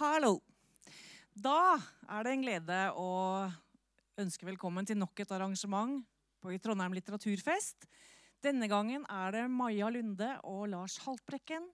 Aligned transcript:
hallo. 0.00 0.38
Da 1.36 1.76
er 2.08 2.24
det 2.24 2.32
en 2.32 2.44
glede 2.44 2.76
å 2.96 3.08
ønske 4.20 4.46
velkommen 4.48 4.86
til 4.88 4.96
nok 4.96 5.20
et 5.20 5.32
arrangement 5.36 6.00
på 6.40 6.54
i 6.54 6.60
Trondheim 6.62 6.94
litteraturfest. 6.96 7.84
Denne 8.40 8.64
gangen 8.72 9.04
er 9.12 9.34
det 9.36 9.42
Maja 9.52 9.90
Lunde 9.92 10.30
og 10.48 10.70
Lars 10.72 10.96
Haltbrekken 11.04 11.66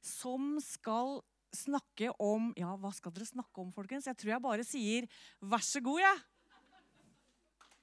som 0.00 0.54
skal 0.64 1.18
snakke 1.52 2.14
om 2.16 2.48
Ja, 2.56 2.72
hva 2.80 2.94
skal 2.96 3.12
dere 3.12 3.28
snakke 3.28 3.60
om, 3.60 3.68
folkens? 3.76 4.08
Jeg 4.08 4.16
tror 4.22 4.32
jeg 4.32 4.44
bare 4.48 4.64
sier 4.64 5.08
vær 5.44 5.64
så 5.64 5.84
god, 5.84 6.00
jeg. 6.00 6.24
Ja. 6.48 6.62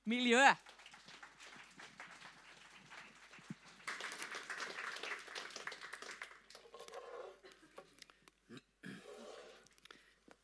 Miljø. 0.09 0.41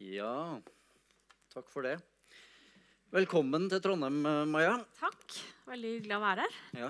Ja, 0.09 0.57
takk 1.53 1.67
for 1.69 1.85
det. 1.85 1.99
Velkommen 3.13 3.67
til 3.69 3.81
Trondheim, 3.83 4.23
eh, 4.25 4.45
Maja. 4.49 4.71
Takk. 4.97 5.35
Veldig 5.69 5.91
hyggelig 5.91 6.15
å 6.15 6.21
være 6.23 6.45
her. 6.47 6.55
Ja, 6.79 6.87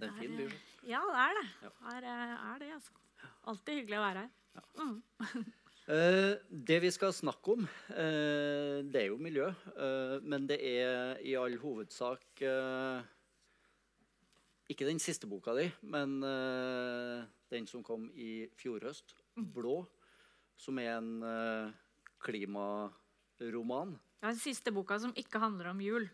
det 0.00 0.08
er 0.08 0.08
en 0.08 0.16
fin 0.18 0.34
by. 0.40 0.46
Ja, 0.88 1.02
det 1.06 1.20
er 1.24 1.36
det. 1.38 1.44
Ja. 1.62 1.70
Her 1.84 2.06
eh, 2.10 2.32
er 2.48 2.56
det, 2.58 2.70
altså. 2.74 2.96
Alltid 3.52 3.78
hyggelig 3.78 4.00
å 4.00 4.06
være 4.06 4.24
her. 4.24 4.64
Mm. 4.80 4.96
Eh, 5.84 6.38
det 6.48 6.78
vi 6.80 6.88
skal 6.88 7.10
snakke 7.12 7.58
om, 7.58 7.66
eh, 7.92 8.78
det 8.88 9.02
er 9.02 9.10
jo 9.10 9.18
miljø. 9.20 9.50
Eh, 9.76 10.14
men 10.24 10.46
det 10.48 10.56
er 10.64 11.18
i 11.20 11.34
all 11.36 11.58
hovedsak 11.60 12.40
eh, 12.40 13.02
ikke 14.72 14.88
den 14.88 14.96
siste 14.96 15.28
boka 15.28 15.52
di, 15.58 15.66
men 15.84 16.16
eh, 16.24 17.28
den 17.52 17.68
som 17.68 17.84
kom 17.84 18.08
i 18.16 18.48
fjor 18.56 18.80
høst, 18.88 19.12
'Blå', 19.36 19.84
som 20.56 20.80
er 20.80 20.94
en 20.96 21.12
eh, 21.20 21.83
klimaroman. 22.24 23.94
Er 24.24 24.32
den 24.32 24.40
siste 24.40 24.72
boka 24.72 24.96
som 25.02 25.12
ikke 25.20 25.40
handler 25.42 25.68
om 25.74 25.80
jul. 25.84 26.06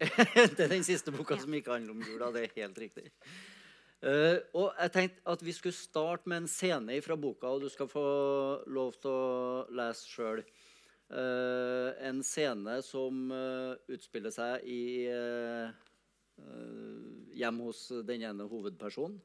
det 0.00 0.58
er 0.64 0.72
den 0.72 0.82
siste 0.82 1.12
boka 1.14 1.36
Ja. 1.36 1.44
som 1.44 1.54
ikke 1.54 1.76
handler 1.76 1.94
om 1.94 2.02
jula. 2.02 2.32
Det 2.34 2.42
er 2.48 2.56
helt 2.62 2.78
riktig. 2.82 3.12
Uh, 4.04 4.42
og 4.52 4.74
jeg 4.74 4.92
tenkte 4.92 5.22
at 5.32 5.44
vi 5.46 5.52
skulle 5.54 5.76
starte 5.76 6.28
med 6.28 6.42
en 6.42 6.50
scene 6.50 6.98
fra 7.00 7.16
boka, 7.16 7.46
og 7.54 7.62
du 7.62 7.70
skal 7.72 7.88
få 7.88 8.04
lov 8.66 8.98
til 8.98 9.10
å 9.10 9.66
lese 9.70 10.10
sjøl. 10.10 10.44
en 11.14 12.22
scene 12.24 12.82
som 12.82 13.30
uh, 13.30 13.76
utspiller 13.92 14.32
seg 14.34 14.64
i 14.66 15.06
uh, 15.06 15.70
hjem 17.38 17.60
hos 17.60 17.86
den 18.08 18.24
ene 18.26 18.48
hovedpersonen. 18.50 19.20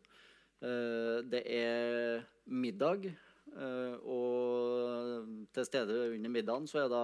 Eh, 0.59 1.23
det 1.23 1.43
er 1.47 2.25
middag, 2.45 3.05
eh, 3.05 3.28
og 3.55 5.47
til 5.55 5.65
stede 5.67 5.97
under 6.13 6.31
middagen 6.33 6.67
så 6.69 6.85
er 6.85 6.91
da 6.93 7.03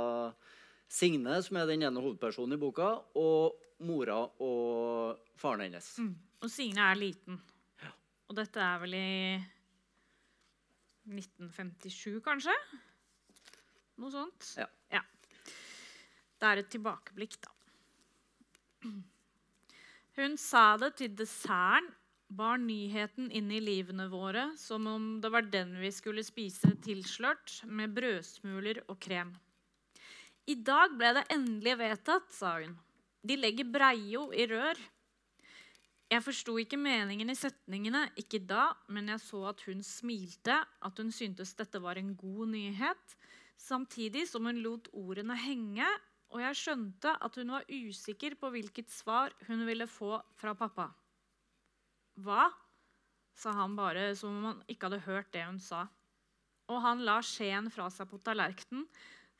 Signe, 0.91 1.39
som 1.43 1.57
er 1.57 1.65
den 1.69 1.83
ene 1.83 2.01
hovedpersonen 2.01 2.57
i 2.57 2.61
boka, 2.61 2.91
og 3.17 3.57
mora 3.85 4.19
og 4.43 5.17
faren 5.39 5.65
hennes. 5.65 5.89
Mm. 5.99 6.13
Og 6.45 6.51
Signe 6.53 6.85
er 6.91 6.99
liten. 6.99 7.39
Og 8.29 8.37
dette 8.37 8.61
er 8.61 8.79
vel 8.81 8.93
i 8.97 9.09
1957, 11.09 12.21
kanskje? 12.25 12.55
Noe 14.01 14.11
sånt? 14.13 14.53
Ja. 14.59 14.69
Det 16.35 16.47
er 16.51 16.61
et 16.61 16.71
tilbakeblikk, 16.73 17.37
da. 17.41 17.51
Hun 20.19 20.35
sa 20.39 20.65
det 20.79 20.91
til 20.99 21.15
desserten, 21.17 21.87
bar 22.27 22.57
nyheten 22.57 23.29
inn 23.31 23.51
i 23.53 23.61
livene 23.61 24.07
våre 24.09 24.47
som 24.57 24.87
om 24.89 25.05
det 25.21 25.29
var 25.33 25.45
den 25.53 25.75
vi 25.79 25.91
skulle 25.93 26.23
spise 26.25 26.73
tilslørt 26.85 27.61
med 27.65 27.93
brødsmuler 27.95 28.81
og 28.87 28.99
krem. 29.01 29.35
I 30.45 30.55
dag 30.61 30.93
ble 30.97 31.13
det 31.17 31.25
endelig 31.33 31.77
vedtatt, 31.79 32.27
sa 32.33 32.57
hun. 32.59 32.75
De 33.25 33.37
legger 33.37 33.65
Breio 33.65 34.27
i 34.33 34.45
rør. 34.49 34.77
Jeg 36.05 36.21
forsto 36.21 36.53
ikke 36.61 36.77
meningen 36.77 37.31
i 37.33 37.37
setningene, 37.37 38.03
ikke 38.21 38.43
da, 38.45 38.67
men 38.93 39.09
jeg 39.09 39.23
så 39.23 39.41
at 39.49 39.63
hun 39.65 39.81
smilte, 39.81 40.59
at 40.61 41.01
hun 41.01 41.09
syntes 41.09 41.55
dette 41.57 41.81
var 41.81 41.97
en 41.97 42.13
god 42.13 42.51
nyhet, 42.51 43.15
samtidig 43.57 44.27
som 44.29 44.45
hun 44.45 44.61
lot 44.61 44.91
ordene 44.93 45.37
henge, 45.47 45.87
og 46.29 46.43
jeg 46.43 46.59
skjønte 46.61 47.15
at 47.25 47.41
hun 47.41 47.55
var 47.55 47.65
usikker 47.71 48.37
på 48.37 48.53
hvilket 48.53 48.93
svar 48.93 49.33
hun 49.47 49.65
ville 49.65 49.89
få 49.89 50.19
fra 50.37 50.53
pappa. 50.53 50.91
Hva? 52.15 52.49
sa 53.35 53.51
han 53.51 53.75
bare 53.75 54.13
som 54.15 54.37
om 54.37 54.45
han 54.47 54.63
ikke 54.71 54.87
hadde 54.87 55.05
hørt 55.05 55.31
det 55.35 55.43
hun 55.43 55.59
sa. 55.59 55.85
Og 56.71 56.81
han 56.81 57.03
la 57.05 57.19
skjeen 57.23 57.67
fra 57.73 57.89
seg 57.91 58.07
på 58.09 58.19
tallerkenen, 58.23 58.85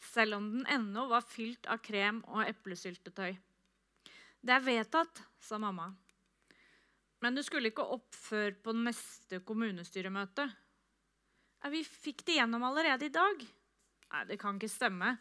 selv 0.03 0.37
om 0.37 0.49
den 0.51 0.65
ennå 0.69 1.07
var 1.09 1.23
fylt 1.25 1.65
av 1.71 1.79
krem 1.81 2.19
og 2.27 2.43
eplesyltetøy. 2.45 3.37
Det 4.45 4.53
er 4.53 4.65
vedtatt, 4.65 5.23
sa 5.41 5.57
mamma. 5.57 5.87
Men 7.23 7.37
du 7.37 7.41
skulle 7.41 7.71
ikke 7.71 7.87
opp 7.95 8.11
før 8.13 8.53
på 8.61 8.75
neste 8.77 9.39
kommunestyremøte. 9.47 10.45
Ja, 11.63 11.71
vi 11.73 11.81
fikk 11.87 12.25
det 12.27 12.35
gjennom 12.37 12.67
allerede 12.67 13.07
i 13.07 13.13
dag. 13.13 13.39
Nei, 14.11 14.25
det 14.29 14.37
kan 14.37 14.59
ikke 14.59 14.69
stemme. 14.69 15.15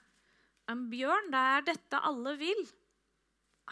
Men 0.69 0.89
Bjørn, 0.91 1.31
det 1.33 1.45
er 1.55 1.65
dette 1.71 2.03
alle 2.05 2.35
vil. 2.37 2.61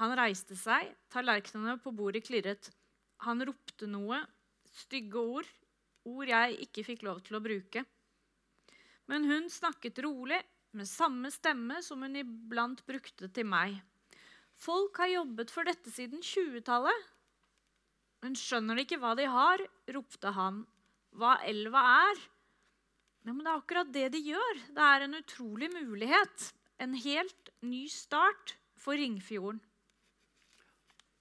Han 0.00 0.14
reiste 0.16 0.56
seg, 0.56 0.94
tallerkenene 1.12 1.76
på 1.82 1.92
bordet 1.92 2.24
klirret. 2.24 2.70
Han 3.26 3.44
ropte 3.46 3.86
noe, 3.86 4.18
stygge 4.82 5.20
ord, 5.20 5.48
ord 6.08 6.30
jeg 6.32 6.58
ikke 6.66 6.84
fikk 6.86 7.04
lov 7.06 7.20
til 7.26 7.38
å 7.38 7.42
bruke. 7.44 7.84
Men 9.10 9.28
hun 9.28 9.48
snakket 9.52 10.02
rolig, 10.04 10.40
med 10.72 10.88
samme 10.88 11.28
stemme 11.28 11.82
som 11.84 12.00
hun 12.00 12.16
iblant 12.16 12.80
brukte 12.88 13.28
til 13.28 13.44
meg. 13.44 13.74
Folk 14.56 14.96
har 15.02 15.10
jobbet 15.10 15.50
for 15.52 15.68
dette 15.68 15.92
siden 15.92 16.22
20-tallet. 16.24 17.08
Men 18.22 18.38
skjønner 18.38 18.80
ikke 18.80 19.00
hva 19.02 19.12
de 19.18 19.26
har? 19.28 19.64
ropte 19.92 20.32
han. 20.32 20.62
Hva 21.18 21.34
elva 21.44 21.82
er? 22.06 22.22
Ja, 23.26 23.34
men 23.34 23.42
det 23.44 23.50
er 23.52 23.60
akkurat 23.60 23.92
det 23.94 24.06
de 24.14 24.22
gjør. 24.30 24.62
Det 24.72 24.86
er 24.86 25.04
en 25.04 25.18
utrolig 25.18 25.68
mulighet. 25.74 26.48
En 26.82 26.96
helt 26.96 27.52
ny 27.60 27.84
start 27.92 28.56
for 28.80 28.98
Ringfjorden. 28.98 29.60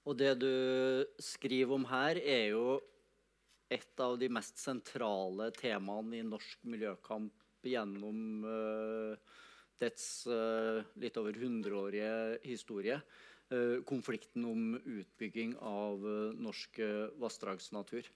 Og 0.08 0.16
det 0.18 0.32
du 0.42 0.52
skriver 1.22 1.76
om 1.76 1.84
her, 1.86 2.18
er 2.18 2.48
jo 2.52 2.80
et 3.72 4.02
av 4.02 4.18
de 4.20 4.28
mest 4.32 4.58
sentrale 4.60 5.50
temaene 5.56 6.18
i 6.18 6.26
norsk 6.26 6.64
miljøkamp 6.68 7.32
gjennom 7.64 8.42
uh, 8.44 9.36
dets 9.80 10.26
uh, 10.26 10.82
litt 10.98 11.16
over 11.20 11.38
hundreårige 11.38 12.40
historie. 12.44 12.98
Uh, 13.52 13.78
konflikten 13.88 14.44
om 14.48 14.74
utbygging 14.80 15.54
av 15.60 16.02
norsk 16.40 16.82
vassdragsnatur. 17.22 18.10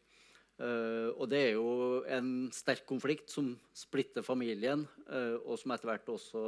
Og 0.57 1.27
det 1.29 1.39
er 1.51 1.51
jo 1.59 2.01
en 2.09 2.47
sterk 2.57 2.87
konflikt 2.89 3.29
som 3.29 3.51
splitter 3.77 4.25
familien, 4.25 4.87
og 5.45 5.59
som 5.61 5.75
etter 5.75 5.91
hvert 5.91 6.09
også 6.09 6.45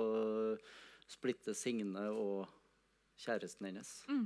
splitter 1.13 1.53
Signe 1.53 2.07
og 2.13 2.47
kjæresten 3.19 3.69
hennes 3.69 3.91
eh, 4.09 4.25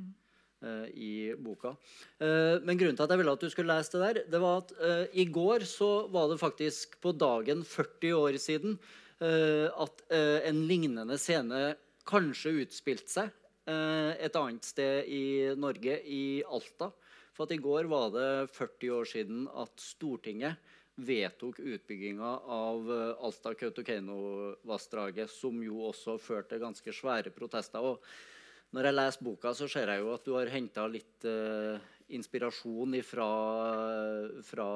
i 0.95 1.13
boka. 1.39 1.75
Eh, 2.23 2.59
men 2.63 2.79
grunnen 2.79 2.99
til 2.99 3.07
at 3.07 3.15
jeg 3.15 3.23
ville 3.23 3.37
at 3.37 3.45
du 3.45 3.53
skulle 3.53 3.77
lese 3.77 3.95
det 3.97 4.03
der, 4.03 4.25
det 4.35 4.43
var 4.43 4.63
at 4.63 4.75
uh, 4.79 5.05
i 5.13 5.27
går 5.27 5.67
så 5.69 5.93
var 6.13 6.31
det 6.31 6.43
faktisk 6.43 6.99
på 7.03 7.15
dagen 7.17 7.65
40 7.67 8.19
år 8.19 8.39
siden 8.43 8.77
uh, 8.79 9.69
at 9.85 10.05
uh, 10.13 10.39
en 10.49 10.67
lignende 10.71 11.19
scene 11.21 11.73
kanskje 12.09 12.63
utspilte 12.65 13.11
seg 13.11 13.31
eh, 13.71 14.13
et 14.27 14.37
annet 14.39 14.65
sted 14.67 15.07
i 15.07 15.55
Norge, 15.59 16.01
i 16.05 16.43
Alta. 16.43 16.91
For 17.33 17.45
at 17.47 17.53
i 17.55 17.63
går 17.63 17.85
var 17.91 18.11
det 18.15 18.49
40 18.53 18.91
år 18.99 19.05
siden 19.09 19.49
at 19.49 19.81
Stortinget 19.81 20.55
vedtok 21.03 21.59
utbygginga 21.63 22.33
av 22.53 22.91
eh, 22.93 23.25
Alta-Kautokeino-vassdraget, 23.29 25.31
som 25.33 25.63
jo 25.65 25.83
også 25.89 26.19
førte 26.21 26.61
ganske 26.63 26.93
svære 26.93 27.31
protester. 27.35 27.81
Og 27.81 27.99
når 28.73 28.89
jeg 28.89 28.97
leser 28.99 29.25
boka, 29.27 29.55
så 29.57 29.69
ser 29.71 29.93
jeg 29.93 30.03
jo 30.03 30.13
at 30.15 30.25
du 30.27 30.35
har 30.37 30.53
henta 30.53 30.87
litt 30.91 31.27
uh, 31.29 31.77
inspirasjon 32.13 32.97
ifra, 32.99 33.29
fra 34.45 34.69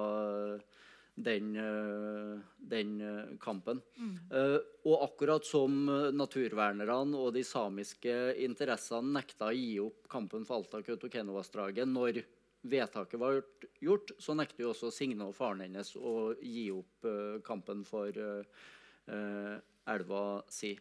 den, 1.16 1.56
eh, 1.56 2.40
den 2.58 2.98
kampen. 3.40 3.81
kampen. 3.96 4.20
Uh, 4.32 4.60
og 4.84 5.04
akkurat 5.08 5.44
som 5.48 5.88
eh, 5.88 6.10
naturvernerne 6.12 7.16
og 7.16 7.32
de 7.34 7.43
samiske 7.44 8.14
interessene 8.44 9.16
nekta 9.16 9.48
å 9.48 9.56
gi 9.56 9.78
opp 9.81 10.08
kampen 10.12 10.44
for 10.44 10.60
Alta-Kautokeino-vassdraget 10.60 11.88
når 11.88 12.20
vedtaket 12.66 13.20
var 13.20 13.40
gjort, 13.81 14.12
så 14.19 14.34
nekter 14.37 14.66
jo 14.66 14.72
også 14.72 14.90
Signe 14.94 15.28
og 15.28 15.37
faren 15.37 15.62
hennes 15.64 15.94
å 15.96 16.34
gi 16.40 16.69
opp 16.75 17.06
uh, 17.08 17.38
kampen 17.46 17.84
for 17.87 18.10
uh, 18.10 18.66
eh, 19.06 19.56
elva 19.92 20.22
si. 20.52 20.75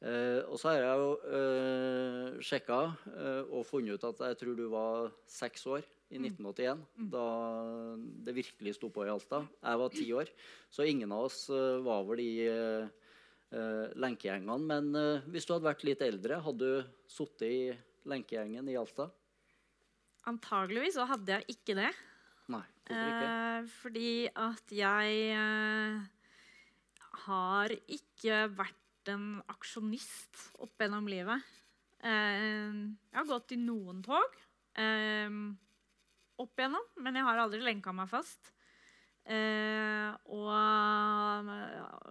Eh, 0.00 0.40
og 0.48 0.56
så 0.56 0.70
har 0.70 0.78
jeg 0.80 1.00
jo 1.02 1.08
eh, 1.36 2.36
sjekka 2.40 2.78
eh, 3.10 3.42
og 3.52 3.66
funnet 3.68 3.98
ut 3.98 4.06
at 4.08 4.22
jeg 4.30 4.38
tror 4.40 4.54
du 4.56 4.64
var 4.72 5.10
seks 5.28 5.66
år 5.68 5.84
i 6.10 6.18
1981, 6.18 6.80
da 7.12 7.26
det 8.24 8.34
virkelig 8.34 8.72
sto 8.78 8.88
på 8.90 9.04
i 9.06 9.12
Alta. 9.12 9.44
Jeg 9.60 9.80
var 9.82 9.92
ti 9.94 10.06
år, 10.16 10.32
så 10.72 10.86
ingen 10.88 11.12
av 11.14 11.28
oss 11.28 11.44
eh, 11.52 11.82
var 11.84 12.02
vel 12.08 12.22
i 12.24 12.32
eh, 12.48 13.86
lenkegjengene. 14.00 14.56
Men 14.72 14.90
eh, 14.96 15.28
hvis 15.30 15.46
du 15.46 15.54
hadde 15.54 15.68
vært 15.68 15.86
litt 15.86 16.02
eldre, 16.06 16.40
hadde 16.48 16.72
du 16.72 16.90
sittet 17.10 17.46
i 17.46 17.62
lenkegjengen 18.10 18.72
i 18.72 18.78
Alta? 18.80 19.10
Antageligvis 20.32 20.96
så 20.96 21.06
hadde 21.12 21.36
jeg 21.36 21.58
ikke 21.58 21.76
det. 21.78 21.92
Nei, 22.50 22.64
hvorfor 22.88 23.12
ikke? 23.12 23.30
Eh, 23.30 23.70
fordi 23.76 24.10
at 24.48 24.76
jeg 24.80 25.32
har 27.28 27.80
ikke 27.84 28.46
vært 28.56 28.80
en 29.14 29.42
aksjonist 29.50 30.32
opp 30.62 30.74
gjennom 30.80 31.08
livet. 31.10 31.40
Eh, 32.00 32.70
jeg 33.10 33.18
har 33.18 33.28
gått 33.28 33.52
i 33.52 33.58
noen 33.60 34.00
tog 34.04 34.36
eh, 34.80 35.28
opp 36.40 36.54
igjennom, 36.56 36.86
men 37.04 37.16
jeg 37.18 37.26
har 37.26 37.36
aldri 37.42 37.60
lenka 37.64 37.90
meg 37.96 38.08
fast. 38.10 38.42
Eh, 39.30 40.08
og 40.32 40.48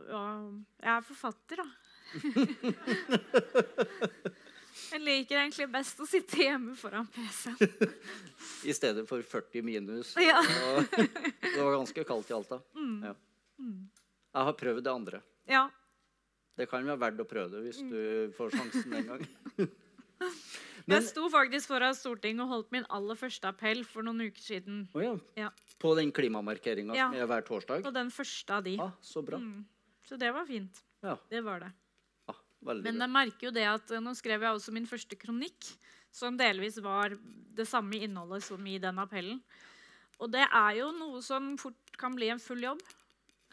jeg 0.06 0.94
er 0.94 1.08
forfatter, 1.08 1.56
da. 1.64 1.68
jeg 4.94 5.02
liker 5.02 5.42
egentlig 5.42 5.68
best 5.74 6.00
å 6.02 6.06
sitte 6.10 6.38
hjemme 6.42 6.74
foran 6.78 7.08
PC-en. 7.14 7.58
I 8.70 8.72
stedet 8.78 9.04
for 9.10 9.20
40 9.26 9.66
minus. 9.66 10.14
Ja. 10.22 10.40
Det 10.94 11.58
var 11.58 11.80
ganske 11.80 12.02
kaldt 12.06 12.30
i 12.30 12.38
Alta. 12.38 12.58
Ja. 12.78 13.14
Jeg 13.60 14.44
har 14.48 14.56
prøvd 14.62 14.84
det 14.86 14.94
andre. 14.94 15.18
Ja. 15.50 15.66
Det 16.60 16.68
kan 16.68 16.84
være 16.84 17.00
verdt 17.00 17.22
å 17.24 17.28
prøve 17.30 17.54
det 17.56 17.62
hvis 17.70 17.80
du 17.88 18.34
får 18.36 18.52
sjansen 18.58 18.98
en 19.00 19.08
gang. 19.14 19.24
Jeg 20.90 21.04
sto 21.06 21.28
faktisk 21.32 21.70
foran 21.70 21.94
Stortinget 21.96 22.42
og 22.44 22.50
holdt 22.52 22.72
min 22.74 22.86
aller 22.92 23.16
første 23.20 23.48
appell 23.52 23.84
for 23.88 24.04
noen 24.06 24.24
uker 24.26 24.42
siden. 24.42 24.80
Oh 24.98 25.04
ja. 25.04 25.12
Ja. 25.38 25.50
På 25.80 25.94
den 25.98 26.10
klimamarkeringa 26.16 26.96
Ja. 26.98 27.10
som 27.12 27.20
er 27.22 27.30
hver 27.30 27.46
torsdag? 27.48 27.84
På 27.86 27.94
den 27.96 28.10
første 28.12 28.56
av 28.58 28.66
de. 28.66 28.74
Ah, 28.82 28.92
så 29.06 29.22
bra. 29.26 29.38
Mm. 29.40 29.62
Så 30.10 30.18
det 30.20 30.32
var 30.34 30.48
fint. 30.50 30.82
Ja, 31.06 31.16
Det 31.30 31.44
var 31.46 31.60
det. 31.64 31.72
ah, 32.28 32.36
Men 32.66 33.00
jeg 33.00 33.10
merker 33.14 33.48
jo 33.48 33.52
det 33.56 33.64
at 33.70 33.92
eh, 33.92 34.02
nå 34.04 34.16
skrev 34.18 34.42
jeg 34.42 34.52
også 34.58 34.74
min 34.76 34.88
første 34.90 35.16
kronikk, 35.16 35.70
som 36.12 36.36
delvis 36.36 36.82
var 36.84 37.14
det 37.56 37.68
samme 37.70 37.96
innholdet 38.02 38.44
som 38.44 38.66
i 38.68 38.80
den 38.82 38.98
appellen. 39.00 39.40
Og 40.20 40.32
det 40.34 40.44
er 40.52 40.74
jo 40.82 40.90
noe 40.92 41.22
som 41.24 41.54
fort 41.62 41.96
kan 41.98 42.16
bli 42.18 42.28
en 42.34 42.40
full 42.42 42.60
jobb. 42.66 42.82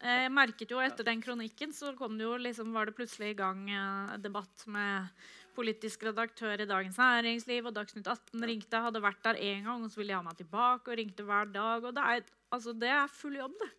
Eh, 0.03 0.27
Jeg 0.27 0.33
merket 0.35 0.71
jo 0.71 0.83
Etter 0.83 1.07
den 1.07 1.23
kronikken 1.25 1.73
så 1.73 1.95
kom 1.97 2.19
det 2.19 2.27
jo 2.27 2.37
liksom, 2.41 2.73
var 2.77 2.87
det 2.91 2.97
plutselig 2.99 3.33
i 3.33 3.39
gang 3.39 3.65
eh, 3.71 4.17
debatt 4.23 4.67
med 4.69 5.09
politisk 5.57 6.05
redaktør 6.05 6.61
i 6.61 6.69
Dagens 6.69 6.99
Næringsliv, 7.01 7.65
og 7.71 7.73
Dagsnytt 7.79 8.07
18 8.13 8.45
ringte. 8.45 8.83
Hadde 8.85 9.01
vært 9.01 9.23
der 9.25 9.41
én 9.41 9.65
gang, 9.65 9.81
og 9.87 9.89
så 9.93 10.03
ville 10.03 10.13
de 10.13 10.19
ha 10.19 10.27
meg 10.27 10.37
tilbake, 10.37 10.93
og 10.93 11.01
ringte 11.01 11.25
hver 11.25 11.49
dag. 11.55 11.85
og 11.85 11.97
Det 11.97 12.05
er, 12.05 12.27
altså, 12.53 12.75
det 12.77 12.93
er 12.93 13.09
full 13.09 13.39
jobb, 13.39 13.57
det. 13.63 13.71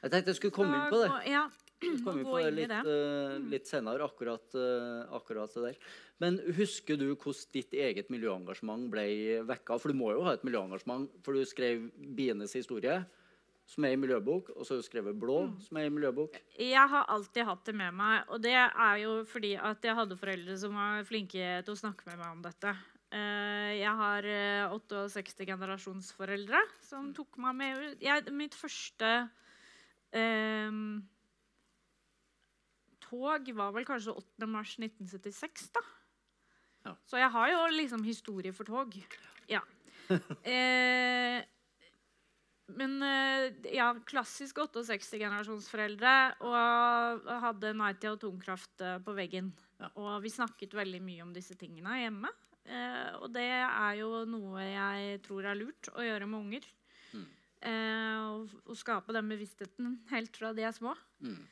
Jeg 0.00 0.12
tenkte 0.12 0.32
jeg 0.32 0.38
skulle 0.40 0.56
komme 0.56 0.78
inn 0.78 0.92
på 0.92 1.02
det. 1.02 1.10
Ja, 1.28 1.44
Komme 2.06 2.22
inn 2.22 2.24
på 2.24 2.38
det 2.40 2.52
litt, 2.56 2.72
eh, 2.72 3.34
litt 3.52 3.68
senere, 3.68 4.06
akkurat, 4.08 4.54
uh, 4.56 5.04
akkurat 5.18 5.52
det 5.52 5.64
der. 5.66 5.90
Men 6.24 6.38
husker 6.56 6.96
du 6.96 7.10
hvordan 7.12 7.50
ditt 7.52 7.74
eget 7.76 8.08
miljøengasjement 8.08 8.86
ble 8.88 9.04
vekka? 9.44 9.76
For 9.82 9.92
du 9.92 9.98
må 9.98 10.14
jo 10.14 10.22
ha 10.24 10.32
et 10.38 10.46
miljøengasjement, 10.46 11.10
for 11.26 11.36
du 11.36 11.44
skrev 11.44 11.90
'Bienes 12.16 12.56
historie', 12.56 13.04
som 13.66 13.84
er 13.84 13.92
i 13.96 13.98
miljøbok, 13.98 14.50
og 14.56 14.62
så 14.64 14.74
har 14.76 14.82
du 14.82 14.86
skrevet 14.88 15.18
'Blå', 15.18 15.48
Mm. 15.50 15.60
som 15.60 15.76
er 15.76 15.86
i 15.86 15.90
miljøbok. 15.90 16.36
Jeg 16.58 16.88
har 16.88 17.04
alltid 17.08 17.44
hatt 17.44 17.64
det 17.64 17.74
med 17.74 17.94
meg, 17.94 18.24
og 18.28 18.40
det 18.42 18.52
er 18.54 18.96
jo 19.02 19.24
fordi 19.24 19.56
at 19.58 19.82
jeg 19.82 19.94
hadde 19.94 20.16
foreldre 20.16 20.56
som 20.58 20.74
var 20.74 21.02
flinke 21.04 21.64
til 21.64 21.74
å 21.74 21.78
snakke 21.82 22.06
med 22.06 22.18
meg 22.18 22.30
om 22.32 22.42
dette. 22.42 22.76
Eh, 23.12 23.78
Jeg 23.78 23.90
har 23.96 24.22
eh, 24.24 24.68
68 24.70 25.44
generasjonsforeldre 25.46 26.58
som 26.80 27.12
tok 27.14 27.36
meg 27.38 27.54
med. 27.56 27.98
Jeg, 28.00 28.30
mitt 28.32 28.54
første 28.54 29.28
eh, 30.12 30.70
tog 33.00 33.50
var 33.56 33.72
vel 33.72 33.84
kanskje 33.84 34.14
8. 34.16 34.46
mars 34.50 34.76
1976, 34.78 35.70
da. 35.74 35.80
Ja. 36.86 36.94
Så 37.06 37.18
jeg 37.18 37.30
har 37.30 37.50
jo 37.50 37.60
liksom 37.76 38.04
historie 38.06 38.52
for 38.52 38.64
tog. 38.64 38.94
Ja. 39.48 39.60
Eh, 40.46 41.42
men 42.74 42.96
eh, 43.06 43.52
ja, 43.76 43.92
klassisk 44.08 44.58
68-generasjonsforeldre 44.64 46.14
og 46.46 47.28
hadde 47.44 47.70
og 47.76 48.08
atomkraft 48.16 48.82
eh, 48.82 48.96
på 49.04 49.14
veggen. 49.14 49.52
Ja. 49.78 49.90
Og 50.02 50.10
vi 50.24 50.32
snakket 50.34 50.74
veldig 50.74 51.02
mye 51.04 51.22
om 51.22 51.34
disse 51.36 51.54
tingene 51.58 52.00
hjemme. 52.00 52.32
Eh, 52.66 53.12
og 53.20 53.30
det 53.36 53.46
er 53.46 54.00
jo 54.00 54.24
noe 54.26 54.64
jeg 54.66 55.20
tror 55.26 55.46
er 55.46 55.60
lurt 55.60 55.92
å 55.94 56.02
gjøre 56.02 56.26
med 56.26 56.40
unger. 56.40 56.66
Mm. 57.12 57.28
Eh, 57.70 58.16
og, 58.32 58.56
og 58.66 58.80
skape 58.80 59.14
den 59.14 59.30
bevisstheten 59.30 60.00
helt 60.10 60.34
fra 60.36 60.50
de 60.56 60.66
er 60.66 60.74
små. 60.74 60.96
Mm. 61.22 61.44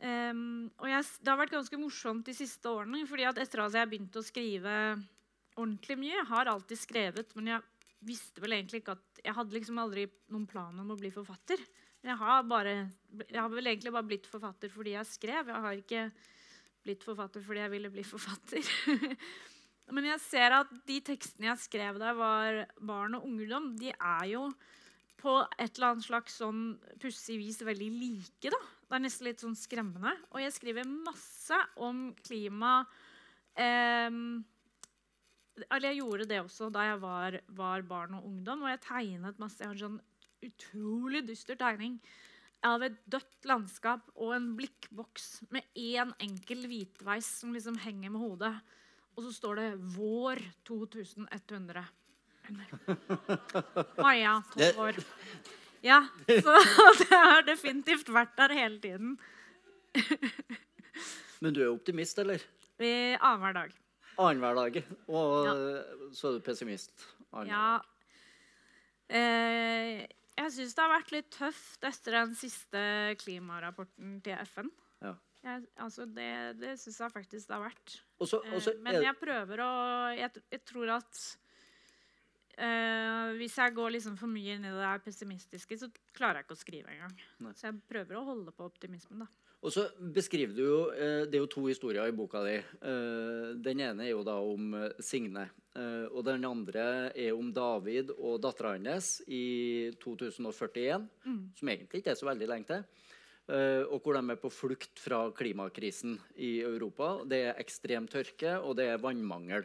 Um, 0.00 0.70
og 0.80 0.86
jeg, 0.88 1.04
det 1.20 1.28
har 1.28 1.36
vært 1.36 1.52
ganske 1.52 1.76
morsomt 1.76 2.24
de 2.24 2.32
siste 2.32 2.70
årene. 2.70 3.02
fordi 3.08 3.26
at 3.28 3.40
etter 3.42 3.60
at 3.66 3.74
jeg 3.76 3.90
begynte 3.90 4.22
å 4.22 4.24
skrive 4.24 4.72
ordentlig 5.60 5.96
mye 6.00 6.14
Jeg 6.14 6.28
har 6.30 6.48
alltid 6.48 6.80
skrevet, 6.80 7.34
men 7.36 7.50
jeg 7.50 7.66
visste 8.06 8.42
vel 8.42 8.56
egentlig 8.56 8.82
ikke 8.82 8.96
at 8.96 9.22
Jeg 9.24 9.36
hadde 9.36 9.56
liksom 9.56 9.78
aldri 9.82 10.06
noen 10.32 10.46
plan 10.48 10.76
om 10.80 10.92
å 10.94 10.98
bli 10.98 11.10
forfatter. 11.12 11.60
Jeg 12.00 12.16
har, 12.16 12.44
bare, 12.48 12.74
jeg 13.26 13.36
har 13.36 13.50
vel 13.52 13.68
egentlig 13.68 13.92
bare 13.92 14.08
blitt 14.08 14.28
forfatter 14.30 14.72
fordi 14.72 14.94
jeg 14.94 15.08
skrev. 15.08 15.50
Jeg 15.52 15.64
har 15.66 15.80
ikke 15.82 16.04
blitt 16.86 17.04
forfatter 17.04 17.44
fordi 17.44 17.60
jeg 17.60 17.72
ville 17.74 17.92
bli 17.92 18.04
forfatter. 18.08 18.70
men 19.94 20.08
jeg 20.08 20.22
ser 20.24 20.56
at 20.62 20.72
de 20.88 21.00
tekstene 21.04 21.50
jeg 21.50 21.64
skrev 21.66 22.00
jeg 22.00 22.16
var 22.16 22.62
barn 22.80 23.18
og 23.18 23.26
ungdom, 23.28 23.74
de 23.76 23.92
er 23.92 24.30
jo 24.32 24.46
på 25.20 25.34
et 25.60 25.76
eller 25.76 25.90
annet 25.90 26.06
slags 26.06 26.38
sånn 26.40 26.62
pussig 27.02 27.36
vis 27.42 27.60
veldig 27.64 27.90
like. 27.98 28.48
da. 28.48 28.60
Det 28.88 28.96
er 28.96 29.04
nesten 29.04 29.28
litt 29.28 29.44
sånn 29.44 29.58
skremmende. 29.58 30.14
Og 30.32 30.40
jeg 30.40 30.54
skriver 30.56 30.88
masse 30.88 31.58
om 31.84 32.08
klima 32.24 32.78
ehm, 33.60 34.40
Eller 35.68 35.90
jeg 35.90 36.00
gjorde 36.00 36.26
det 36.30 36.40
også 36.42 36.70
da 36.72 36.86
jeg 36.88 37.00
var, 37.02 37.38
var 37.58 37.84
barn 37.88 38.16
og 38.18 38.26
ungdom. 38.30 38.64
Og 38.64 38.72
jeg 38.72 38.82
tegnet 38.86 39.40
masse. 39.42 39.60
Jeg 39.62 39.70
har 39.70 39.76
en 39.76 39.84
sånn 39.84 40.00
utrolig 40.46 41.24
dyster 41.28 41.58
tegning 41.60 41.98
av 42.64 42.82
et 42.84 42.96
dødt 43.08 43.48
landskap 43.48 44.04
og 44.16 44.34
en 44.36 44.50
blikkboks 44.58 45.46
med 45.54 45.64
én 45.78 46.12
enkel 46.20 46.66
hvitveis 46.68 47.28
som 47.40 47.54
liksom 47.56 47.78
henger 47.80 48.12
med 48.12 48.20
hodet. 48.20 48.52
Og 49.16 49.24
så 49.26 49.32
står 49.36 49.60
det 49.60 49.68
'Vår 49.96 50.40
2100'. 50.68 51.84
Maja, 54.00 54.42
tolv 54.52 54.78
år. 54.78 54.96
Ja, 55.82 56.06
så 56.26 56.56
det 57.00 57.10
har 57.16 57.42
definitivt 57.46 58.08
vært 58.12 58.36
der 58.36 58.54
hele 58.54 58.80
tiden. 58.80 59.18
Men 61.40 61.54
du 61.54 61.62
er 61.62 61.70
optimist, 61.70 62.18
eller? 62.18 62.42
Eh, 62.78 63.16
Annenhver 63.20 63.52
dag. 63.56 63.72
Annenhver 64.18 64.54
dag. 64.58 64.80
Og 65.08 65.46
Ja. 65.46 65.54
så 66.12 66.28
er 66.28 66.38
du 66.38 66.40
pessimist. 66.44 67.06
Ja. 67.46 67.80
Eh, 69.08 70.06
jeg 70.38 70.52
syns 70.54 70.74
det 70.74 70.82
har 70.84 70.92
vært 71.00 71.12
litt 71.12 71.30
tøft 71.34 71.82
etter 71.86 72.12
den 72.18 72.34
siste 72.38 72.82
klimarapporten 73.20 74.20
til 74.22 74.36
FN. 74.46 74.70
Ja. 75.02 75.14
Jeg, 75.42 75.66
altså 75.80 76.04
det 76.06 76.58
det 76.60 76.74
syns 76.78 76.98
jeg 77.00 77.12
faktisk 77.14 77.46
det 77.48 77.56
har 77.56 77.64
vært. 77.70 78.00
Også, 78.20 78.42
også, 78.52 78.74
Eh, 78.76 78.80
men 78.84 79.02
jeg 79.02 79.16
prøver 79.18 79.62
å 79.64 79.70
Jeg, 80.16 80.42
jeg 80.52 80.64
tror 80.68 80.90
at 80.98 81.22
eh, 82.58 83.32
hvis 83.40 83.56
jeg 83.56 83.74
går 83.74 83.90
liksom 83.96 84.18
for 84.20 84.28
mye 84.28 84.56
inn 84.58 84.64
i 84.68 84.74
det 84.74 85.04
pessimistiske, 85.04 85.78
så 85.80 85.88
klarer 86.16 86.40
jeg 86.40 86.44
ikke 86.48 86.58
å 86.58 86.64
skrive 86.64 86.92
engang. 86.92 87.16
Så 87.56 87.70
jeg 87.70 87.80
prøver 87.88 88.16
å 88.20 88.24
holde 88.26 88.52
på 88.52 88.66
optimismen, 88.68 89.24
da. 89.24 89.26
Og 89.60 89.72
så 89.74 89.82
beskriver 90.14 90.54
du 90.56 90.62
jo 90.64 90.78
eh, 90.94 91.26
Det 91.28 91.36
er 91.36 91.42
jo 91.42 91.50
to 91.52 91.66
historier 91.68 92.08
i 92.08 92.16
boka 92.16 92.40
di. 92.46 92.56
Eh, 92.56 93.48
Den 93.60 93.82
ene 93.84 94.06
er 94.06 94.14
jo 94.14 94.24
da 94.24 94.38
om 94.40 94.74
eh, 94.76 95.02
Signe. 95.04 95.48
Og 96.10 96.24
den 96.26 96.42
andre 96.44 97.14
er 97.14 97.30
om 97.30 97.52
David 97.54 98.08
og 98.16 98.40
dattera 98.42 98.72
hans 98.74 99.20
i 99.30 99.86
2041. 100.02 101.04
Som 101.56 101.70
egentlig 101.70 102.00
ikke 102.00 102.10
er 102.10 102.18
så 102.18 102.26
veldig 102.26 102.48
lenge 102.50 102.66
til. 102.66 102.82
Og 103.86 104.02
hvor 104.02 104.18
de 104.18 104.34
er 104.34 104.40
på 104.42 104.50
flukt 104.50 104.98
fra 104.98 105.20
klimakrisen 105.30 106.18
i 106.42 106.58
Europa. 106.66 107.22
Det 107.22 107.38
er 107.52 107.62
ekstrem 107.62 108.10
tørke, 108.10 108.58
og 108.58 108.74
det 108.82 108.88
er 108.90 108.98
vannmangel. 108.98 109.62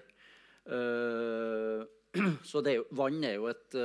Så 2.52 2.62
det 2.62 2.76
er 2.76 2.80
jo, 2.84 2.88
vann 3.02 3.26
er 3.26 3.40
jo 3.40 3.50
et 3.50 3.82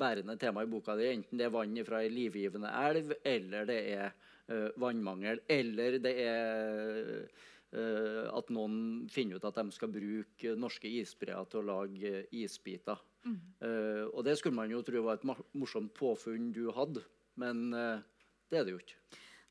bærende 0.00 0.40
tema 0.40 0.64
i 0.64 0.72
boka 0.72 0.96
di. 0.96 1.12
Enten 1.12 1.36
det 1.36 1.50
er 1.50 1.54
vann 1.54 1.84
fra 1.84 2.00
ei 2.00 2.08
livgivende 2.16 2.72
elv, 2.88 3.12
eller 3.28 3.68
det 3.68 3.80
er 3.92 4.16
vannmangel, 4.80 5.40
eller 5.48 5.98
det 6.02 6.12
er 6.24 7.00
eh, 7.72 8.26
at 8.30 8.50
noen 8.54 9.06
finner 9.12 9.38
ut 9.38 9.46
at 9.48 9.58
de 9.60 9.74
skal 9.74 9.92
bruke 9.94 10.56
norske 10.58 10.90
isbreer 11.00 11.48
til 11.50 11.62
å 11.62 11.68
lage 11.70 12.12
eh, 12.24 12.28
isbiter. 12.42 13.00
Eh, 13.26 14.04
og 14.08 14.24
det 14.26 14.38
skulle 14.40 14.56
man 14.56 14.72
jo 14.72 14.82
tro 14.86 15.04
var 15.06 15.20
et 15.20 15.26
morsomt 15.52 15.92
påfunn 15.96 16.52
du 16.56 16.66
hadde, 16.76 17.04
men 17.40 17.68
eh, 17.76 18.06
det 18.50 18.60
er 18.60 18.66
det 18.66 18.76
jo 18.76 18.82
ikke. 18.82 18.96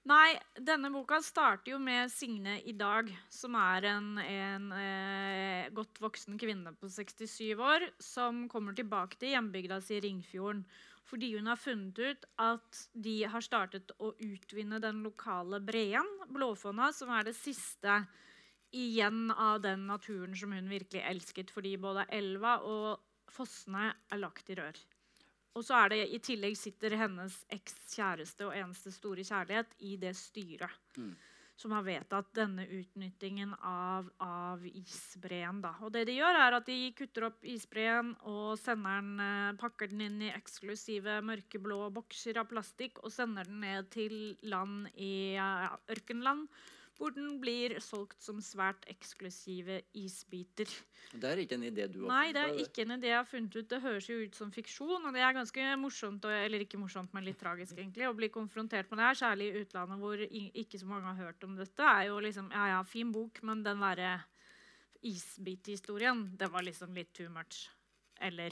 Nei, 0.10 0.40
denne 0.56 0.90
boka 0.94 1.20
starter 1.22 1.74
jo 1.74 1.78
med 1.84 2.10
Signe 2.10 2.56
i 2.66 2.72
dag, 2.74 3.12
som 3.30 3.54
er 3.60 3.86
en, 3.92 4.14
en 4.24 4.70
eh, 4.74 5.68
godt 5.76 6.00
voksen 6.02 6.40
kvinne 6.40 6.72
på 6.80 6.90
67 6.90 7.60
år 7.60 7.90
som 8.02 8.48
kommer 8.50 8.78
tilbake 8.78 9.20
til 9.20 9.36
hjembygda 9.36 9.82
si 9.84 10.00
Ringfjorden 10.02 10.64
Fordi 11.10 11.32
hun 11.34 11.50
har 11.50 11.58
funnet 11.58 12.00
ut 12.00 12.26
at 12.38 12.82
de 12.94 13.16
har 13.34 13.42
startet 13.42 13.92
å 13.98 14.12
utvinne 14.22 14.78
den 14.84 15.02
lokale 15.02 15.58
breen, 15.64 16.06
blåfonna, 16.30 16.92
som 16.94 17.10
er 17.16 17.26
det 17.26 17.34
siste 17.38 18.04
igjen 18.78 19.32
av 19.32 19.64
den 19.64 19.88
naturen 19.90 20.36
som 20.38 20.54
hun 20.54 20.70
virkelig 20.70 21.02
elsket, 21.10 21.52
fordi 21.52 21.74
både 21.82 22.06
elva 22.14 22.60
og 22.62 23.32
fossene 23.34 23.90
er 24.12 24.22
lagt 24.22 24.52
i 24.54 24.58
rør. 24.60 24.78
Og 25.58 25.66
så 25.66 25.80
er 25.82 25.92
det 25.92 26.04
i 26.14 26.22
tillegg 26.24 26.56
sitter 26.58 26.94
hennes 27.00 27.40
ekskjæreste 27.52 28.46
og 28.46 28.56
eneste 28.56 28.94
store 28.94 29.26
kjærlighet 29.26 29.74
i 29.90 29.96
det 30.02 30.14
styret. 30.18 30.78
Mm. 30.98 31.16
Som 31.60 31.74
har 31.76 31.84
vedtatt 31.84 32.30
denne 32.38 32.64
utnyttingen 32.64 33.52
av, 33.68 34.08
av 34.24 34.64
isbreen. 34.64 35.60
Da. 35.60 35.74
Og 35.84 35.92
det 35.92 36.06
de 36.08 36.16
gjør, 36.16 36.40
er 36.40 36.56
at 36.56 36.70
de 36.70 36.78
kutter 36.96 37.28
opp 37.28 37.44
isbreen 37.44 38.14
og 38.32 38.56
den, 38.64 39.12
eh, 39.20 39.52
pakker 39.60 39.92
den 39.92 40.06
inn 40.08 40.22
i 40.24 40.32
eksklusive 40.32 41.20
mørkeblå 41.28 41.82
bokser 41.92 42.40
av 42.40 42.48
plastikk 42.48 43.04
og 43.04 43.12
sender 43.12 43.50
den 43.50 43.60
ned 43.66 43.92
til 43.92 44.38
land 44.48 44.88
i 44.96 45.36
ja, 45.36 45.76
ørkenland 45.92 46.48
hvor 47.00 47.14
den 47.16 47.38
blir 47.40 47.78
solgt 47.80 48.20
som 48.22 48.42
svært 48.44 48.84
eksklusive 48.92 49.80
isbiter. 49.96 50.68
Det 51.14 51.30
er 51.30 51.42
ikke 51.46 51.56
en 51.56 51.64
idé 51.70 51.86
du 51.88 52.02
har 52.04 52.12
Nei, 52.12 52.34
det 52.36 52.42
er 52.44 52.58
ikke 52.66 52.84
en 52.84 52.98
idé 52.98 53.14
jeg 53.14 53.22
har 53.22 53.30
funnet 53.30 53.56
ut. 53.56 53.70
Det 53.72 53.80
høres 53.86 54.10
jo 54.10 54.18
ut 54.20 54.36
som 54.36 54.52
fiksjon, 54.52 55.08
og 55.08 55.16
det 55.16 55.24
er 55.24 55.38
ganske 55.38 55.68
morsomt, 55.80 56.28
eller 56.28 56.66
ikke 56.66 56.82
morsomt, 56.82 57.14
men 57.16 57.24
litt 57.28 57.40
tragisk 57.40 57.78
egentlig, 57.78 58.10
å 58.10 58.18
bli 58.18 58.28
konfrontert 58.34 58.92
med 58.92 59.00
det 59.00 59.08
her, 59.08 59.22
særlig 59.22 59.48
i 59.48 59.64
utlandet 59.64 60.04
hvor 60.04 60.26
ikke 60.28 60.82
så 60.82 60.90
mange 60.92 61.08
har 61.08 61.30
hørt 61.30 61.48
om 61.48 61.56
dette. 61.56 61.88
er 61.88 62.10
jo 62.10 62.20
liksom, 62.28 62.52
ja 62.52 62.68
ja, 62.74 62.84
fin 62.84 63.16
bok, 63.16 63.40
men 63.48 63.64
den 63.64 63.80
derre 63.86 64.18
isbithistorien, 65.08 66.28
det 66.36 66.52
var 66.52 66.68
liksom 66.68 66.94
litt 66.98 67.14
too 67.16 67.32
much. 67.32 67.70
Eller 68.20 68.52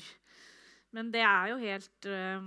Men 0.95 1.11
det 1.11 1.19
er 1.19 1.49
jo 1.51 1.57
helt 1.59 2.05
øh, 2.07 2.45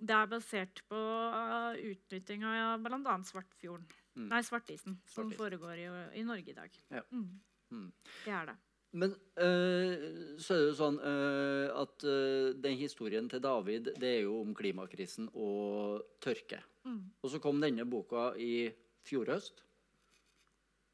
Det 0.00 0.14
er 0.14 0.30
basert 0.30 0.80
på 0.88 0.96
uh, 0.96 1.74
utnytting 1.76 2.46
av 2.48 2.80
bl.a. 2.80 3.16
Svartfjorden. 3.28 3.97
Mm. 4.18 4.30
Nei, 4.32 4.40
Svartisen, 4.42 4.96
som 5.06 5.30
foregår 5.30 5.78
i, 5.78 5.90
i 6.18 6.24
Norge 6.26 6.50
i 6.50 6.56
dag. 6.56 6.80
Ja. 6.90 7.04
Mm. 7.14 7.28
Mm. 7.70 7.92
Det 8.24 8.32
er 8.34 8.50
det. 8.50 8.56
Men 8.98 9.12
øh, 9.36 9.94
så 10.40 10.54
er 10.54 10.62
det 10.62 10.68
jo 10.70 10.76
sånn 10.78 10.98
øh, 11.04 11.66
at 11.76 12.04
øh, 12.08 12.54
den 12.56 12.78
historien 12.80 13.28
til 13.28 13.42
David 13.44 13.92
det 14.00 14.12
er 14.14 14.22
jo 14.24 14.38
om 14.40 14.54
klimakrisen 14.56 15.28
og 15.36 16.06
tørke. 16.24 16.62
Mm. 16.88 17.02
Og 17.22 17.32
så 17.34 17.40
kom 17.42 17.60
denne 17.60 17.84
boka 17.88 18.30
i 18.40 18.70
fjor 19.04 19.28
høst. 19.34 19.62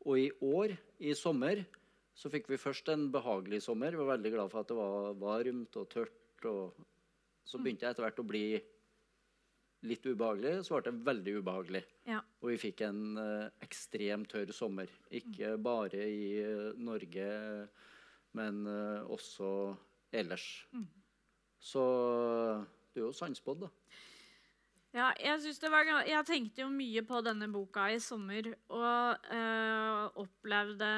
Og 0.05 0.19
i 0.21 0.29
år, 0.43 0.75
i 1.01 1.15
sommer, 1.17 1.63
så 2.15 2.29
fikk 2.31 2.51
vi 2.51 2.61
først 2.61 2.91
en 2.93 3.07
behagelig 3.15 3.63
sommer. 3.65 3.95
Vi 3.95 4.03
var 4.03 4.17
veldig 4.17 4.35
glad 4.35 4.51
for 4.53 4.61
at 4.61 4.69
det 4.69 4.77
var 4.77 5.15
varmt 5.23 5.79
og 5.81 5.89
tørt. 5.95 6.45
Og 6.51 6.75
så 7.47 7.61
begynte 7.63 7.87
jeg 7.87 7.95
etter 7.95 8.05
hvert 8.05 8.21
å 8.21 8.27
bli 8.27 8.45
litt 9.85 10.07
ubehagelig. 10.07 10.57
Så 10.67 10.79
ble 10.79 10.91
det 10.91 11.07
veldig 11.09 11.37
ubehagelig. 11.41 11.85
Ja. 12.09 12.21
Og 12.43 12.53
vi 12.53 12.61
fikk 12.67 12.85
en 12.89 13.19
uh, 13.21 13.53
ekstremt 13.65 14.31
tørr 14.33 14.53
sommer. 14.57 14.91
Ikke 15.15 15.55
bare 15.61 16.09
i 16.09 16.27
uh, 16.45 16.73
Norge, 16.81 17.29
men 18.39 18.65
uh, 18.67 19.05
også 19.13 19.49
ellers. 20.15 20.49
Mm. 20.75 20.89
Så 21.65 21.85
du 22.93 23.01
er 23.01 23.07
jo 23.09 23.15
sannspådd, 23.17 23.65
da. 23.67 23.73
Ja, 24.95 25.09
jeg, 25.19 25.41
det 25.59 25.71
var, 25.73 25.89
jeg 26.07 26.27
tenkte 26.29 26.63
jo 26.63 26.69
mye 26.71 27.03
på 27.03 27.19
denne 27.27 27.49
boka 27.51 27.89
i 27.91 27.97
sommer, 27.99 28.47
og 28.71 29.27
øh, 29.35 30.05
opplevde 30.23 30.91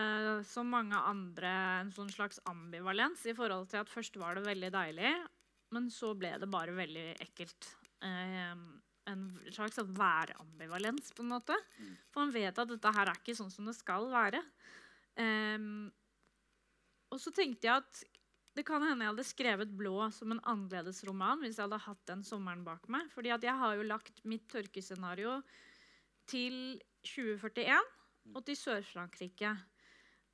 som 0.45 0.69
mange 0.69 1.01
andre 1.01 1.53
en 1.79 1.93
sånn 1.97 2.13
slags 2.13 2.43
ambivalens 2.45 3.25
i 3.25 3.33
forhold 3.39 3.71
til 3.73 3.81
at 3.81 3.89
først 3.89 4.21
var 4.21 4.37
det 4.37 4.45
veldig 4.51 4.71
deilig, 4.75 5.15
men 5.73 5.89
så 5.89 6.13
ble 6.19 6.35
det 6.43 6.51
bare 6.53 6.77
veldig 6.77 7.07
ekkelt. 7.25 7.71
En 9.07 9.29
slags 9.55 9.77
sånn 9.79 9.93
værambivalens, 9.95 11.13
på 11.15 11.23
en 11.23 11.31
måte. 11.37 11.55
For 12.11 12.25
man 12.25 12.35
vet 12.35 12.59
at 12.59 12.73
dette 12.73 12.93
her 12.97 13.13
er 13.13 13.21
ikke 13.21 13.37
sånn 13.39 13.53
som 13.55 13.69
det 13.69 13.77
skal 13.79 14.09
være. 14.11 14.41
Um, 15.17 15.87
og 17.15 17.21
så 17.23 17.31
tenkte 17.33 17.69
jeg 17.69 17.85
at 17.85 18.01
det 18.57 18.65
kan 18.67 18.83
hende 18.85 19.05
jeg 19.05 19.13
hadde 19.13 19.29
skrevet 19.29 19.73
'Blå' 19.77 20.09
som 20.17 20.33
en 20.33 20.41
annerledes 20.49 21.03
roman 21.05 21.43
hvis 21.43 21.59
jeg 21.59 21.67
hadde 21.67 21.85
hatt 21.85 22.03
den 22.09 22.25
sommeren 22.25 22.65
bak 22.65 22.89
meg. 22.93 23.09
Fordi 23.13 23.31
jeg 23.31 23.57
har 23.61 23.77
jo 23.77 23.87
lagt 23.87 24.25
mitt 24.25 24.49
tørkescenario 24.49 25.43
til 26.27 26.81
2041 27.05 27.79
og 28.35 28.43
til 28.47 28.59
Sør-Frankrike. 28.59 29.53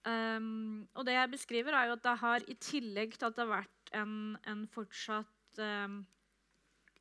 Um, 0.03 0.89
og 0.99 1.07
det 1.07 1.15
jeg 1.15 1.31
beskriver, 1.31 1.75
er 1.77 1.91
jo 1.91 1.99
at 1.99 2.07
det 2.07 2.17
har 2.23 2.47
i 2.49 2.57
tillegg 2.59 3.19
til 3.19 3.29
at 3.29 3.37
det 3.37 3.45
har 3.45 3.53
vært 3.53 3.93
en, 3.95 4.15
en 4.51 4.65
fortsatt 4.71 5.63
um, 5.63 6.01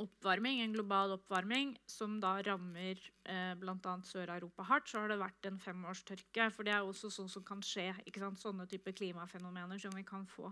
oppvarming, 0.01 0.61
en 0.63 0.73
global 0.75 1.15
oppvarming, 1.15 1.73
som 1.89 2.17
da 2.23 2.35
rammer 2.45 2.99
eh, 3.29 3.53
bl.a. 3.59 3.93
Sør-Europa 4.07 4.65
hardt, 4.69 4.89
så 4.91 5.01
har 5.01 5.11
det 5.11 5.19
vært 5.21 5.47
en 5.49 5.59
femårstørke. 5.61 6.49
For 6.55 6.67
det 6.67 6.75
er 6.75 6.87
også 6.87 7.11
sånn 7.13 7.29
som 7.31 7.45
kan 7.47 7.63
skje. 7.65 7.91
ikke 8.05 8.23
sant? 8.23 8.41
Sånne 8.41 8.67
typer 8.69 8.95
klimafenomener 8.97 9.81
som 9.81 9.93
vi 9.95 10.05
kan 10.07 10.25
få. 10.29 10.51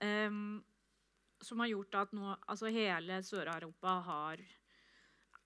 Um, 0.00 0.60
som 1.44 1.60
har 1.60 1.70
gjort 1.72 1.96
at 2.02 2.12
nå, 2.16 2.34
altså 2.48 2.72
hele 2.72 3.20
Sør-Europa 3.24 3.96
har 4.06 4.42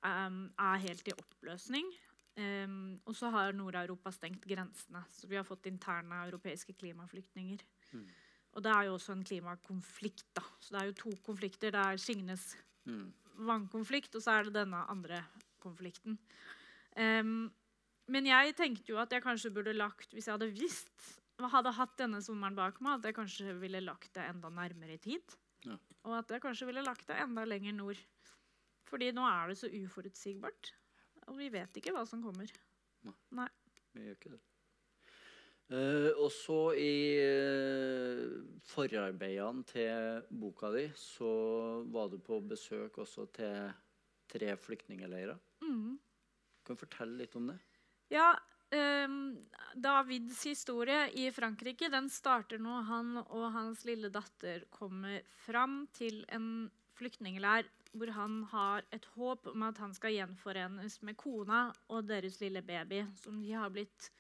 um, 0.05 0.49
er 0.59 0.83
helt 0.89 1.09
i 1.11 1.17
oppløsning. 1.17 1.89
Um, 2.35 2.97
og 3.07 3.15
så 3.15 3.31
har 3.31 3.55
Nord-Europa 3.55 4.11
stengt 4.15 4.47
grensene, 4.49 5.05
så 5.15 5.31
vi 5.31 5.39
har 5.39 5.47
fått 5.47 5.69
interne 5.71 6.25
europeiske 6.27 6.75
klimaflyktninger. 6.81 7.63
Mm. 7.95 8.09
Og 8.55 8.63
det 8.63 8.71
er 8.71 8.89
jo 8.89 8.95
også 8.95 9.15
en 9.15 9.27
klimakonflikt. 9.27 10.27
da. 10.37 10.43
Så 10.61 10.75
det 10.75 10.81
er 10.81 10.87
jo 10.91 11.01
to 11.03 11.13
konflikter. 11.27 11.71
Det 11.75 11.81
er 11.81 11.97
Signes 11.99 12.55
Mm. 12.85 13.13
vannkonflikt, 13.49 14.15
og 14.15 14.23
så 14.23 14.39
er 14.39 14.47
det 14.47 14.59
denne 14.61 14.85
andre 14.93 15.23
konflikten. 15.63 16.19
Um, 16.95 17.49
men 18.13 18.27
jeg 18.29 18.53
tenkte 18.59 18.93
jo 18.93 18.99
at 19.01 19.13
jeg 19.13 19.25
kanskje 19.25 19.51
burde 19.55 19.73
lagt, 19.73 20.13
hvis 20.13 20.29
jeg 20.29 20.37
hadde 20.37 20.53
visst 20.53 21.15
hadde 21.43 21.73
hatt 21.75 21.97
denne 21.99 22.21
sommeren 22.23 22.55
bak 22.55 22.81
meg, 22.85 23.01
at 23.01 23.09
jeg 23.09 23.17
kanskje 23.17 23.57
ville 23.59 23.81
lagt 23.83 24.13
det 24.15 24.27
enda 24.29 24.51
nærmere 24.55 24.95
i 24.95 25.03
tid. 25.03 25.35
Ja. 25.65 25.79
Og 26.05 26.19
at 26.21 26.31
jeg 26.31 26.43
kanskje 26.45 26.69
ville 26.69 26.85
lagt 26.85 27.09
det 27.09 27.19
enda 27.19 27.45
lenger 27.49 27.75
nord. 27.75 28.01
Fordi 28.87 29.11
nå 29.17 29.25
er 29.27 29.51
det 29.51 29.59
så 29.59 29.71
uforutsigbart. 29.73 30.73
Og 31.33 31.39
vi 31.41 31.49
vet 31.53 31.81
ikke 31.81 31.95
hva 31.97 32.05
som 32.07 32.23
kommer. 32.23 32.51
Nei. 33.35 33.49
Vi 33.95 34.05
gjør 34.05 34.19
ikke 34.19 34.35
det. 34.37 34.43
Eh, 35.73 36.11
og 36.21 36.29
så 36.33 36.59
i 36.77 36.97
uh, 37.25 38.41
forarbeidene 38.69 39.65
til 39.69 40.27
boka 40.29 40.69
di 40.75 40.91
så 40.99 41.31
var 41.89 42.11
du 42.13 42.19
på 42.21 42.43
besøk 42.45 42.99
også 43.01 43.27
til 43.33 43.71
tre 44.29 44.57
flyktningleirer. 44.61 45.39
Mm. 45.65 45.97
Kan 46.65 46.77
du 46.77 46.85
fortelle 46.85 47.23
litt 47.23 47.37
om 47.41 47.49
det? 47.53 47.61
Ja, 48.13 48.35
Um, 48.75 49.37
Davids 49.77 50.41
historie 50.49 51.05
i 51.15 51.29
Frankrike 51.31 51.87
den 51.93 52.09
starter 52.11 52.59
når 52.59 52.87
han 52.89 53.11
og 53.23 53.45
hans 53.55 53.85
lille 53.87 54.09
datter 54.11 54.65
kommer 54.73 55.21
fram 55.45 55.85
til 55.95 56.25
en 56.33 56.73
flyktningleir 56.99 57.69
hvor 57.95 58.11
han 58.17 58.41
har 58.51 58.83
et 58.95 59.07
håp 59.15 59.47
om 59.53 59.67
at 59.69 59.79
han 59.79 59.95
skal 59.95 60.17
gjenforenes 60.17 61.01
med 61.07 61.15
kona 61.21 61.69
og 61.87 62.09
deres 62.09 62.41
lille 62.41 62.65
baby, 62.67 63.05
som 63.21 63.39
de 63.43 63.53
har 63.55 63.71
blitt 63.71 64.11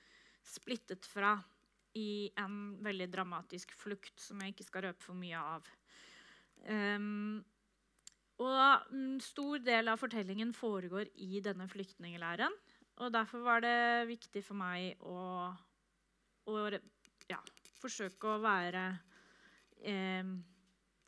splittet 0.44 1.06
fra 1.08 1.36
i 1.94 2.30
en 2.40 2.76
veldig 2.82 3.08
dramatisk 3.12 3.74
flukt, 3.78 4.16
som 4.20 4.40
jeg 4.42 4.54
ikke 4.54 4.66
skal 4.66 4.88
røpe 4.88 5.04
for 5.04 5.18
mye 5.18 5.40
av. 5.40 5.68
Um, 6.66 7.42
og 8.42 8.94
en 8.94 9.20
stor 9.22 9.62
del 9.62 9.90
av 9.92 10.00
fortellingen 10.00 10.50
foregår 10.56 11.12
i 11.22 11.38
denne 11.44 11.68
flyktningleiren. 11.70 12.54
Og 13.02 13.12
derfor 13.14 13.44
var 13.46 13.62
det 13.62 14.08
viktig 14.10 14.42
for 14.46 14.58
meg 14.58 14.98
å, 15.02 15.50
å 16.50 16.56
ja, 17.30 17.38
forsøke 17.82 18.34
å 18.34 18.42
være 18.42 18.88
um, 19.86 20.34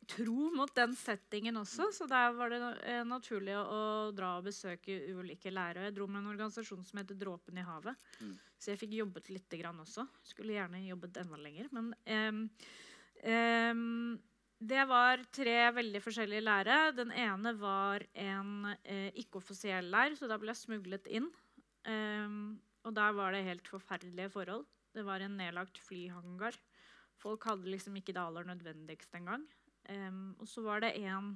tro 0.07 0.51
mot 0.55 0.71
den 0.75 0.95
settingen 0.99 1.59
også. 1.63 1.91
Så 1.95 2.07
der 2.11 2.35
var 2.37 2.53
det 2.53 2.61
eh, 2.87 3.03
naturlig 3.07 3.57
å, 3.59 3.63
å 3.63 4.11
dra 4.15 4.37
og 4.39 4.47
besøke 4.47 4.99
ulike 5.15 5.51
lærere. 5.51 5.89
Jeg 5.89 5.97
dro 5.99 6.07
med 6.11 6.23
en 6.23 6.31
organisasjon 6.35 6.87
som 6.87 7.01
heter 7.01 7.19
Dråpen 7.19 7.59
i 7.59 7.67
havet. 7.67 8.07
Mm. 8.21 8.37
Så 8.57 8.73
jeg 8.73 8.81
fikk 8.81 8.95
jobbet 8.97 9.29
litt 9.35 9.59
grann 9.61 9.83
også. 9.83 10.07
Skulle 10.25 10.57
gjerne 10.57 10.85
jobbet 10.87 11.21
enda 11.21 11.41
lenger. 11.41 11.69
Men 11.77 11.93
um, 12.09 12.41
um, 13.29 14.17
det 14.57 14.87
var 14.89 15.21
tre 15.35 15.57
veldig 15.77 16.01
forskjellige 16.01 16.45
lærere. 16.45 16.95
Den 16.97 17.13
ene 17.13 17.53
var 17.61 18.07
en 18.17 18.71
eh, 18.89 19.11
ikke-offisiell 19.21 19.91
leir, 19.93 20.17
så 20.17 20.31
da 20.31 20.39
ble 20.41 20.55
jeg 20.55 20.63
smuglet 20.63 21.11
inn. 21.13 21.29
Um, 21.85 22.57
og 22.87 22.95
der 22.97 23.13
var 23.19 23.35
det 23.35 23.45
helt 23.45 23.69
forferdelige 23.69 24.33
forhold. 24.33 24.65
Det 24.97 25.05
var 25.05 25.21
en 25.21 25.37
nedlagt 25.37 25.77
flyhangar. 25.85 26.57
Folk 27.21 27.45
hadde 27.49 27.69
liksom 27.69 27.99
ikke 28.01 28.15
det 28.17 28.23
aller 28.23 28.49
nødvendigste 28.49 29.21
engang. 29.21 29.45
Um, 29.91 30.33
og 30.41 30.49
så 30.49 30.65
var 30.65 30.81
det 30.87 30.95
en 31.05 31.35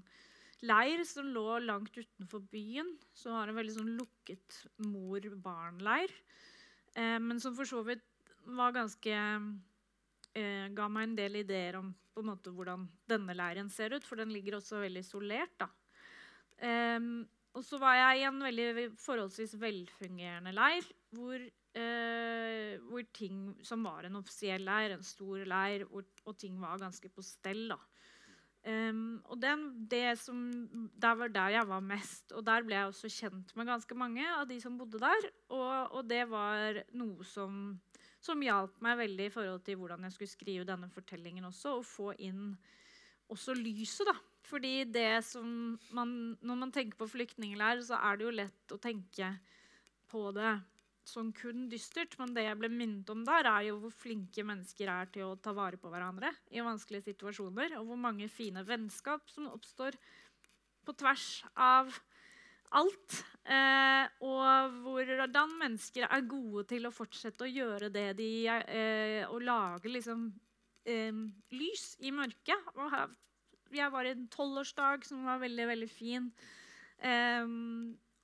leir 0.65 1.05
som 1.09 1.29
lå 1.35 1.61
langt 1.67 1.93
utenfor 2.01 2.41
byen. 2.49 2.95
Som 3.13 3.37
var 3.37 3.53
en 3.53 3.61
veldig 3.61 3.77
sånn 3.77 3.93
lukket 4.01 4.63
mor-barn-leir. 4.87 6.17
Eh, 6.99 7.19
men 7.23 7.41
som 7.43 7.57
for 7.57 7.69
så 7.69 7.83
vidt 7.87 8.07
var 8.51 8.73
ganske 8.75 9.15
eh, 9.15 10.67
Ga 10.75 10.87
meg 10.91 11.09
en 11.09 11.19
del 11.19 11.43
ideer 11.43 11.79
om 11.79 11.93
på 12.11 12.25
en 12.25 12.31
måte 12.33 12.51
hvordan 12.51 12.89
denne 13.09 13.37
leiren 13.39 13.69
ser 13.71 13.95
ut, 13.95 14.05
for 14.05 14.19
den 14.19 14.33
ligger 14.35 14.59
også 14.59 14.81
veldig 14.83 15.05
isolert. 15.05 15.55
da. 15.61 15.69
Eh, 16.59 16.99
og 17.57 17.67
så 17.67 17.79
var 17.83 17.97
jeg 17.99 18.21
i 18.21 18.27
en 18.29 18.43
veldig 18.45 18.89
forholdsvis 19.01 19.57
velfungerende 19.59 20.53
leir 20.55 20.87
hvor, 21.17 21.43
eh, 21.43 22.77
hvor 22.87 23.07
ting 23.17 23.41
som 23.67 23.83
var 23.87 24.07
en 24.07 24.21
offisiell 24.21 24.63
leir, 24.67 24.95
en 24.95 25.07
stor 25.07 25.43
leir, 25.49 25.87
hvor, 25.91 26.07
og 26.27 26.39
ting 26.39 26.61
var 26.63 26.79
ganske 26.79 27.11
på 27.11 27.25
stell. 27.27 27.67
da. 27.73 27.79
Em, 28.69 29.23
og 29.25 29.39
den, 29.41 29.63
det 29.89 30.19
som, 30.21 30.37
Der 31.01 31.15
var 31.17 31.29
der 31.33 31.55
jeg 31.57 31.69
var 31.69 31.81
mest. 31.81 32.33
Og 32.33 32.45
der 32.45 32.65
ble 32.67 32.77
jeg 32.77 32.91
også 32.91 33.09
kjent 33.09 33.55
med 33.57 33.67
ganske 33.67 33.95
mange 33.97 34.27
av 34.35 34.47
de 34.49 34.61
som 34.61 34.77
bodde 34.79 35.01
der. 35.01 35.31
Og, 35.49 35.97
og 35.97 36.09
det 36.09 36.27
var 36.29 36.83
noe 36.93 37.25
som, 37.25 37.79
som 38.21 38.43
hjalp 38.45 38.81
meg 38.85 38.99
veldig 39.01 39.31
i 39.31 39.35
forhold 39.35 39.65
til 39.65 39.81
hvordan 39.81 40.05
jeg 40.05 40.17
skulle 40.17 40.35
skrive 40.35 40.69
denne 40.69 40.91
fortellingen 40.93 41.49
også. 41.49 41.79
og 41.81 41.89
få 41.89 42.13
inn 42.19 42.53
også 43.31 43.55
lyset, 43.57 44.09
da. 44.11 44.17
Fordi 44.51 44.85
det 44.89 45.23
som 45.25 45.79
man, 45.95 46.37
når 46.43 46.57
man 46.65 46.73
tenker 46.75 46.99
på 46.99 47.09
flyktningleir, 47.09 47.81
så 47.87 48.01
er 48.01 48.19
det 48.19 48.27
jo 48.27 48.35
lett 48.35 48.75
å 48.75 48.81
tenke 48.83 49.35
på 50.11 50.31
det 50.35 50.57
som 51.09 51.33
kun 51.37 51.69
dystert. 51.71 52.17
Men 52.21 52.35
det 52.37 52.47
jeg 52.47 52.59
ble 52.61 52.71
minnet 52.73 53.11
om 53.13 53.25
der, 53.27 53.49
er 53.49 53.69
jo 53.69 53.79
hvor 53.85 53.95
flinke 53.95 54.45
mennesker 54.47 54.91
er 54.93 55.11
til 55.15 55.29
å 55.29 55.39
ta 55.41 55.55
vare 55.57 55.81
på 55.81 55.91
hverandre 55.93 56.33
i 56.53 56.65
vanskelige 56.65 57.11
situasjoner. 57.11 57.77
Og 57.81 57.91
hvor 57.91 58.01
mange 58.01 58.31
fine 58.33 58.65
vennskap 58.67 59.29
som 59.33 59.51
oppstår 59.51 59.99
på 60.87 60.97
tvers 61.01 61.29
av 61.61 61.93
alt. 62.77 63.17
Eh, 63.45 64.05
og 64.27 64.77
hvordan 64.85 65.57
mennesker 65.59 66.07
er 66.07 66.29
gode 66.31 66.67
til 66.71 66.87
å 66.87 66.95
fortsette 66.95 67.47
å 67.47 67.51
gjøre 67.51 67.91
det 67.93 68.13
de 68.21 68.31
eh, 68.47 69.25
Å 69.27 69.41
lage 69.43 69.91
liksom 69.91 70.29
eh, 70.87 71.25
lys 71.55 71.97
i 72.05 72.15
mørket. 72.15 72.71
Og 72.77 72.93
her, 72.95 73.17
jeg 73.75 73.91
var 73.95 74.07
i 74.07 74.15
en 74.15 74.29
tolvårsdag 74.31 75.09
som 75.09 75.27
var 75.27 75.43
veldig, 75.43 75.67
veldig 75.73 75.91
fin. 75.91 76.31
Eh, 76.99 77.45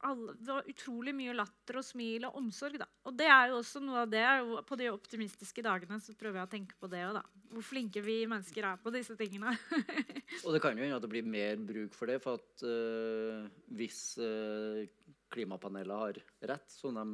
alle, 0.05 0.35
det 0.39 0.47
var 0.53 0.63
utrolig 0.69 1.15
mye 1.17 1.33
latter 1.35 1.77
og 1.81 1.85
smil 1.85 2.25
og 2.29 2.35
omsorg. 2.37 2.77
Da. 2.79 2.87
Og 3.09 3.17
det 3.17 3.27
er 3.33 3.49
jo 3.51 3.57
også 3.63 3.81
noe 3.83 3.99
av 4.05 4.11
det, 4.11 4.27
På 4.69 4.77
de 4.77 4.91
optimistiske 4.93 5.63
dagene 5.65 5.99
så 6.01 6.13
prøver 6.15 6.37
jeg 6.43 6.47
å 6.47 6.51
tenke 6.53 6.75
på 6.81 6.89
det 6.93 7.05
òg. 7.09 7.23
Hvor 7.53 7.63
flinke 7.63 8.03
vi 8.05 8.27
mennesker 8.27 8.65
er 8.65 8.77
på 8.83 8.91
disse 8.93 9.17
tingene. 9.17 9.57
Og 10.45 10.53
det 10.53 10.61
kan 10.63 10.77
jo 10.77 10.83
hende 10.85 10.97
at 10.97 11.03
det 11.03 11.11
blir 11.11 11.23
mer 11.25 11.57
bruk 11.57 11.95
for 11.95 12.07
det, 12.11 12.21
for 12.23 12.35
at 12.37 12.63
eh, 12.67 13.49
hvis 13.79 14.19
eh, 14.19 14.87
klimapanelet 15.33 15.97
har 15.97 16.13
rett, 16.53 16.71
som 16.71 16.95
de 16.95 17.05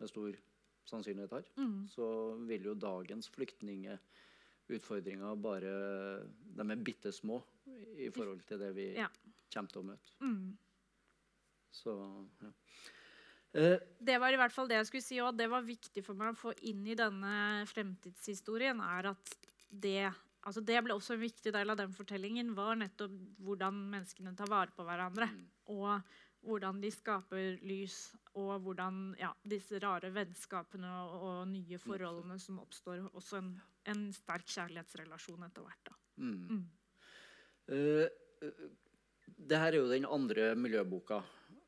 med 0.00 0.08
stor 0.10 0.32
sannsynlighet 0.90 1.30
har, 1.36 1.42
Mm. 1.56 1.86
så 1.88 2.06
vil 2.48 2.62
jo 2.66 2.74
dagens 2.74 3.28
flyktningutfordringer 3.30 5.36
bare 5.40 5.72
De 6.56 6.62
er 6.70 6.76
bitte 6.84 7.12
små 7.14 7.38
i 8.02 8.10
forhold 8.10 8.42
til 8.48 8.58
det 8.58 8.72
vi 8.74 8.88
Ja. 8.96 9.06
kommer 9.54 9.68
til 9.70 9.82
å 9.82 9.84
møte. 9.92 10.10
Mm. 10.20 10.56
Så 11.72 11.94
ja. 12.42 12.50
Eh, 13.52 13.78
Det 14.00 14.18
var 14.20 14.32
i 14.32 14.40
hvert 14.40 14.54
fall 14.54 14.68
det 14.70 14.78
jeg 14.80 14.90
skulle 14.90 15.06
si, 15.06 15.20
og 15.20 15.36
det 15.36 15.48
var 15.52 15.64
viktig 15.66 16.04
for 16.04 16.18
meg 16.18 16.32
å 16.32 16.40
få 16.40 16.54
inn 16.68 16.84
i 16.88 16.98
denne 16.98 17.64
fremtidshistorien, 17.68 18.80
er 18.80 19.12
at 19.12 19.34
det 19.68 20.12
altså 20.42 20.62
det 20.66 20.80
ble 20.84 20.96
også 20.96 21.16
en 21.16 21.22
viktig 21.22 21.52
del 21.54 21.72
av 21.72 21.78
den 21.78 21.92
fortellingen, 21.94 22.54
var 22.56 22.76
nettopp 22.80 23.14
hvordan 23.44 23.78
menneskene 23.92 24.34
tar 24.38 24.50
vare 24.50 24.74
på 24.74 24.86
hverandre. 24.86 25.28
Mm. 25.30 25.48
Og 25.76 26.14
hvordan 26.42 26.80
de 26.82 26.90
skaper 26.90 27.58
lys, 27.62 27.96
og 28.34 28.64
hvordan 28.64 29.12
ja, 29.20 29.30
disse 29.46 29.78
rare 29.82 30.10
vennskapene 30.14 30.90
og, 31.04 31.26
og 31.28 31.42
nye 31.52 31.78
forholdene 31.78 32.38
som 32.42 32.58
oppstår. 32.62 33.04
Også 33.14 33.38
en, 33.38 33.52
en 33.86 34.08
sterk 34.16 34.48
kjærlighetsrelasjon 34.50 35.46
etter 35.46 35.68
hvert. 35.68 35.92
Mm. 36.16 36.40
Mm. 36.48 36.64
Eh, 37.76 38.50
det 39.22 39.60
her 39.62 39.70
er 39.70 39.78
jo 39.78 39.92
den 39.92 40.08
andre 40.10 40.52
miljøboka. 40.58 41.22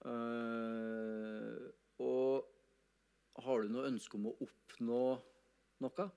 Eh, 0.05 1.65
og 2.05 3.45
har 3.45 3.63
du 3.65 3.73
noe 3.73 3.89
ønske 3.89 4.19
om 4.19 4.29
å 4.31 4.37
oppnå 4.45 5.05
noe 5.85 6.09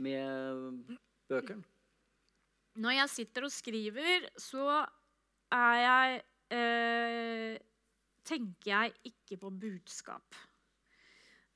med 0.00 0.94
bøkene? 1.30 1.66
Når 2.80 2.96
jeg 2.96 3.12
sitter 3.12 3.46
og 3.46 3.52
skriver, 3.52 4.28
så 4.38 4.66
er 5.50 5.80
jeg 5.82 6.20
uh, 6.54 7.58
Tenker 8.30 8.68
jeg 8.70 8.92
ikke 9.10 9.40
på 9.42 9.48
budskap. 9.58 10.36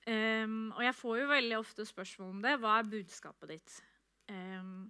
Um, 0.09 0.73
og 0.75 0.81
jeg 0.83 0.95
får 0.97 1.19
jo 1.21 1.27
veldig 1.31 1.57
ofte 1.61 1.85
spørsmål 1.87 2.31
om 2.33 2.41
det. 2.43 2.55
Hva 2.59 2.79
er 2.81 2.89
budskapet 2.89 3.53
ditt? 3.53 3.75
Um, 4.33 4.89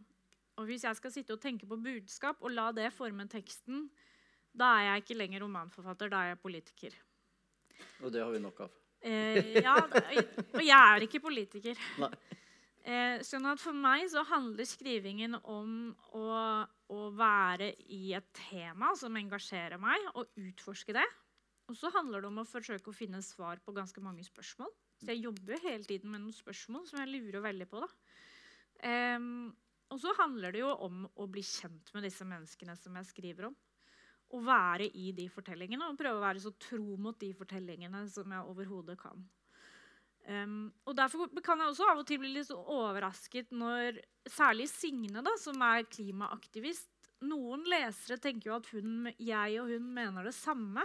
og 0.56 0.70
hvis 0.70 0.86
jeg 0.86 0.96
skal 0.96 1.12
sitte 1.12 1.34
og 1.34 1.42
tenke 1.42 1.68
på 1.68 1.76
budskap 1.82 2.40
og 2.40 2.54
la 2.54 2.70
det 2.72 2.88
forme 2.94 3.26
teksten, 3.28 3.88
da 4.54 4.70
er 4.78 4.88
jeg 4.88 5.04
ikke 5.04 5.18
lenger 5.18 5.44
romanforfatter, 5.44 6.12
da 6.12 6.22
er 6.22 6.32
jeg 6.32 6.42
politiker. 6.42 6.96
Og 8.04 8.12
det 8.14 8.22
har 8.22 8.30
vi 8.32 8.42
nok 8.42 8.64
av. 8.66 8.80
Eh, 9.04 9.58
ja, 9.60 9.74
og 9.76 10.62
jeg 10.62 10.78
er 10.78 11.04
ikke 11.04 11.22
politiker. 11.24 11.80
Nei. 12.02 12.12
Eh, 12.84 13.22
sånn 13.24 13.48
at 13.48 13.60
for 13.62 13.76
meg 13.76 14.04
så 14.12 14.22
handler 14.28 14.68
skrivingen 14.68 15.38
om 15.40 15.94
å, 16.12 16.24
å 16.92 17.00
være 17.16 17.70
i 17.88 18.12
et 18.16 18.26
tema 18.36 18.92
som 19.00 19.16
engasjerer 19.16 19.80
meg, 19.80 20.10
og 20.14 20.28
utforske 20.36 20.96
det. 20.96 21.06
Og 21.72 21.78
så 21.80 21.88
handler 21.94 22.20
det 22.20 22.28
om 22.28 22.42
å 22.42 22.48
forsøke 22.48 22.92
å 22.92 22.96
finne 22.96 23.22
svar 23.24 23.60
på 23.64 23.72
ganske 23.72 24.00
mange 24.04 24.24
spørsmål. 24.26 24.68
Så 25.00 25.12
jeg 25.14 25.24
jobber 25.24 25.62
hele 25.64 25.84
tiden 25.88 26.12
med 26.12 26.22
noen 26.26 26.36
spørsmål 26.36 26.84
som 26.90 27.00
jeg 27.00 27.12
lurer 27.12 27.44
veldig 27.44 27.68
på. 27.70 27.80
da. 27.80 27.88
Em, 28.84 29.48
og 29.92 30.00
så 30.02 30.12
handler 30.18 30.52
det 30.52 30.60
jo 30.60 30.74
om 30.84 31.06
å 31.08 31.28
bli 31.30 31.44
kjent 31.44 31.88
med 31.94 32.04
disse 32.04 32.26
menneskene 32.28 32.76
som 32.76 33.00
jeg 33.00 33.08
skriver 33.08 33.48
om. 33.48 33.56
Å 34.34 34.42
være 34.42 34.88
i 34.98 35.12
de 35.14 35.28
fortellingene 35.30 35.86
og 35.86 35.98
prøve 35.98 36.18
å 36.18 36.24
være 36.24 36.42
så 36.42 36.50
tro 36.58 36.98
mot 37.00 37.18
de 37.20 37.30
fortellingene 37.38 38.04
som 38.10 38.32
jeg 38.34 38.50
overhodet 38.50 38.98
kan. 39.00 39.22
Um, 40.24 40.72
og 40.88 40.96
Derfor 40.96 41.28
kan 41.44 41.60
jeg 41.60 41.70
også 41.70 41.86
av 41.90 42.00
og 42.00 42.06
til 42.08 42.22
bli 42.22 42.30
litt 42.32 42.50
overrasket 42.50 43.50
når 43.52 44.00
særlig 44.32 44.70
Signe, 44.72 45.20
da, 45.22 45.34
som 45.40 45.60
er 45.66 45.84
klimaaktivist 45.84 46.88
Noen 47.24 47.62
lesere 47.70 48.18
tenker 48.20 48.50
jo 48.50 48.56
at 48.58 48.66
hun, 48.74 49.08
jeg 49.16 49.60
og 49.62 49.70
hun 49.70 49.86
mener 49.96 50.26
det 50.26 50.34
samme. 50.36 50.82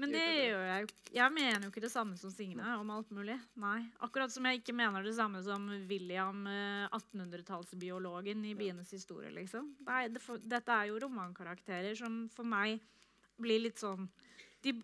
Men 0.00 0.14
det 0.14 0.24
Gjør 0.24 0.64
jeg. 0.64 0.88
Jeg 1.12 1.34
mener 1.34 1.64
jo 1.66 1.70
ikke 1.72 1.82
det 1.84 1.92
samme 1.92 2.16
som 2.16 2.32
Signe 2.32 2.74
om 2.78 2.90
alt 2.94 3.10
mulig. 3.14 3.36
Nei. 3.60 3.82
Akkurat 4.06 4.32
som 4.32 4.46
jeg 4.48 4.60
ikke 4.60 4.74
mener 4.76 5.04
det 5.04 5.12
samme 5.18 5.42
som 5.44 5.66
William, 5.90 6.46
eh, 6.48 6.86
1800-tallsbiologen 6.96 8.46
i 8.48 8.54
Bienes 8.56 8.92
historie. 8.96 9.30
liksom. 9.34 9.74
Nei, 9.86 10.06
det, 10.08 10.22
for, 10.24 10.40
dette 10.40 10.72
er 10.72 10.88
jo 10.90 11.00
romankarakterer 11.04 11.98
som 11.98 12.22
for 12.32 12.48
meg 12.48 12.80
blir 13.40 13.62
litt 13.66 13.80
sånn 13.80 14.08
de, 14.64 14.74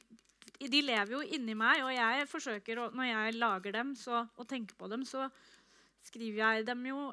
de 0.61 0.81
lever 0.85 1.13
jo 1.17 1.23
inni 1.37 1.57
meg, 1.59 1.83
og 1.85 1.93
jeg 1.93 2.29
forsøker, 2.31 2.81
å, 2.81 2.89
når 2.97 3.11
jeg 3.11 3.37
lager 3.41 3.77
dem 3.77 3.93
så, 3.99 4.25
og 4.37 4.49
tenker 4.49 4.79
på 4.79 4.89
dem, 4.93 5.05
så 5.09 5.29
skriver 6.07 6.43
jeg 6.43 6.67
dem 6.71 6.87
jo 6.89 7.11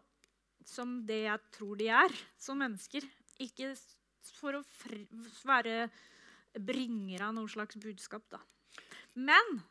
som 0.68 1.02
det 1.08 1.26
jeg 1.26 1.54
tror 1.58 1.80
de 1.80 1.90
er, 1.92 2.16
som 2.40 2.60
mennesker. 2.62 3.06
Ikke 3.44 3.74
for 4.38 4.60
å 4.60 4.64
være 5.48 5.90
bringer 6.60 7.28
av 7.28 7.38
noe 7.38 7.50
slags 7.50 7.78
budskap, 7.82 8.26
da. 8.32 8.42
Men 9.14 9.62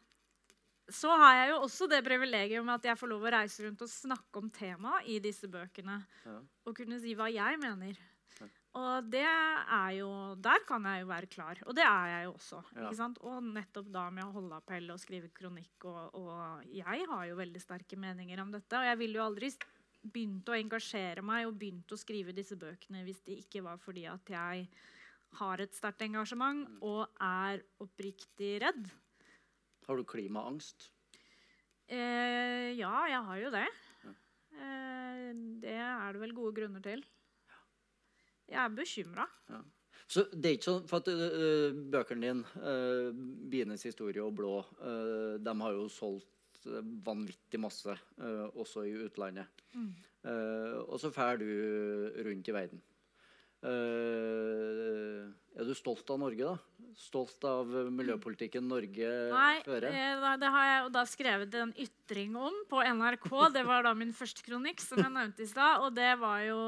så 0.92 1.12
har 1.16 1.37
jeg 1.38 1.51
jo 1.53 1.59
også 1.64 1.88
det 1.90 2.03
privilegium 2.05 2.71
at 2.73 2.87
jeg 2.87 2.99
får 2.99 3.11
lov 3.12 3.27
å 3.27 3.35
reise 3.37 3.64
rundt 3.64 3.85
og 3.85 3.90
snakke 3.90 4.40
om 4.42 4.49
temaet 4.53 5.09
i 5.11 5.18
disse 5.23 5.49
bøkene. 5.51 6.01
Ja. 6.27 6.38
Og 6.66 6.77
kunne 6.77 6.99
si 7.03 7.14
hva 7.18 7.29
jeg 7.33 7.61
mener. 7.62 7.99
Ja. 8.38 8.49
Og 8.81 9.11
det 9.12 9.27
er 9.29 9.90
jo 9.99 10.09
Der 10.40 10.64
kan 10.68 10.85
jeg 10.88 11.03
jo 11.03 11.11
være 11.11 11.29
klar. 11.31 11.61
Og 11.66 11.77
det 11.77 11.85
er 11.87 12.09
jeg 12.14 12.25
jo 12.27 12.33
også. 12.35 12.62
Ja. 12.75 12.87
Ikke 12.87 12.99
sant? 12.99 13.21
Og 13.23 13.45
nettopp 13.45 13.92
da 13.95 14.07
med 14.11 14.27
å 14.27 14.33
holde 14.35 14.59
appell 14.59 14.90
og 14.95 15.01
skrive 15.01 15.31
kronikk. 15.35 15.87
Og, 15.88 16.18
og 16.18 16.73
jeg 16.73 17.07
har 17.09 17.29
jo 17.29 17.38
veldig 17.38 17.62
sterke 17.62 18.01
meninger 18.01 18.42
om 18.42 18.53
dette. 18.55 18.81
Og 18.81 18.88
jeg 18.88 19.01
ville 19.05 19.21
jo 19.21 19.27
aldri 19.29 19.53
begynt 20.03 20.49
å 20.51 20.59
engasjere 20.59 21.23
meg 21.23 21.47
og 21.47 21.59
begynt 21.61 21.92
å 21.95 22.01
skrive 22.01 22.35
disse 22.35 22.57
bøkene 22.59 23.05
hvis 23.07 23.23
det 23.23 23.37
ikke 23.45 23.62
var 23.62 23.79
fordi 23.79 24.09
at 24.11 24.33
jeg 24.35 24.64
har 25.40 25.62
et 25.64 25.77
sterkt 25.77 26.05
engasjement 26.05 26.66
og 26.85 27.07
er 27.23 27.62
oppriktig 27.83 28.57
redd. 28.64 28.90
Har 29.87 29.99
du 29.99 30.05
klimaangst? 30.07 30.90
Eh, 31.92 32.73
ja, 32.79 32.92
jeg 33.11 33.23
har 33.29 33.40
jo 33.42 33.53
det. 33.53 33.66
Ja. 34.05 34.14
Eh, 34.62 35.29
det 35.62 35.77
er 35.77 36.14
det 36.14 36.23
vel 36.23 36.35
gode 36.37 36.55
grunner 36.57 36.85
til. 36.85 37.05
Jeg 38.53 38.61
er 38.61 38.75
bekymra. 38.77 39.27
Så 40.12 40.27
det 40.33 40.49
er 40.49 40.57
ikke 40.59 40.68
sånn, 40.68 40.87
for 40.90 41.01
at 41.01 41.09
uh, 41.09 41.73
Bøkene 41.92 42.27
dine, 42.27 42.42
uh, 42.61 43.12
'Bienes 43.49 43.85
historie' 43.87 44.21
og 44.21 44.35
'Blå', 44.37 44.59
uh, 44.83 45.38
de 45.40 45.55
har 45.62 45.77
jo 45.79 45.87
solgt 45.88 46.29
vanvittig 47.03 47.59
masse, 47.59 47.90
også 48.55 48.85
i 48.87 48.92
utlandet. 49.03 49.49
Mm. 49.75 49.88
Og 50.87 51.01
så 51.03 51.09
drar 51.11 51.40
du 51.40 51.49
rundt 52.23 52.47
i 52.47 52.55
verden. 52.55 52.83
Eh, 53.62 55.29
er 55.59 55.68
du 55.68 55.75
stolt 55.79 56.09
av 56.11 56.18
Norge, 56.22 56.53
da? 56.53 56.83
stolt 56.98 57.44
av 57.48 57.68
miljøpolitikken 57.92 58.64
Norge 58.68 59.11
Nei, 59.33 59.61
fører? 59.64 59.92
Nei, 59.94 60.09
da, 60.20 60.33
det 60.40 60.51
har 60.53 60.66
jeg 60.68 60.90
da 60.94 61.05
skrevet 61.09 61.57
en 61.61 61.72
ytring 61.81 62.35
om 62.37 62.59
på 62.68 62.83
NRK. 62.83 63.29
Det 63.55 63.64
var 63.68 63.87
da 63.87 63.94
min 63.96 64.12
første 64.16 64.44
kronikk, 64.44 64.83
som 64.85 65.01
jeg 65.01 65.12
nevnte 65.12 65.44
i 65.44 65.48
stad. 65.48 65.87
Og 65.87 65.94
det 65.96 66.11
var, 66.20 66.42
jo, 66.46 66.59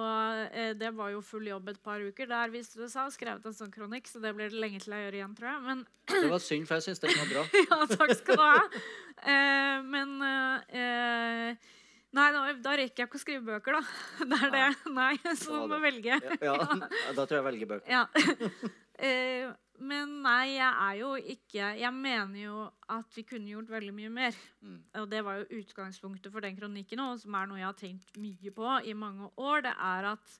eh, 0.49 0.73
det 0.79 0.93
var 0.97 1.13
jo 1.15 1.23
full 1.25 1.49
jobb 1.51 1.75
et 1.75 1.83
par 1.85 2.01
uker. 2.01 2.31
Der 2.31 2.53
viste 2.55 2.81
det 2.81 2.91
seg 2.95 3.13
skrevet 3.15 3.45
en 3.49 3.57
sånn 3.57 3.73
kronikk, 3.75 4.09
så 4.11 4.23
det 4.23 4.35
blir 4.37 4.53
det 4.53 4.61
lenge 4.61 4.83
til 4.85 4.97
jeg 4.97 5.07
gjør 5.07 5.21
igjen, 5.21 5.39
tror 5.39 5.53
jeg. 5.53 5.63
Men 5.69 5.87
Det 6.15 6.27
var 6.33 6.45
synd, 6.45 6.69
for 6.69 6.81
jeg 6.81 6.89
syns 6.89 7.05
den 7.05 7.17
var 7.21 7.33
bra. 7.33 7.47
ja, 7.69 7.81
takk 7.95 8.17
skal 8.21 8.41
du 8.41 8.45
ha. 8.45 8.85
Uh, 9.25 9.79
men 9.89 10.17
eh, 10.25 11.73
Nei, 12.15 12.29
da, 12.31 12.45
da 12.63 12.77
rekker 12.79 13.03
jeg 13.03 13.09
ikke 13.09 13.19
å 13.19 13.23
skrive 13.23 13.43
bøker, 13.49 13.75
da. 13.75 13.83
Det 14.31 14.39
er 14.47 14.55
det. 14.55 14.71
Nei, 14.95 15.13
så 15.35 15.59
Ja, 15.59 15.65
du 15.65 15.73
må 15.73 15.83
velge. 15.83 16.21
Ja, 16.23 16.39
ja, 16.47 17.13
da 17.17 17.27
tror 17.27 17.37
jeg 17.37 17.41
jeg 17.41 17.49
velger 17.51 17.77
bøker. 17.77 17.91
Ja. 17.91 18.07
Eh, 18.95 19.49
men 19.83 20.21
nei, 20.23 20.53
jeg 20.55 20.69
er 20.71 20.99
jo 21.01 21.09
ikke 21.19 21.73
Jeg 21.81 21.91
mener 21.97 22.37
jo 22.39 22.61
at 22.95 23.17
vi 23.17 23.25
kunne 23.27 23.51
gjort 23.51 23.73
veldig 23.73 23.91
mye 23.97 24.13
mer. 24.21 24.37
Mm. 24.63 24.77
Og 25.01 25.09
det 25.11 25.23
var 25.27 25.41
jo 25.41 25.59
utgangspunktet 25.59 26.31
for 26.31 26.47
den 26.47 26.55
kronikken 26.55 27.03
òg, 27.03 27.17
som 27.19 27.35
er 27.35 27.51
noe 27.51 27.59
jeg 27.59 27.67
har 27.67 27.81
tenkt 27.81 28.15
mye 28.23 28.53
på 28.55 28.77
i 28.87 28.95
mange 28.95 29.33
år. 29.35 29.65
Det 29.67 29.75
er 29.75 30.09
at 30.13 30.37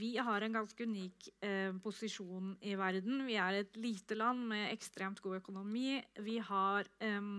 vi 0.00 0.14
har 0.16 0.40
en 0.40 0.56
ganske 0.56 0.88
unik 0.88 1.28
eh, 1.44 1.76
posisjon 1.84 2.54
i 2.64 2.72
verden. 2.80 3.26
Vi 3.28 3.36
er 3.36 3.60
et 3.60 3.76
lite 3.76 4.16
land 4.16 4.48
med 4.54 4.70
ekstremt 4.72 5.20
god 5.20 5.42
økonomi. 5.42 5.98
Vi 6.24 6.40
har 6.40 6.88
eh, 6.96 7.32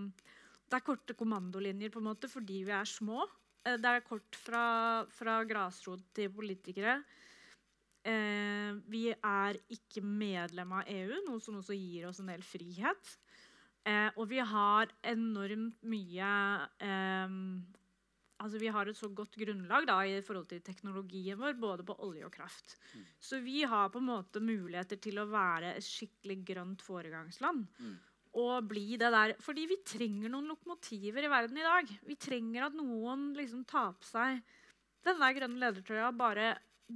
Det 0.70 0.78
er 0.78 0.86
korte 0.86 1.18
kommandolinjer 1.18 1.90
på 1.90 1.98
en 1.98 2.12
måte 2.12 2.30
fordi 2.30 2.62
vi 2.70 2.78
er 2.78 2.86
små. 2.86 3.26
Eh, 3.64 3.78
det 3.80 3.90
er 3.90 4.06
kort 4.06 4.38
fra, 4.38 4.64
fra 5.12 5.38
grasrot 5.48 6.04
til 6.16 6.32
politikere. 6.34 6.98
Eh, 8.04 8.72
vi 8.92 9.06
er 9.14 9.58
ikke 9.72 10.04
medlem 10.04 10.74
av 10.76 10.90
EU, 10.92 11.22
noe 11.28 11.40
som 11.40 11.60
også 11.60 11.76
gir 11.76 12.10
oss 12.10 12.20
en 12.20 12.28
del 12.32 12.44
frihet. 12.44 13.14
Eh, 13.84 14.10
og 14.16 14.28
vi 14.30 14.40
har 14.40 14.92
enormt 15.04 15.82
mye 15.84 16.28
eh, 16.80 17.40
Altså 18.44 18.58
vi 18.60 18.68
har 18.72 18.88
et 18.90 18.98
så 18.98 19.08
godt 19.14 19.36
grunnlag 19.40 19.86
da, 19.88 19.94
i 20.04 20.18
forhold 20.24 20.48
til 20.50 20.60
teknologien 20.64 21.38
vår, 21.40 21.54
både 21.56 21.84
på 21.86 21.94
olje 22.04 22.26
og 22.26 22.32
kraft. 22.34 22.74
Så 23.22 23.38
vi 23.40 23.62
har 23.64 23.92
på 23.94 24.02
en 24.02 24.08
måte 24.10 24.42
muligheter 24.42 24.98
til 25.00 25.20
å 25.22 25.28
være 25.30 25.76
et 25.78 25.86
skikkelig 25.86 26.40
grønt 26.50 26.82
foregangsland. 26.84 27.62
Mm. 27.78 27.94
Og 28.40 28.66
bli 28.66 28.96
det 28.98 29.10
der 29.14 29.34
Fordi 29.38 29.64
vi 29.70 29.76
trenger 29.86 30.32
noen 30.32 30.48
lokomotiver 30.50 31.22
i 31.26 31.30
verden 31.30 31.58
i 31.60 31.66
dag. 31.66 31.90
Vi 32.08 32.16
trenger 32.18 32.66
at 32.66 32.74
noen 32.78 33.28
liksom 33.38 33.62
tar 33.68 33.92
på 33.94 34.08
seg 34.08 34.40
den 35.04 35.20
der 35.20 35.34
grønne 35.36 35.60
ledertrøya, 35.60 36.08
bare 36.16 36.54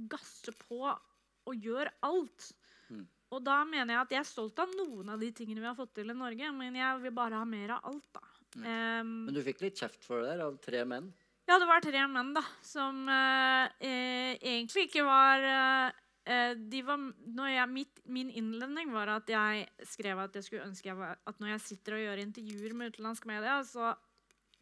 gasser 0.09 0.55
på 0.57 0.81
og 0.89 1.55
gjør 1.63 1.91
alt. 2.05 2.47
Mm. 2.89 3.03
Og 3.29 3.43
da 3.45 3.59
mener 3.69 3.93
jeg 3.93 4.01
at 4.01 4.13
jeg 4.15 4.19
er 4.23 4.27
stolt 4.31 4.59
av 4.61 4.71
noen 4.73 5.11
av 5.13 5.21
de 5.21 5.29
tingene 5.37 5.61
vi 5.61 5.69
har 5.69 5.77
fått 5.77 5.93
til 5.99 6.09
i 6.09 6.17
Norge, 6.17 6.49
men 6.57 6.75
jeg 6.79 7.01
vil 7.03 7.13
bare 7.13 7.37
ha 7.37 7.45
mer 7.45 7.75
av 7.77 7.85
alt, 7.91 8.07
da. 8.17 8.23
Em, 8.65 9.11
Men 9.27 9.35
du 9.37 9.43
fikk 9.45 9.61
litt 9.61 9.77
kjeft 9.77 10.01
for 10.07 10.23
det 10.25 10.31
der 10.33 10.41
av 10.47 10.57
tre 10.65 10.81
menn. 10.89 11.11
ja, 11.45 11.59
det 11.61 11.67
var 11.69 11.81
tre 11.85 12.01
menn 12.09 12.33
da, 12.33 12.41
som 12.65 13.05
eh, 13.13 13.69
eh, 13.85 14.31
egentlig 14.41 14.87
ikke 14.89 15.05
var 15.05 15.45
eh, 15.45 15.99
de 16.29 16.81
var, 16.85 17.01
jeg, 17.49 17.69
mitt, 17.73 18.01
Min 18.05 18.29
innledning 18.29 18.91
var 18.93 19.09
at 19.15 19.29
jeg 19.31 19.65
skrev 19.89 20.19
at 20.21 20.35
jeg 20.37 20.45
skulle 20.45 20.67
ønske 20.67 20.91
jeg 20.91 20.97
var, 20.99 21.17
at 21.25 21.39
når 21.41 21.55
jeg 21.55 21.65
sitter 21.65 21.95
og 21.97 22.03
gjør 22.03 22.21
intervjuer 22.21 22.75
med 22.77 22.93
utenlandsk 22.93 23.25
media, 23.29 23.55
så 23.65 23.93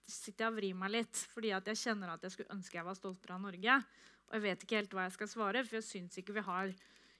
sitter 0.08 0.46
jeg 0.46 0.54
og 0.54 0.60
vrir 0.62 0.78
meg 0.80 0.94
litt. 0.94 1.24
Fordi 1.34 1.52
at 1.58 1.68
jeg 1.72 1.82
kjenner 1.82 2.14
at 2.14 2.24
jeg 2.24 2.36
skulle 2.36 2.56
ønske 2.56 2.80
jeg 2.80 2.88
var 2.88 3.00
stoltere 3.00 3.36
av 3.36 3.44
Norge. 3.44 3.80
Og 4.28 4.38
jeg 4.38 4.46
vet 4.46 4.64
ikke 4.64 4.80
helt 4.80 4.96
hva 4.96 5.08
jeg 5.08 5.18
skal 5.18 5.32
svare, 5.32 5.66
for 5.68 5.80
jeg 5.80 5.88
syns 5.88 6.22
ikke 6.22 6.38
vi 6.38 6.46
har 6.48 6.72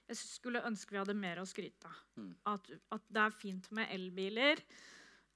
Jeg 0.08 0.16
skulle 0.16 0.64
ønske 0.64 0.94
vi 0.94 1.00
hadde 1.02 1.18
mer 1.20 1.42
å 1.42 1.48
skryte 1.48 1.84
av. 1.84 1.96
Mm. 2.16 2.32
At, 2.48 2.70
at 2.96 3.02
det 3.12 3.24
er 3.26 3.34
fint 3.36 3.66
med 3.76 3.90
elbiler. 3.92 4.62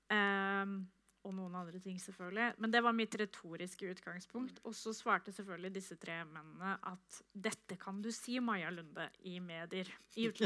ehm, 0.09 0.79
og 1.23 1.35
noen 1.37 1.55
andre 1.59 1.81
ting, 1.83 1.99
selvfølgelig. 2.03 2.49
Men 2.63 2.73
det 2.75 2.83
var 2.85 2.97
mitt 2.97 3.15
retoriske 3.19 3.91
utgangspunkt. 3.93 4.61
Og 4.67 4.75
så 4.77 4.95
svarte 4.97 5.35
selvfølgelig 5.35 5.75
disse 5.77 5.97
tre 6.01 6.23
mennene 6.29 6.75
at 6.91 7.21
dette 7.33 7.79
kan 7.81 8.01
du 8.03 8.11
si, 8.15 8.39
Maja 8.43 8.73
Lunde, 8.75 9.09
i 9.31 9.39
medier. 9.43 9.91
I. 10.17 10.31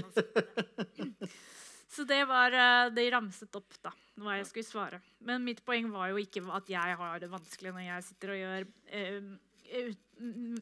Så 1.89 2.05
det 2.05 2.25
var 2.27 2.53
eh, 2.53 2.93
Det 2.95 3.05
ramset 3.15 3.57
opp, 3.57 3.77
da, 3.85 3.93
hva 4.21 4.41
jeg 4.41 4.49
skulle 4.49 4.69
svare. 4.69 5.01
Men 5.25 5.45
mitt 5.47 5.63
poeng 5.65 5.89
var 5.93 6.11
jo 6.11 6.21
ikke 6.21 6.43
at 6.57 6.71
jeg 6.71 6.97
har 6.99 7.21
det 7.23 7.31
vanskelig 7.31 7.73
når 7.77 7.87
jeg 7.87 8.07
sitter 8.09 8.33
og 8.35 8.41
gjør 8.43 8.67
eh, 8.91 9.21
mm, 10.19 10.57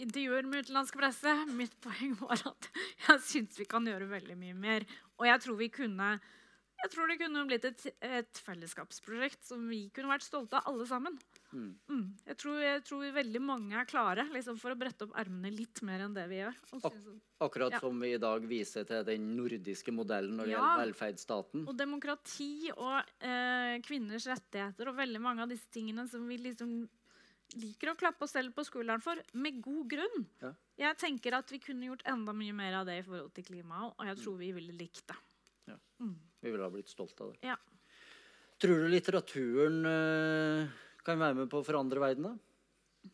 intervjuer 0.00 0.48
med 0.48 0.64
utenlandsk 0.64 0.98
presse. 0.98 1.34
Mitt 1.52 1.76
poeng 1.84 2.16
var 2.22 2.40
at 2.50 2.70
jeg 3.06 3.24
syns 3.28 3.60
vi 3.60 3.68
kan 3.68 3.86
gjøre 3.86 4.10
veldig 4.10 4.38
mye 4.40 4.56
mer. 4.56 4.88
Og 5.20 5.28
jeg 5.28 5.44
tror 5.44 5.60
vi 5.60 5.70
kunne 5.72 6.14
jeg 6.82 6.90
tror 6.92 7.06
det 7.10 7.16
kunne 7.20 7.44
blitt 7.46 7.64
et, 7.68 7.82
et 8.02 8.40
fellesskapsprosjekt 8.46 9.44
som 9.46 9.64
vi 9.70 9.84
kunne 9.94 10.10
vært 10.10 10.24
stolte 10.26 10.58
av, 10.58 10.66
alle 10.72 10.86
sammen. 10.90 11.18
Mm. 11.52 11.68
Mm. 11.88 12.04
Jeg, 12.26 12.36
tror, 12.40 12.56
jeg 12.64 12.82
tror 12.88 13.04
veldig 13.14 13.42
mange 13.44 13.76
er 13.78 13.86
klare 13.88 14.24
liksom, 14.32 14.58
for 14.58 14.72
å 14.74 14.78
brette 14.80 15.04
opp 15.06 15.12
ermene 15.20 15.52
litt 15.54 15.82
mer 15.86 16.00
enn 16.06 16.14
det 16.16 16.24
vi 16.30 16.40
gjør. 16.40 16.56
Ak- 16.80 16.96
Akkurat 17.42 17.72
Ja. 17.74 17.80
som 17.82 17.98
vi 17.98 18.12
i 18.14 18.18
dag 18.22 18.44
viser 18.46 18.84
til 18.86 19.04
den 19.04 19.36
nordiske 19.36 19.90
modellen 19.94 20.36
når 20.38 20.46
det 20.46 20.52
Ja. 20.54 20.62
gjelder 20.62 20.84
velferdsstaten. 20.92 21.64
og 21.68 21.76
demokrati 21.76 22.70
og 22.76 23.02
eh, 23.20 23.78
kvinners 23.82 24.26
rettigheter 24.30 24.88
og 24.88 24.96
veldig 24.96 25.20
mange 25.20 25.42
av 25.42 25.48
disse 25.50 25.66
tingene 25.74 26.08
som 26.08 26.26
vi 26.28 26.38
liksom 26.38 26.88
liker 27.58 27.90
å 27.92 27.96
klappe 27.98 28.22
oss 28.24 28.32
selv 28.32 28.54
på 28.56 28.64
skulderen 28.64 29.02
for, 29.02 29.18
med 29.34 29.60
god 29.60 29.88
grunn. 29.90 30.26
Ja. 30.40 30.52
Jeg 30.78 30.96
tenker 31.02 31.34
at 31.36 31.50
vi 31.52 31.58
kunne 31.58 31.84
gjort 31.90 32.06
enda 32.08 32.32
mye 32.32 32.54
mer 32.56 32.78
av 32.80 32.86
det 32.86 33.00
i 33.00 33.02
forhold 33.04 33.34
til 33.34 33.44
klimaet, 33.44 33.92
og 33.98 34.06
jeg 34.08 34.16
tror 34.22 34.38
vi 34.38 34.52
ville 34.56 34.72
likt 34.72 35.02
det. 35.10 35.16
Ja. 35.68 35.76
Mm. 36.00 36.14
Vi 36.42 36.50
ville 36.50 36.64
ha 36.66 36.70
blitt 36.74 36.90
stolt 36.90 37.20
av 37.22 37.32
det. 37.32 37.46
Ja. 37.46 37.56
Tror 38.62 38.82
du 38.82 38.88
litteraturen 38.90 39.84
eh, 39.86 40.72
kan 41.06 41.20
være 41.22 41.38
med 41.42 41.50
på 41.50 41.60
å 41.62 41.66
forandre 41.66 42.02
verden? 42.02 42.28
da? 42.30 43.12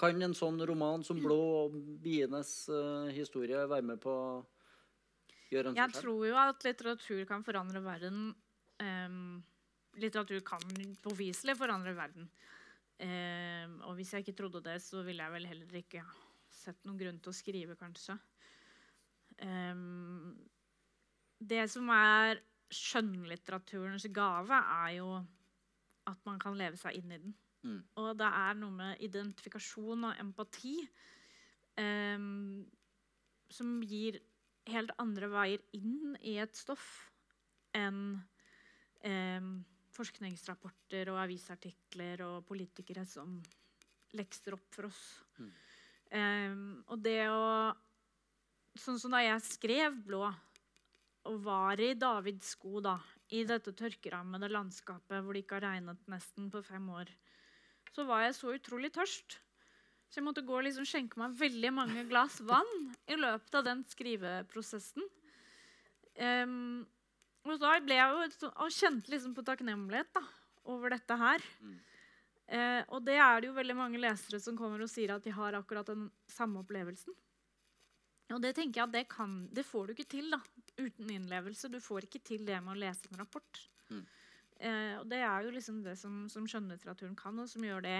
Kan 0.00 0.22
en 0.24 0.36
sånn 0.36 0.60
roman 0.64 1.04
som 1.04 1.20
'Blå' 1.20 1.66
og 1.66 1.76
bienes 2.00 2.52
eh, 2.72 3.12
historie 3.12 3.66
være 3.68 3.84
med 3.92 4.00
på 4.00 4.12
å 4.12 4.30
gjøre 5.52 5.72
en 5.72 5.76
Jeg 5.76 5.92
forskjell? 5.92 6.06
tror 6.06 6.26
jo 6.30 6.38
at 6.40 6.64
litteratur 6.64 7.22
kan 7.28 7.44
forandre 7.44 7.82
verden. 7.84 8.30
Um, 8.80 9.42
litteratur 10.00 10.40
kan 10.40 10.64
påviselig 11.04 11.56
forandre 11.60 11.92
verden. 11.96 12.30
Um, 13.00 13.80
og 13.88 13.96
hvis 13.96 14.12
jeg 14.14 14.24
ikke 14.24 14.38
trodde 14.40 14.64
det, 14.64 14.78
så 14.84 15.04
ville 15.04 15.24
jeg 15.24 15.36
vel 15.36 15.48
heller 15.48 15.80
ikke 15.80 16.04
sett 16.52 16.80
noen 16.84 17.00
grunn 17.00 17.20
til 17.20 17.32
å 17.32 17.36
skrive, 17.36 17.76
kanskje. 17.80 18.16
Um, 19.40 20.36
det 21.40 21.64
som 21.72 21.88
er 21.92 22.40
skjønnlitteraturens 22.70 24.06
gave, 24.14 24.56
er 24.56 24.96
jo 24.98 25.12
at 26.10 26.26
man 26.26 26.40
kan 26.42 26.56
leve 26.58 26.78
seg 26.80 26.98
inn 26.98 27.12
i 27.12 27.20
den. 27.20 27.34
Mm. 27.66 27.80
Og 28.00 28.10
det 28.18 28.28
er 28.28 28.56
noe 28.56 28.72
med 28.72 29.02
identifikasjon 29.04 30.08
og 30.08 30.20
empati 30.22 30.78
um, 31.76 32.62
som 33.52 33.74
gir 33.84 34.20
helt 34.70 34.94
andre 35.02 35.28
veier 35.32 35.64
inn 35.76 36.14
i 36.22 36.38
et 36.40 36.56
stoff 36.56 36.86
enn 37.76 38.20
um, 39.04 39.52
forskningsrapporter 39.94 41.10
og 41.12 41.20
avisartikler 41.24 42.22
og 42.26 42.46
politikere 42.48 43.04
som 43.08 43.38
lekser 44.16 44.56
opp 44.56 44.66
for 44.74 44.88
oss. 44.88 45.04
Mm. 45.38 45.52
Um, 46.10 46.66
og 46.88 46.98
det 47.04 47.22
å 47.30 47.46
Sånn 48.78 49.00
som 49.02 49.10
da 49.10 49.18
jeg 49.18 49.42
skrev 49.42 49.96
'Blå' 50.06 50.28
og 51.28 51.42
var 51.44 51.80
i 51.82 51.92
Davids 51.98 52.54
sko 52.54 52.80
da, 52.84 52.96
i 53.30 53.44
dette 53.48 53.74
tørkerammede 53.76 54.48
landskapet 54.50 55.20
hvor 55.20 55.36
det 55.36 55.44
ikke 55.44 55.58
har 55.58 55.68
regnet 55.68 56.08
nesten 56.10 56.48
på 56.52 56.62
fem 56.64 56.86
år, 56.94 57.10
så 57.94 58.06
var 58.08 58.24
jeg 58.24 58.36
så 58.38 58.54
utrolig 58.54 58.92
tørst. 58.94 59.36
Så 60.10 60.18
jeg 60.18 60.26
måtte 60.26 60.42
gå 60.46 60.56
og 60.56 60.64
liksom 60.66 60.86
skjenke 60.88 61.20
meg 61.20 61.36
veldig 61.38 61.70
mange 61.74 62.02
glass 62.10 62.40
vann 62.42 62.72
i 63.06 63.18
løpet 63.18 63.60
av 63.60 63.66
den 63.66 63.84
skriveprosessen. 63.86 65.04
Um, 66.18 66.82
og 67.46 67.60
da 67.62 67.76
ble 67.80 67.94
jeg 67.94 68.10
jo 68.10 68.24
så- 68.34 68.52
og 68.56 68.74
kjente 68.74 69.12
liksom 69.12 69.34
på 69.36 69.44
takknemlighet 69.46 70.10
da, 70.12 70.24
over 70.64 70.90
dette 70.90 71.16
her. 71.16 71.38
Mm. 71.60 71.78
Uh, 72.50 72.82
og 72.90 73.04
det 73.06 73.14
er 73.22 73.40
det 73.40 73.48
jo 73.48 73.54
veldig 73.54 73.76
mange 73.78 74.00
lesere 74.02 74.40
som 74.42 74.58
kommer 74.58 74.82
og 74.82 74.90
sier 74.90 75.14
at 75.14 75.22
de 75.22 75.30
har 75.30 75.54
akkurat 75.54 75.86
den 75.86 76.10
samme 76.26 76.58
opplevelsen. 76.64 77.14
Og 78.34 78.42
det 78.42 78.54
tenker 78.54 78.80
jeg 78.80 78.88
at 78.88 78.94
det, 78.94 79.08
kan, 79.10 79.48
det 79.54 79.66
får 79.66 79.86
du 79.86 79.94
ikke 79.94 80.10
til 80.10 80.30
da, 80.30 80.38
uten 80.80 81.10
innlevelse. 81.12 81.70
Du 81.72 81.80
får 81.82 82.06
ikke 82.08 82.22
til 82.24 82.46
det 82.48 82.58
med 82.64 82.74
å 82.74 82.80
lese 82.80 83.10
en 83.10 83.20
rapport. 83.20 83.62
Mm. 83.90 84.04
Eh, 84.60 84.94
og 85.00 85.06
det 85.10 85.20
er 85.24 85.46
jo 85.46 85.52
liksom 85.54 85.82
det 85.84 85.96
som, 86.00 86.24
som 86.32 86.48
skjønnlitteraturen 86.48 87.16
kan, 87.18 87.38
og 87.40 87.48
som 87.50 87.64
gjør 87.64 87.84
det 87.86 87.98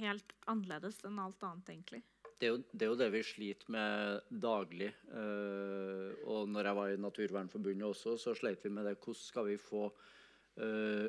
helt 0.00 0.34
annerledes 0.50 1.00
enn 1.08 1.20
alt 1.20 1.44
annet, 1.46 1.72
egentlig. 1.74 2.02
Det 2.42 2.48
er, 2.48 2.56
jo, 2.56 2.62
det 2.72 2.84
er 2.84 2.90
jo 2.90 2.98
det 2.98 3.10
vi 3.14 3.22
sliter 3.22 3.70
med 3.70 4.30
daglig. 4.42 4.88
Uh, 5.12 6.10
og 6.26 6.48
når 6.50 6.68
jeg 6.68 6.78
var 6.80 6.90
i 6.90 7.02
Naturvernforbundet 7.04 7.86
også, 7.86 8.16
så 8.18 8.34
slet 8.34 8.64
vi 8.64 8.72
med 8.74 8.88
det. 8.88 8.96
Hvordan 8.98 9.20
skal 9.20 9.46
vi 9.46 9.58
få 9.62 9.84
uh, 9.86 11.06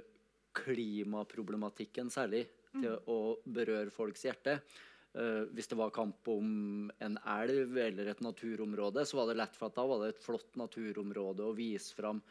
klimaproblematikken 0.53 2.13
særlig 2.13 2.43
til 2.73 2.99
å 3.09 3.17
berøre 3.49 3.93
folks 3.93 4.27
hjerte? 4.27 4.59
Eh, 5.13 5.43
hvis 5.53 5.69
det 5.69 5.77
var 5.77 5.93
kamp 5.93 6.27
om 6.33 6.89
en 7.05 7.19
elv 7.35 7.77
eller 7.77 8.09
et 8.09 8.23
naturområde, 8.25 9.05
så 9.05 9.19
var 9.19 9.29
det 9.29 9.37
lett 9.37 9.55
for 9.59 9.69
at 9.69 9.77
da 9.77 9.85
var 9.85 10.01
det 10.01 10.15
et 10.15 10.23
flott 10.23 10.57
naturområde 10.57 11.45
å 11.45 11.55
vise 11.57 11.93
fram 11.97 12.23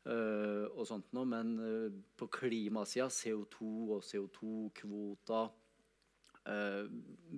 Uh, 0.00 0.64
og 0.80 0.86
sånt 0.88 1.10
noe. 1.12 1.28
Men 1.28 1.50
uh, 1.60 1.96
på 2.16 2.28
klimasida, 2.32 3.10
CO2 3.12 3.66
og 3.96 4.06
CO2-kvoter 4.06 5.50
eh, 6.48 6.86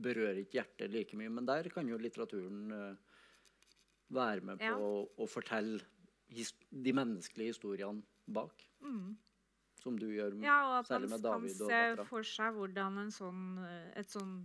berører 0.04 0.38
ikke 0.44 0.60
hjertet 0.60 0.92
like 0.94 1.18
mye. 1.18 1.32
Men 1.34 1.48
der 1.48 1.66
kan 1.74 1.90
jo 1.90 1.98
litteraturen 1.98 2.70
være 4.12 4.46
med 4.46 4.62
på 4.62 4.70
Ja. 4.70 4.76
å, 4.78 5.02
å 5.18 5.26
fortelle 5.26 5.82
de 6.30 6.94
menneskelige 6.94 7.56
historiene 7.56 8.04
bak. 8.30 8.62
Mm. 8.80 9.16
Som 9.82 9.98
du 9.98 10.06
gjør 10.06 10.38
Ja, 10.44 10.60
og 10.68 10.78
at 10.84 10.92
særlig 10.92 11.10
med 11.10 11.26
David 11.26 11.60
og 11.66 11.68
dattera. 11.68 12.06
for 12.06 12.22
seg 12.22 12.54
hvordan 12.54 13.02
en 13.02 13.10
sånn, 13.10 13.42
et 13.98 14.06
sånn 14.06 14.36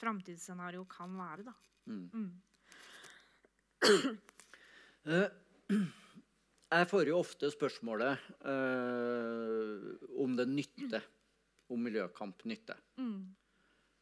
framtidsscenario 0.00 0.86
kan 0.90 1.14
være. 1.18 1.46
da. 1.50 1.54
Mm. 1.90 2.10
Mm. 2.14 2.32
Eh, 5.06 5.28
Jeg 6.70 6.86
får 6.86 7.08
jo 7.08 7.16
ofte 7.18 7.48
spørsmålet 7.50 8.28
eh, 8.46 9.86
om 10.22 10.36
det 10.38 10.46
nytter. 10.46 11.02
Om 11.70 11.80
miljøkamp 11.82 12.44
nytter. 12.46 12.78
Mm. 13.00 13.24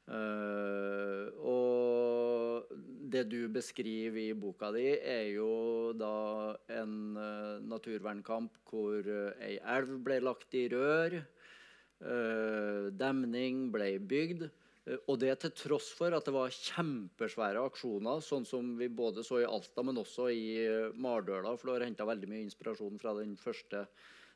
Eh, 0.08 1.24
og 1.48 2.68
det 3.12 3.24
du 3.32 3.40
beskriver 3.52 4.20
i 4.20 4.36
boka 4.36 4.68
di, 4.74 4.84
er 5.00 5.30
jo 5.32 5.48
da 5.96 6.56
en 6.80 7.16
eh, 7.16 7.56
naturvernkamp 7.64 8.60
hvor 8.68 9.00
uh, 9.00 9.32
ei 9.44 9.56
elv 9.76 9.96
ble 10.04 10.20
lagt 10.24 10.56
i 10.56 10.66
rør. 10.72 11.18
eh, 12.04 12.88
demning 12.94 13.68
ble 13.72 13.94
bygd. 13.98 14.48
Eh, 14.88 15.00
og 15.06 15.20
det 15.22 15.34
til 15.44 15.54
tross 15.62 15.92
for 15.96 16.16
at 16.16 16.26
det 16.26 16.34
var 16.34 16.54
kjempesvære 16.54 17.64
aksjoner, 17.70 18.22
sånn 18.24 18.46
som 18.48 18.74
vi 18.80 18.90
både 18.90 19.24
så 19.26 19.42
i 19.42 19.48
Alta, 19.48 19.84
men 19.86 20.00
også 20.00 20.30
i 20.34 20.46
uh, 20.64 20.94
Mardøla. 20.96 21.54
For 21.56 21.70
du 21.70 21.76
har 21.76 21.86
henta 21.86 22.08
veldig 22.08 22.30
mye 22.30 22.46
inspirasjon 22.48 22.98
fra 23.02 23.14
den 23.20 23.36
første 23.40 23.86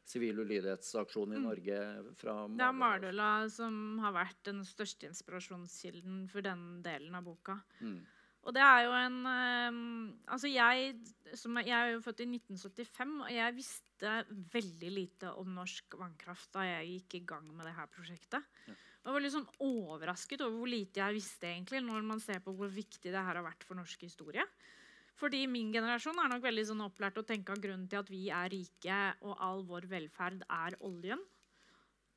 sivil 0.08 0.42
ulydighetsaksjonen 0.42 1.36
i 1.38 1.42
Norge. 1.42 1.78
fra 2.18 2.46
Mm. 2.46 2.56
Det 2.58 2.66
er 2.66 2.72
Mardøla. 2.72 3.30
Som 3.48 3.98
har 4.02 4.14
vært 4.16 4.42
den 4.48 4.64
største 4.66 5.06
inspirasjonskilden 5.06 6.26
for 6.32 6.42
den 6.42 6.82
delen 6.82 7.14
av 7.14 7.24
boka. 7.24 7.60
Mm. 7.80 8.02
Og 8.42 8.54
det 8.56 8.62
er 8.66 8.80
jo 8.86 8.94
en 8.98 9.18
eh, 9.30 9.80
Altså, 10.34 10.50
jeg, 10.50 10.94
som, 11.38 11.58
jeg 11.62 11.76
er 11.76 11.92
jo 11.94 12.02
født 12.02 12.24
i 12.24 12.28
1975, 12.34 13.18
og 13.22 13.30
jeg 13.30 13.56
visste 13.58 14.14
veldig 14.52 14.90
lite 14.90 15.34
om 15.38 15.52
norsk 15.54 15.94
vannkraft 16.00 16.50
da 16.56 16.64
jeg 16.66 16.96
gikk 16.96 17.20
i 17.20 17.26
gang 17.34 17.52
med 17.54 17.68
det 17.68 17.76
her 17.76 17.90
prosjektet. 17.92 18.48
Jeg 19.02 19.14
var 19.16 19.24
litt 19.24 19.34
sånn 19.34 19.48
overrasket 19.66 20.44
over 20.44 20.60
hvor 20.60 20.70
lite 20.70 21.00
jeg 21.02 21.16
visste, 21.16 21.48
egentlig, 21.48 21.80
når 21.82 22.04
man 22.06 22.22
ser 22.22 22.38
på 22.44 22.54
hvor 22.54 22.70
viktig 22.70 23.10
det 23.10 23.18
her 23.18 23.40
har 23.40 23.46
vært 23.46 23.66
for 23.66 23.78
norsk 23.78 24.04
historie. 24.06 24.44
Fordi 25.18 25.42
min 25.50 25.72
generasjon 25.74 26.20
er 26.22 26.30
nok 26.30 26.44
veldig 26.44 26.64
sånn 26.70 26.84
opplært 26.84 27.18
å 27.20 27.26
tenke 27.26 27.54
at 27.54 27.62
grunnen 27.62 27.88
til 27.90 28.00
at 28.00 28.12
vi 28.12 28.22
er 28.32 28.52
rike 28.52 29.00
og 29.26 29.34
all 29.42 29.64
vår 29.68 29.88
velferd 29.90 30.46
er 30.46 30.78
oljen. 30.86 31.20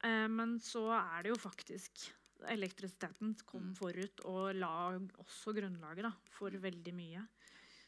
Eh, 0.06 0.28
men 0.32 0.60
så 0.64 0.88
er 1.00 1.26
det 1.26 1.34
jo 1.34 1.42
faktisk 1.42 2.06
elektrisiteten 2.52 3.34
kom 3.48 3.72
forut 3.78 4.22
og 4.30 4.58
la 4.60 4.72
også 5.24 5.56
grunnlaget 5.56 6.06
da, 6.06 6.14
for 6.36 6.54
veldig 6.62 6.94
mye. 6.96 7.26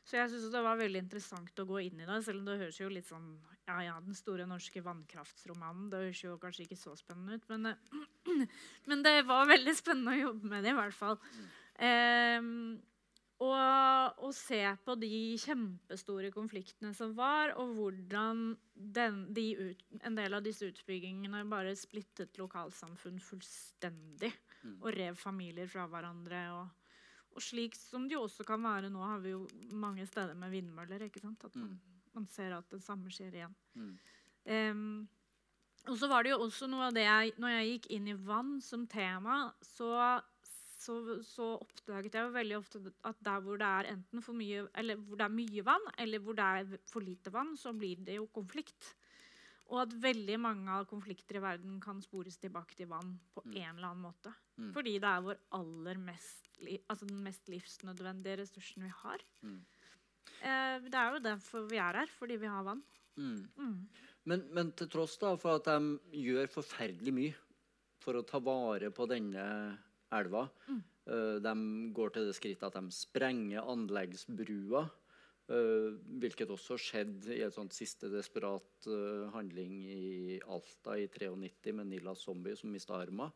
Så 0.08 0.15
jeg 0.15 0.32
synes 0.32 0.52
det 0.54 0.63
var 0.63 0.80
veldig 0.80 1.02
interessant 1.04 1.60
å 1.60 1.67
gå 1.67 1.82
inn 1.84 2.00
i 2.00 2.08
det, 2.08 2.17
selv 2.24 2.39
om 2.39 2.48
det 2.48 2.60
høres 2.62 2.80
jo 2.80 2.89
litt 2.91 3.10
sånn 3.10 3.32
Ja, 3.67 3.82
ja, 3.84 3.96
den 4.00 4.15
store 4.15 4.46
norske 4.48 4.80
vannkraftsromanen. 4.80 5.89
Det 5.91 6.00
høres 6.06 6.22
jo 6.24 6.38
kanskje 6.39 6.63
ikke 6.63 6.80
så 6.80 6.93
spennende 6.96 7.36
ut, 7.36 7.48
men, 7.52 7.74
eh, 7.74 8.46
men 8.89 9.04
det 9.04 9.17
var 9.28 9.50
veldig 9.50 9.74
spennende 9.76 10.13
å 10.15 10.22
jobbe 10.30 10.52
med 10.54 10.63
det, 10.63 10.72
i 10.72 10.78
hvert 10.78 10.96
fall. 10.96 11.20
Um, 11.78 12.78
og, 13.43 14.24
og 14.24 14.32
se 14.34 14.63
på 14.82 14.96
de 14.98 15.12
kjempestore 15.43 16.32
konfliktene 16.34 16.93
som 16.98 17.12
var, 17.20 17.52
og 17.60 17.76
hvordan 17.78 18.56
den, 18.74 19.20
de 19.36 19.46
ut, 19.60 19.84
en 20.08 20.17
del 20.17 20.39
av 20.39 20.48
disse 20.48 20.72
utbyggingene 20.72 21.43
bare 21.52 21.76
splittet 21.78 22.39
lokalsamfunn 22.41 23.20
fullstendig. 23.22 24.32
Og 24.82 24.89
rev 24.96 25.20
familier 25.20 25.70
fra 25.70 25.86
hverandre. 25.91 26.41
Og, 26.58 26.87
og 27.38 27.43
slik 27.45 27.76
som 27.78 28.08
det 28.10 28.17
jo 28.17 28.23
også 28.26 28.45
kan 28.47 28.63
være 28.65 28.89
nå, 28.89 29.04
har 29.06 29.21
vi 29.21 29.36
jo 29.36 29.43
mange 29.78 30.06
steder 30.10 30.34
med 30.38 30.50
vindmøller. 30.54 31.06
ikke 31.06 31.21
sant? 31.21 31.43
At 31.45 31.56
man, 31.60 31.76
man 32.17 32.26
ser 32.34 32.56
at 32.58 32.65
det 32.73 32.82
samme 32.82 33.13
skjer 33.13 33.38
igjen. 33.38 33.54
Mm. 33.78 33.93
Um, 34.47 35.08
og 35.88 36.00
så 36.00 36.10
var 36.12 36.23
det 36.23 36.34
jo 36.34 36.41
også 36.45 36.67
noe 36.71 36.88
av 36.88 36.95
det 36.95 37.04
jeg 37.04 37.34
Når 37.41 37.52
jeg 37.52 37.67
gikk 37.67 37.88
inn 37.97 38.08
i 38.12 38.15
vann 38.28 38.58
som 38.63 38.86
tema, 38.89 39.38
så, 39.63 39.89
så, 40.80 40.95
så 41.23 41.50
oppdaget 41.60 42.15
jeg 42.15 42.28
jo 42.28 42.36
veldig 42.36 42.58
ofte 42.58 42.82
at 43.08 43.19
der 43.23 43.43
hvor 43.43 43.60
det 43.60 43.67
er 43.67 43.91
enten 43.93 44.23
for 44.23 44.38
mye 44.39 44.65
Eller 44.76 45.00
hvor 45.00 45.19
det 45.19 45.28
er 45.28 45.36
mye 45.36 45.65
vann, 45.67 45.91
eller 45.97 46.23
hvor 46.23 46.38
det 46.39 46.47
er 46.47 46.88
for 46.89 47.06
lite 47.06 47.34
vann, 47.34 47.54
så 47.60 47.76
blir 47.76 48.02
det 48.08 48.17
jo 48.19 48.28
konflikt. 48.34 48.95
Og 49.67 49.82
at 49.84 49.95
veldig 50.00 50.38
mange 50.39 50.71
av 50.71 50.88
konflikter 50.88 51.39
i 51.39 51.43
verden 51.43 51.80
kan 51.84 52.00
spores 52.04 52.39
tilbake 52.39 52.78
til 52.80 52.88
vann 52.91 53.17
på 53.36 53.43
en 53.50 53.73
eller 53.76 53.89
annen 53.89 54.06
måte. 54.06 54.32
Mm. 54.56 54.71
Fordi 54.76 54.93
det 55.04 55.10
er 55.10 55.26
vår 55.26 55.41
aller 55.60 56.00
mest, 56.00 56.47
altså 56.88 57.08
den 57.08 57.24
mest 57.26 57.50
livsnødvendige 57.52 58.41
ressursen 58.41 58.86
vi 58.88 58.91
har. 59.04 59.24
Mm. 59.41 59.60
Eh, 60.41 60.78
det 60.86 61.00
er 61.00 61.15
jo 61.15 61.24
derfor 61.24 61.67
vi 61.70 61.80
er 61.82 62.02
her, 62.02 62.13
fordi 62.20 62.38
vi 62.41 62.52
har 62.52 62.63
vann. 62.67 62.84
Mm. 63.17 63.48
Mm. 63.58 63.78
Men, 64.30 64.46
men 64.54 64.72
til 64.78 64.89
tross 64.91 65.17
da, 65.22 65.34
for 65.39 65.58
at 65.58 65.67
de 65.70 66.22
gjør 66.22 66.50
forferdelig 66.52 67.13
mye 67.15 67.36
for 68.04 68.17
å 68.17 68.26
ta 68.28 68.39
vare 68.43 68.91
på 68.93 69.08
denne 69.10 69.43
elva 70.13 70.46
eh, 70.70 71.38
De 71.43 71.54
går 71.98 72.13
til 72.13 72.28
det 72.30 72.36
skrittet 72.38 72.67
at 72.70 72.78
de 72.78 72.93
sprenger 72.96 73.67
anleggsbrua. 73.67 74.88
Uh, 75.48 75.96
hvilket 76.20 76.50
også 76.52 76.76
skjedde 76.76 77.32
i 77.32 77.39
et 77.46 77.54
sånt 77.56 77.72
siste 77.72 78.10
desperat 78.12 78.88
uh, 78.91 79.30
handling 79.32 79.78
i 79.88 80.41
Alta 80.43 80.98
i 81.00 81.06
93 81.08 81.72
med 81.72 81.88
Nila 81.88 82.12
Zombie 82.20 82.58
som 82.60 82.74
mista 82.74 82.98
arma. 82.98 83.30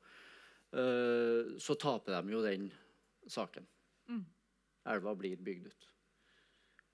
Uh, 0.75 1.55
så 1.55 1.77
taper 1.79 2.17
de 2.17 2.36
jo 2.36 2.41
den 2.43 2.67
saken. 3.29 3.67
Mm. 4.10 4.25
Elva 4.93 5.15
blir 5.17 5.41
bygd 5.41 5.71
ut. 5.71 5.88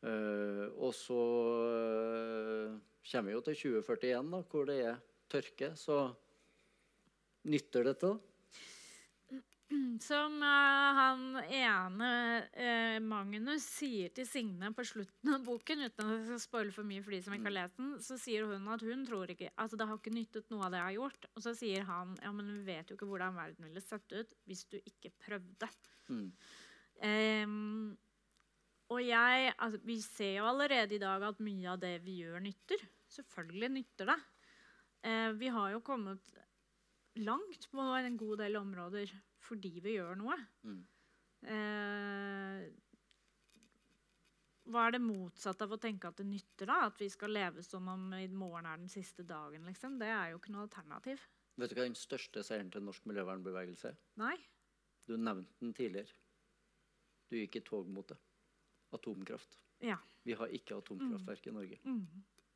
Uh, 0.05 0.67
og 0.77 0.91
så 0.93 1.17
uh, 1.17 2.73
kommer 3.07 3.31
vi 3.31 3.35
jo 3.35 3.43
til 3.47 3.59
2041, 3.63 4.31
da, 4.33 4.41
hvor 4.51 4.67
det 4.69 4.77
er 4.85 4.99
tørke. 5.31 5.71
Så 5.79 6.01
nytter 7.47 7.87
det 7.87 7.97
da? 8.03 8.13
Som 10.09 10.37
eh, 10.43 10.97
han 10.97 11.23
ene 11.43 12.11
eh, 12.53 12.97
Magnus 13.03 13.65
sier 13.67 14.13
til 14.15 14.27
Signe 14.29 14.71
på 14.75 14.85
slutten 14.87 15.33
av 15.35 15.43
boken, 15.45 15.83
uten 15.87 16.05
at 16.05 16.13
jeg 16.15 16.27
skal 16.29 16.41
spoile 16.43 16.75
for 16.75 16.87
mye 16.87 17.03
for 17.03 17.15
de 17.15 17.21
som 17.25 17.35
ikke 17.35 17.49
har 17.49 17.57
lest 17.57 17.81
den, 17.81 17.91
så 18.03 18.17
sier 18.21 18.47
hun 18.47 18.69
at 18.71 18.85
hun 18.87 19.03
tror 19.07 19.33
ikke 19.33 19.51
Altså, 19.55 19.79
det 19.79 19.89
har 19.89 19.99
ikke 19.99 20.15
nyttet 20.15 20.49
noe 20.53 20.67
av 20.67 20.73
det 20.73 20.81
jeg 20.81 20.87
har 20.87 20.97
gjort. 20.97 21.29
Og 21.33 21.45
så 21.45 21.53
sier 21.57 21.87
han 21.89 22.15
ja, 22.23 22.33
men 22.35 22.51
vi 22.53 22.63
vet 22.69 22.89
jo 22.89 22.97
ikke 22.97 23.09
hvordan 23.11 23.37
verden 23.37 23.67
ville 23.67 23.83
sett 23.83 24.15
ut 24.15 24.35
hvis 24.47 24.65
du 24.71 24.79
ikke 24.79 25.13
prøvde. 25.25 25.71
Mm. 26.07 26.27
Um, 26.97 27.97
og 28.89 29.01
jeg 29.03 29.51
altså, 29.53 29.79
Vi 29.85 29.97
ser 30.01 30.37
jo 30.39 30.47
allerede 30.47 30.95
i 30.95 31.01
dag 31.01 31.21
at 31.27 31.43
mye 31.43 31.73
av 31.73 31.81
det 31.81 31.97
vi 32.05 32.21
gjør, 32.23 32.39
nytter. 32.41 32.87
Selvfølgelig 33.11 33.73
nytter 33.75 34.13
det. 34.13 34.19
Uh, 35.03 35.31
vi 35.37 35.51
har 35.51 35.75
jo 35.75 35.83
kommet 35.85 36.37
langt 37.17 37.67
på 37.73 37.81
en 37.81 38.17
god 38.17 38.45
del 38.45 38.59
områder 38.59 39.11
fordi 39.47 39.77
vi 39.83 39.95
gjør 39.97 40.19
noe. 40.19 40.37
Mm. 40.67 40.83
Eh, 41.53 42.67
hva 44.67 44.83
er 44.87 44.97
det 44.97 45.03
motsatte 45.03 45.63
av 45.63 45.75
å 45.77 45.79
tenke 45.81 46.09
at 46.09 46.19
det 46.19 46.27
nytter? 46.27 46.67
da? 46.67 46.81
At 46.89 46.99
vi 46.99 47.07
skal 47.11 47.31
leve 47.35 47.63
som 47.63 47.87
om 47.91 48.09
i 48.17 48.27
morgen 48.27 48.67
er 48.67 48.81
den 48.81 48.91
siste 48.91 49.23
dagen? 49.27 49.65
liksom? 49.69 49.95
Det 50.01 50.09
er 50.11 50.33
jo 50.33 50.41
ikke 50.41 50.53
noe 50.55 50.65
alternativ. 50.67 51.23
Vet 51.57 51.71
du 51.71 51.77
hva 51.77 51.87
den 51.87 51.97
største 51.97 52.43
seieren 52.45 52.69
til 52.73 52.83
norsk 52.85 53.07
miljøvernbevegelse 53.09 53.93
er? 53.93 53.99
Nei. 54.21 54.35
Du 55.07 55.15
nevnte 55.17 55.55
den 55.63 55.73
tidligere. 55.77 56.11
Du 57.31 57.37
gikk 57.39 57.61
i 57.61 57.63
tog 57.65 57.87
mot 57.91 58.07
det. 58.11 58.17
Atomkraft. 58.95 59.57
Ja. 59.83 59.97
Vi 60.27 60.35
har 60.37 60.51
ikke 60.53 60.77
atomkraftverk 60.81 61.47
i 61.47 61.55
Norge. 61.55 61.79
Mm. 61.87 62.03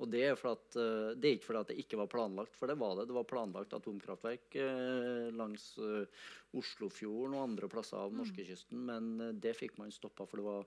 Og 0.02 0.10
det 0.10 0.24
er, 0.32 0.38
for 0.40 0.56
at, 0.58 0.76
eh, 0.82 1.12
det 1.22 1.30
er 1.30 1.36
ikke 1.38 1.48
fordi 1.52 1.62
at 1.62 1.72
det 1.72 1.80
ikke 1.84 2.00
var 2.00 2.10
planlagt, 2.10 2.56
for 2.58 2.72
det 2.72 2.78
var 2.82 2.96
det. 2.98 3.08
Det 3.12 3.18
var 3.18 3.28
planlagt 3.30 3.76
atomkraftverk 3.78 4.58
eh, 4.58 5.28
langs 5.38 5.76
eh, 5.78 6.24
Oslofjorden 6.58 7.38
og 7.38 7.44
andre 7.46 7.70
plasser 7.72 8.02
av 8.02 8.16
norskekysten, 8.18 8.82
men 8.90 9.12
det 9.44 9.54
fikk 9.60 9.78
man 9.80 9.94
stoppa, 9.94 10.26
for 10.26 10.42
det 10.42 10.48
var 10.48 10.66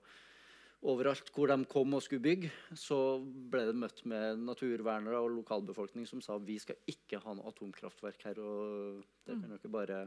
overalt 0.85 1.31
hvor 1.35 1.49
de 1.49 1.57
kom 1.70 1.97
og 1.97 2.03
skulle 2.05 2.23
bygge, 2.25 2.51
så 2.77 2.99
ble 3.25 3.62
det 3.70 3.77
møtt 3.81 4.03
med 4.11 4.42
naturvernere 4.44 5.23
og 5.25 5.33
lokalbefolkning 5.38 6.05
som 6.09 6.20
sa 6.25 6.37
vi 6.38 6.59
skal 6.61 6.77
ikke 6.90 7.23
ha 7.25 7.35
noe 7.35 7.49
atomkraftverk 7.51 8.27
her, 8.29 8.40
og 8.44 9.01
det 9.27 9.38
kan 9.40 9.55
dere 9.55 9.73
bare 9.73 10.03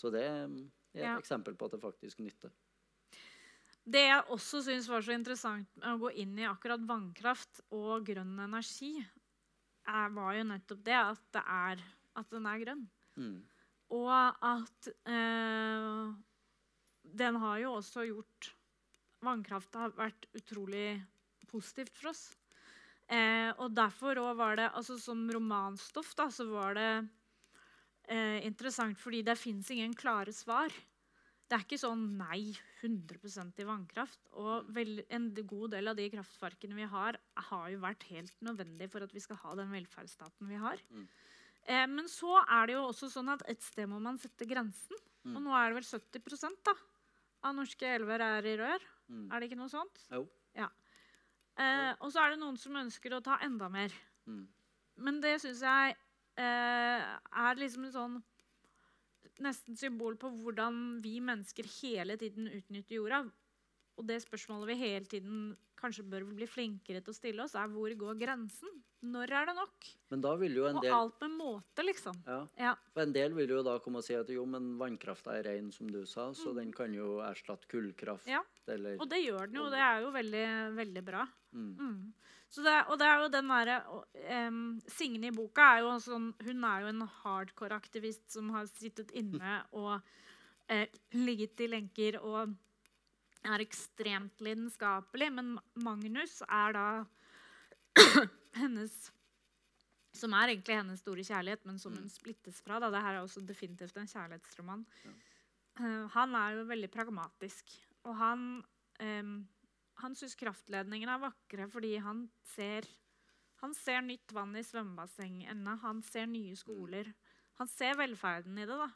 Så 0.00 0.10
det 0.10 0.22
er 0.24 0.48
et 0.96 1.04
Ja. 1.04 1.18
eksempel 1.20 1.54
på 1.56 1.66
at 1.66 1.72
det 1.76 1.80
faktisk 1.82 2.18
nytter. 2.24 2.50
Det 3.90 4.02
jeg 4.04 4.26
også 4.30 4.60
syns 4.62 4.88
var 4.90 5.02
så 5.02 5.14
interessant 5.16 5.70
med 5.80 5.88
å 5.94 6.00
gå 6.04 6.12
inn 6.22 6.36
i 6.38 6.46
akkurat 6.46 6.82
vannkraft 6.86 7.62
og 7.74 8.04
grønn 8.06 8.36
energi, 8.44 8.92
er, 9.88 10.12
var 10.14 10.36
jo 10.36 10.46
nettopp 10.46 10.82
det 10.86 10.98
at, 10.98 11.22
det 11.34 11.42
er, 11.42 11.82
at 12.20 12.34
den 12.34 12.46
er 12.46 12.60
grønn. 12.62 12.84
Mm. 13.18 13.38
Og 13.96 14.10
at 14.46 14.90
eh, 15.10 16.12
den 17.02 17.38
har 17.42 17.62
jo 17.64 17.76
også 17.80 18.06
gjort 18.08 18.54
Vannkraft 19.20 19.74
har 19.76 19.90
vært 19.98 20.22
utrolig 20.32 20.94
positivt 21.50 21.98
for 21.98 22.08
oss. 22.14 22.22
Eh, 23.10 23.50
og 23.60 23.74
derfor 23.76 24.16
òg 24.22 24.38
var 24.38 24.54
det 24.56 24.68
altså 24.70 24.94
Som 24.96 25.26
romanstoff 25.28 26.14
da, 26.16 26.30
så 26.32 26.46
var 26.48 26.78
det 26.78 26.92
eh, 28.08 28.38
interessant 28.46 28.96
fordi 28.96 29.20
det 29.26 29.36
fins 29.36 29.68
ingen 29.74 29.92
klare 29.98 30.32
svar. 30.32 30.72
Det 31.50 31.56
er 31.56 31.64
ikke 31.64 31.80
sånn 31.82 32.04
nei 32.14 32.52
100% 32.78 33.58
i 33.58 33.66
vannkraft. 33.66 34.20
Og 34.38 34.68
vel, 34.74 35.00
en 35.10 35.26
god 35.34 35.74
del 35.74 35.90
av 35.90 35.98
de 35.98 36.06
kraftverkene 36.12 36.78
vi 36.78 36.86
har, 36.92 37.18
har 37.50 37.66
jo 37.72 37.80
vært 37.82 38.06
helt 38.12 38.36
nødvendig 38.46 38.86
for 38.92 39.02
at 39.02 39.14
vi 39.14 39.22
skal 39.24 39.40
ha 39.42 39.56
den 39.58 39.72
velferdsstaten 39.74 40.46
vi 40.46 40.60
har. 40.62 40.82
Mm. 40.94 41.08
Eh, 41.66 41.86
men 41.90 42.06
så 42.10 42.38
er 42.44 42.70
det 42.70 42.78
jo 42.78 42.86
også 42.86 43.10
sånn 43.10 43.34
at 43.34 43.42
et 43.50 43.66
sted 43.66 43.90
må 43.90 43.98
man 44.02 44.20
sette 44.22 44.46
grensen. 44.48 45.02
Mm. 45.26 45.34
Og 45.34 45.42
nå 45.48 45.56
er 45.58 45.72
det 45.72 45.80
vel 45.80 45.88
70% 45.90 46.62
da, 46.70 46.76
av 47.44 47.58
norske 47.58 47.96
elver 47.98 48.22
er 48.24 48.46
i 48.46 48.58
rør. 48.62 48.86
Mm. 49.10 49.26
Er 49.26 49.34
det 49.40 49.50
ikke 49.50 49.58
noe 49.58 49.72
sånt? 49.74 50.06
Jo. 50.14 50.28
Eh, 51.60 51.92
og 52.00 52.12
så 52.12 52.22
er 52.22 52.32
det 52.32 52.40
noen 52.40 52.58
som 52.60 52.78
ønsker 52.80 53.14
å 53.14 53.22
ta 53.24 53.38
enda 53.44 53.68
mer. 53.72 53.94
Mm. 54.28 54.44
Men 55.04 55.20
det 55.24 55.36
syns 55.42 55.62
jeg 55.64 55.96
eh, 56.40 57.08
er 57.44 57.60
liksom 57.60 57.88
en 57.88 57.96
sånn 57.96 58.18
Nesten 59.40 59.76
symbol 59.76 60.18
på 60.20 60.28
hvordan 60.42 61.00
vi 61.04 61.16
mennesker 61.24 61.68
hele 61.80 62.16
tiden 62.20 62.48
utnytter 62.50 62.98
jorda. 62.98 63.22
Og 64.00 64.06
det 64.08 64.22
spørsmålet 64.24 64.72
vi 64.72 64.78
hele 64.80 65.04
tiden 65.04 65.40
kanskje 65.80 66.04
bør 66.08 66.24
bli 66.28 66.46
flinkere 66.48 67.00
til 67.04 67.12
å 67.12 67.16
stille 67.16 67.44
oss, 67.44 67.56
er 67.56 67.68
hvor 67.72 67.92
går 68.02 68.16
grensen? 68.20 68.80
Når 69.00 69.32
er 69.32 69.46
det 69.48 69.54
nok? 69.56 69.86
Men 70.12 70.22
da 70.24 70.34
vil 70.36 70.58
jo 70.58 70.66
en 70.68 70.76
Og 70.76 70.86
alt 70.92 71.22
med 71.24 71.36
måte, 71.38 71.84
liksom. 71.84 72.18
ja, 72.26 72.40
Ja. 72.60 72.74
For 72.92 73.04
en 73.06 73.14
del 73.16 73.32
vil 73.36 73.54
jo 73.54 73.62
da 73.64 73.78
komme 73.80 74.02
og 74.02 74.04
si 74.04 74.16
at 74.16 74.28
jo, 74.28 74.44
men 74.44 74.74
vannkrafta 74.80 75.38
er 75.38 75.46
ren, 75.48 75.70
som 75.72 75.88
du 75.88 76.02
sa, 76.08 76.30
så 76.36 76.52
den 76.56 76.72
kan 76.76 76.92
jo 76.92 77.18
erstatte 77.24 77.68
kullkraft. 77.72 78.28
Mm. 78.28 78.34
Ja. 78.34 78.42
Eller 78.68 79.00
Og 79.00 79.08
det 79.08 79.22
gjør 79.24 79.48
den 79.48 79.60
jo. 79.62 79.70
Det 79.72 79.80
er 79.86 80.02
jo 80.04 80.10
veldig, 80.16 80.46
veldig 80.76 81.04
bra. 81.06 81.28
mm. 81.52 81.70
Mm. 81.80 82.12
Så 82.50 82.64
det, 82.66 82.72
og 82.90 82.98
det 82.98 83.06
er 83.06 83.20
jo 83.22 83.28
den 83.30 83.46
derre 83.46 83.74
um, 84.48 84.62
Signe 84.90 85.28
i 85.28 85.34
boka 85.34 85.68
er 85.76 85.84
jo 85.84 85.92
sånn 86.02 86.32
Hun 86.42 86.64
er 86.66 86.80
jo 86.82 86.88
en 86.90 87.04
hardcore-aktivist 87.20 88.24
som 88.34 88.48
har 88.50 88.66
sittet 88.66 89.12
inne 89.14 89.60
og 89.70 90.00
eh, 90.66 90.88
ligget 91.14 91.62
i 91.62 91.68
lenker 91.70 92.18
og 92.18 92.56
er 93.46 93.64
ekstremt 93.64 94.42
lidenskapelig. 94.44 95.30
Men 95.32 95.54
Magnus 95.84 96.40
er 96.46 96.76
da 96.76 96.86
hennes 98.60 99.10
Som 100.16 100.34
er 100.34 100.50
egentlig 100.50 100.74
hennes 100.74 101.00
store 101.00 101.22
kjærlighet, 101.22 101.62
men 101.68 101.78
som 101.78 101.94
hun 101.94 102.08
splittes 102.10 102.58
fra. 102.64 102.80
Da. 102.82 102.90
Det 102.90 103.02
her 103.04 103.14
er 103.14 103.22
også 103.22 103.44
definitivt 103.46 103.96
en 103.96 104.10
kjærlighetsroman. 104.10 104.82
Eh, 105.06 106.06
han 106.16 106.34
er 106.34 106.56
jo 106.58 106.64
veldig 106.66 106.90
pragmatisk. 106.90 107.70
Og 108.10 108.16
han 108.18 108.42
um, 109.00 109.36
han 110.00 110.16
syns 110.16 110.36
kraftledningen 110.38 111.10
er 111.12 111.20
vakre 111.20 111.66
fordi 111.70 111.94
han 112.02 112.24
ser, 112.54 112.86
han 113.60 113.74
ser 113.76 114.02
nytt 114.06 114.32
vann 114.32 114.56
i 114.56 114.64
svømmebassengene. 114.64 115.76
Han 115.82 116.00
ser 116.06 116.28
nye 116.30 116.56
skoler. 116.56 117.12
Han 117.60 117.68
ser 117.68 117.98
velferden 118.00 118.58
i 118.58 118.66
det. 118.68 118.78
da. 118.80 118.88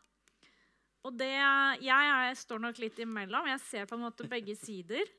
Og 1.04 1.12
det, 1.20 1.34
jeg, 1.34 1.84
jeg, 1.84 2.38
står 2.40 2.62
nok 2.64 2.80
litt 2.80 2.98
imellom. 3.04 3.50
Jeg 3.52 3.62
ser 3.66 3.88
på 3.88 3.98
en 3.98 4.06
måte 4.06 4.26
begge 4.30 4.56
sider. 4.56 5.10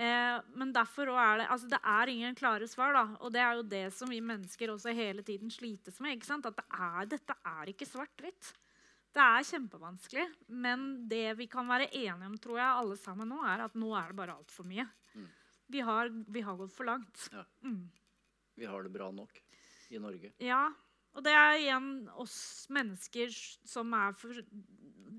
Eh, 0.00 0.36
men 0.56 0.70
derfor 0.72 1.10
er 1.12 1.42
det 1.42 1.48
altså 1.52 1.68
det 1.68 1.80
er 1.92 2.12
ingen 2.12 2.36
klare 2.38 2.68
svar. 2.70 2.94
da, 2.94 3.04
Og 3.20 3.32
det 3.34 3.42
er 3.42 3.58
jo 3.58 3.66
det 3.66 3.84
som 3.96 4.10
vi 4.12 4.20
mennesker 4.22 4.72
også 4.72 4.94
hele 4.96 5.24
tiden 5.26 5.50
slites 5.52 5.98
med. 6.00 6.16
ikke 6.16 6.30
sant? 6.30 6.46
At 6.46 6.60
det 6.60 6.66
er, 6.70 7.10
dette 7.16 7.36
er 7.42 7.72
ikke 7.72 7.88
svart-hvitt. 7.88 8.52
Det 9.10 9.22
er 9.24 9.48
kjempevanskelig. 9.50 10.26
Men 10.48 11.08
det 11.10 11.34
vi 11.40 11.48
kan 11.50 11.66
være 11.68 11.90
enige 11.90 12.30
om, 12.30 12.38
tror 12.38 12.60
jeg, 12.62 12.68
alle 12.70 12.98
sammen 13.00 13.32
nå, 13.34 13.40
er 13.44 13.66
at 13.66 13.74
nå 13.74 13.90
er 13.98 14.12
det 14.12 14.20
bare 14.22 14.36
altfor 14.38 14.68
mye. 14.70 14.86
Mm. 15.14 15.26
Vi, 15.74 15.82
har, 15.90 16.12
vi 16.30 16.44
har 16.46 16.60
gått 16.60 16.76
for 16.76 16.86
langt. 16.86 17.26
Ja. 17.34 17.42
Mm. 17.66 17.90
Vi 18.60 18.70
har 18.70 18.86
det 18.86 18.94
bra 18.94 19.10
nok 19.10 19.42
i 19.90 19.98
Norge. 19.98 20.30
Ja, 20.38 20.68
og 21.16 21.24
det 21.26 21.32
er 21.34 21.56
igjen 21.58 21.90
oss 22.22 22.68
mennesker 22.70 23.32
som 23.66 23.90
er 23.98 24.14
for 24.18 24.38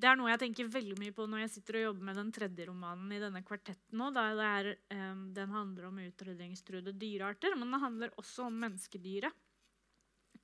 Det 0.01 0.09
er 0.09 0.17
noe 0.17 0.31
jeg 0.31 0.41
tenker 0.41 0.69
veldig 0.71 0.95
mye 0.97 1.13
på 1.13 1.27
når 1.29 1.43
jeg 1.43 1.51
sitter 1.55 1.77
og 1.77 1.83
jobber 1.83 2.07
med 2.07 2.17
den 2.17 2.31
tredje 2.33 2.65
romanen 2.71 3.11
i 3.13 3.19
denne 3.21 3.43
kvartetten 3.45 3.99
nå. 4.01 4.07
Er, 4.17 4.71
um, 4.95 5.27
den 5.35 5.53
handler 5.53 5.89
om 5.91 5.99
utrydningstruede 6.01 6.95
dyrearter, 6.97 7.53
men 7.59 7.69
det 7.69 7.81
handler 7.83 8.15
også 8.21 8.47
om 8.47 8.57
menneskedyret. 8.63 9.35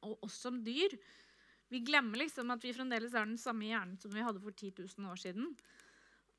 Og 0.06 0.28
oss 0.28 0.38
som 0.46 0.60
dyr. 0.62 0.94
Vi 1.74 1.82
glemmer 1.84 2.22
liksom 2.22 2.54
at 2.54 2.64
vi 2.64 2.76
fremdeles 2.76 3.16
er 3.18 3.26
den 3.26 3.40
samme 3.42 3.66
hjernen 3.68 3.98
som 4.00 4.14
vi 4.14 4.24
hadde 4.24 4.44
for 4.44 4.54
10 4.54 4.76
000 4.78 5.10
år 5.10 5.20
siden. 5.20 5.50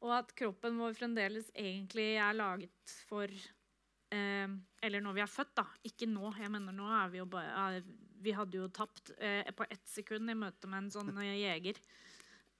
Og 0.07 0.13
at 0.15 0.31
kroppen 0.39 0.79
vår 0.79 0.95
fremdeles 0.97 1.51
egentlig 1.59 2.13
er 2.23 2.37
laget 2.39 2.93
for 3.09 3.27
eh, 3.27 4.53
Eller 4.87 5.03
når 5.03 5.17
vi 5.17 5.25
er 5.25 5.33
født, 5.33 5.57
da. 5.59 5.67
Ikke 5.91 6.07
nå. 6.07 6.31
Jeg 6.39 6.53
mener 6.55 6.77
nå 6.77 6.87
er 7.01 7.11
vi 7.11 7.19
jo 7.19 7.27
bare 7.27 7.83
Vi 8.23 8.37
hadde 8.37 8.61
jo 8.61 8.71
tapt 8.71 9.11
eh, 9.19 9.51
på 9.51 9.67
ett 9.67 9.85
sekund 9.91 10.31
i 10.31 10.39
møte 10.39 10.71
med 10.71 10.85
en 10.85 10.95
sånn 10.95 11.13
eh, 11.19 11.35
jeger. 11.49 11.83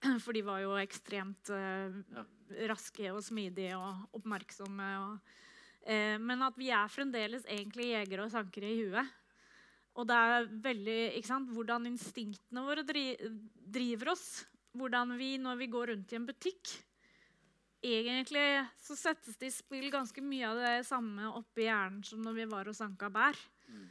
For 0.25 0.37
de 0.37 0.43
var 0.47 0.63
jo 0.63 0.77
ekstremt 0.79 1.51
eh, 1.55 1.95
Ja. 2.15 2.25
raske 2.71 3.11
og 3.13 3.23
smidige 3.27 3.77
og 3.77 4.19
oppmerksomme. 4.19 4.89
Og, 5.05 5.33
eh, 5.85 6.17
men 6.23 6.43
at 6.47 6.57
vi 6.59 6.71
er 6.71 6.93
fremdeles 6.93 7.47
egentlig 7.47 7.91
jegere 7.93 8.25
og 8.27 8.33
sankere 8.33 8.71
i 8.71 8.83
huet. 8.85 9.15
Og 9.99 10.07
det 10.07 10.15
er 10.15 10.47
veldig, 10.63 10.99
ikke 11.19 11.27
sant, 11.27 11.49
hvordan 11.51 11.89
instinktene 11.91 12.63
våre 12.63 12.85
dri 12.87 13.17
driver 13.67 14.13
oss. 14.15 14.45
Hvordan 14.79 15.17
vi, 15.19 15.33
når 15.43 15.59
vi 15.59 15.67
går 15.73 15.91
rundt 15.91 16.13
i 16.13 16.19
en 16.21 16.27
butikk 16.29 16.77
Egentlig 17.79 18.67
så 18.83 18.97
settes 18.99 19.37
det 19.39 19.53
i 19.53 19.55
spill 19.55 19.87
ganske 19.93 20.19
mye 20.25 20.49
av 20.49 20.59
det 20.59 20.87
samme 20.89 21.29
oppi 21.39 21.69
hjernen 21.69 22.01
som 22.03 22.25
når 22.25 22.35
vi 22.35 22.47
var 22.51 22.67
og 22.67 22.75
sanka 22.75 23.07
bær. 23.15 23.39
Mm. 23.71 23.85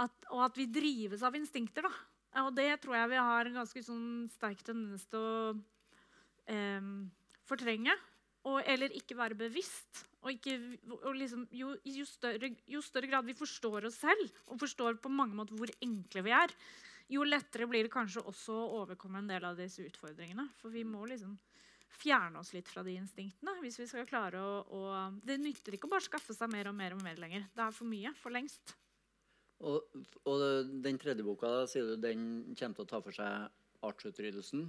At, 0.00 0.14
og 0.32 0.46
at 0.46 0.56
vi 0.56 0.64
drives 0.72 1.20
av 1.26 1.36
instinkter. 1.36 1.84
da. 1.84 1.92
Og 2.44 2.52
det 2.56 2.70
tror 2.82 2.98
jeg 2.98 3.12
vi 3.14 3.24
har 3.30 3.48
en 3.48 3.58
ganske 3.62 3.82
sånn 3.84 4.28
sterk 4.32 4.62
tendens 4.66 5.06
til 5.10 5.20
å 5.20 5.32
eh, 6.50 6.92
fortrenge. 7.48 7.96
Og, 8.48 8.60
eller 8.64 8.94
ikke 8.96 9.18
være 9.18 9.38
bevisst. 9.38 10.04
Og 10.24 10.34
ikke, 10.34 10.56
og 10.98 11.14
liksom, 11.16 11.46
jo, 11.54 11.72
jo, 11.86 12.04
større, 12.08 12.50
jo 12.66 12.82
større 12.82 13.10
grad 13.10 13.26
vi 13.28 13.36
forstår 13.38 13.86
oss 13.88 14.00
selv, 14.02 14.32
og 14.50 14.58
forstår 14.60 14.98
på 15.02 15.12
mange 15.12 15.36
måter 15.38 15.58
hvor 15.58 15.70
enkle 15.84 16.24
vi 16.26 16.32
er, 16.34 16.54
jo 17.08 17.22
lettere 17.24 17.68
blir 17.70 17.86
det 17.86 17.92
kanskje 17.92 18.24
også 18.26 18.56
å 18.56 18.80
overkomme 18.82 19.22
en 19.22 19.30
del 19.30 19.46
av 19.48 19.56
disse 19.56 19.84
utfordringene. 19.86 20.48
For 20.60 20.74
vi 20.74 20.82
må 20.84 21.06
liksom 21.08 21.38
fjerne 21.98 22.42
oss 22.42 22.52
litt 22.52 22.68
fra 22.68 22.84
de 22.84 22.98
instinktene. 22.98 23.54
hvis 23.62 23.78
vi 23.80 23.86
skal 23.88 24.06
klare 24.08 24.42
å, 24.42 24.58
å 24.68 24.82
Det 25.24 25.38
nytter 25.40 25.74
ikke 25.74 25.88
å 25.88 25.94
bare 25.94 26.04
skaffe 26.04 26.36
seg 26.36 26.50
mer 26.52 26.68
og 26.68 26.76
mer 26.76 26.94
og 26.98 27.02
mer 27.02 27.16
lenger. 27.20 27.46
Det 27.54 27.64
er 27.64 27.74
for 27.74 27.88
mye. 27.88 28.12
For 28.20 28.34
lengst. 28.34 28.76
Og, 29.58 30.04
og 30.28 30.42
den 30.84 30.98
tredje 31.02 31.24
boka, 31.26 31.64
sier 31.70 31.88
du, 31.88 31.96
den 31.98 32.20
kommer 32.58 32.78
til 32.78 32.84
å 32.84 32.90
ta 32.92 33.00
for 33.02 33.16
seg 33.16 33.86
artsutryddelsen. 33.88 34.68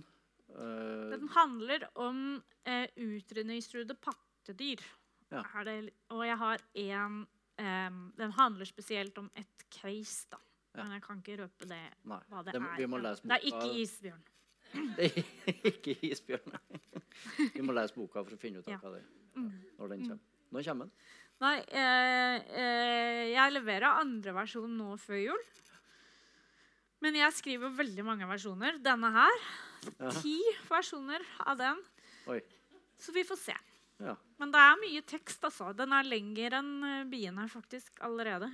Uh, 0.50 1.12
Den 1.14 1.30
handler 1.36 1.86
om 1.94 2.22
uh, 2.66 2.88
utrydningstruede 2.98 3.94
pattedyr. 4.02 4.82
Ja. 5.30 5.44
Det, 5.66 5.94
og 6.10 6.24
jeg 6.26 6.38
har 6.42 6.64
en 6.82 7.20
um, 7.62 8.00
Den 8.18 8.32
handler 8.34 8.66
spesielt 8.66 9.18
om 9.22 9.30
et 9.38 9.66
case, 9.70 10.26
da. 10.32 10.40
Ja. 10.74 10.84
Men 10.84 10.96
jeg 10.98 11.04
kan 11.06 11.22
ikke 11.22 11.38
røpe 11.44 11.70
det, 11.70 11.84
nei, 12.10 12.20
hva 12.30 12.42
det, 12.46 12.54
det, 12.56 12.62
er. 12.62 12.76
vi 12.78 12.88
må 12.90 13.00
lese 13.02 13.26
det 13.26 13.38
er 13.38 13.46
ikke 13.50 13.70
isbjørn. 13.84 14.28
Det 14.98 15.08
ikke 15.66 15.96
isbjørn. 16.06 16.60
Vi 17.56 17.64
må 17.66 17.74
lese 17.74 17.98
boka 17.98 18.22
for 18.22 18.36
å 18.36 18.40
finne 18.40 18.62
ut 18.62 18.68
av 18.70 18.84
hva 18.84 18.92
det 18.94 19.00
er. 19.02 19.08
Mm. 19.34 19.56
Når 19.80 19.90
den 19.94 20.04
kommer. 20.06 20.28
Når 20.54 20.68
kommer 20.68 20.90
den? 20.90 21.08
Nei, 21.40 21.56
eh, 21.72 22.38
eh, 22.60 23.24
jeg 23.32 23.56
leverer 23.56 24.02
andre 24.02 24.34
versjon 24.36 24.72
nå 24.76 24.98
før 25.00 25.22
jul. 25.30 25.44
Men 27.00 27.16
jeg 27.16 27.36
skriver 27.38 27.72
veldig 27.78 28.04
mange 28.04 28.28
versjoner. 28.28 28.80
Denne 28.84 29.12
her. 29.16 29.44
Ja. 29.96 30.12
Ti 30.20 30.36
versjoner 30.68 31.24
av 31.46 31.60
den. 31.62 31.80
Oi. 32.28 32.42
Så 33.00 33.16
vi 33.16 33.24
får 33.24 33.40
se. 33.40 33.56
Ja. 34.04 34.18
Men 34.40 34.52
det 34.52 34.60
er 34.64 34.82
mye 34.82 35.04
tekst, 35.08 35.44
altså. 35.48 35.72
Den 35.76 35.96
er 35.96 36.08
lengre 36.08 36.60
enn 36.60 36.74
eh, 36.88 37.08
bien 37.08 37.40
her, 37.40 37.48
faktisk, 37.52 38.00
allerede. 38.04 38.52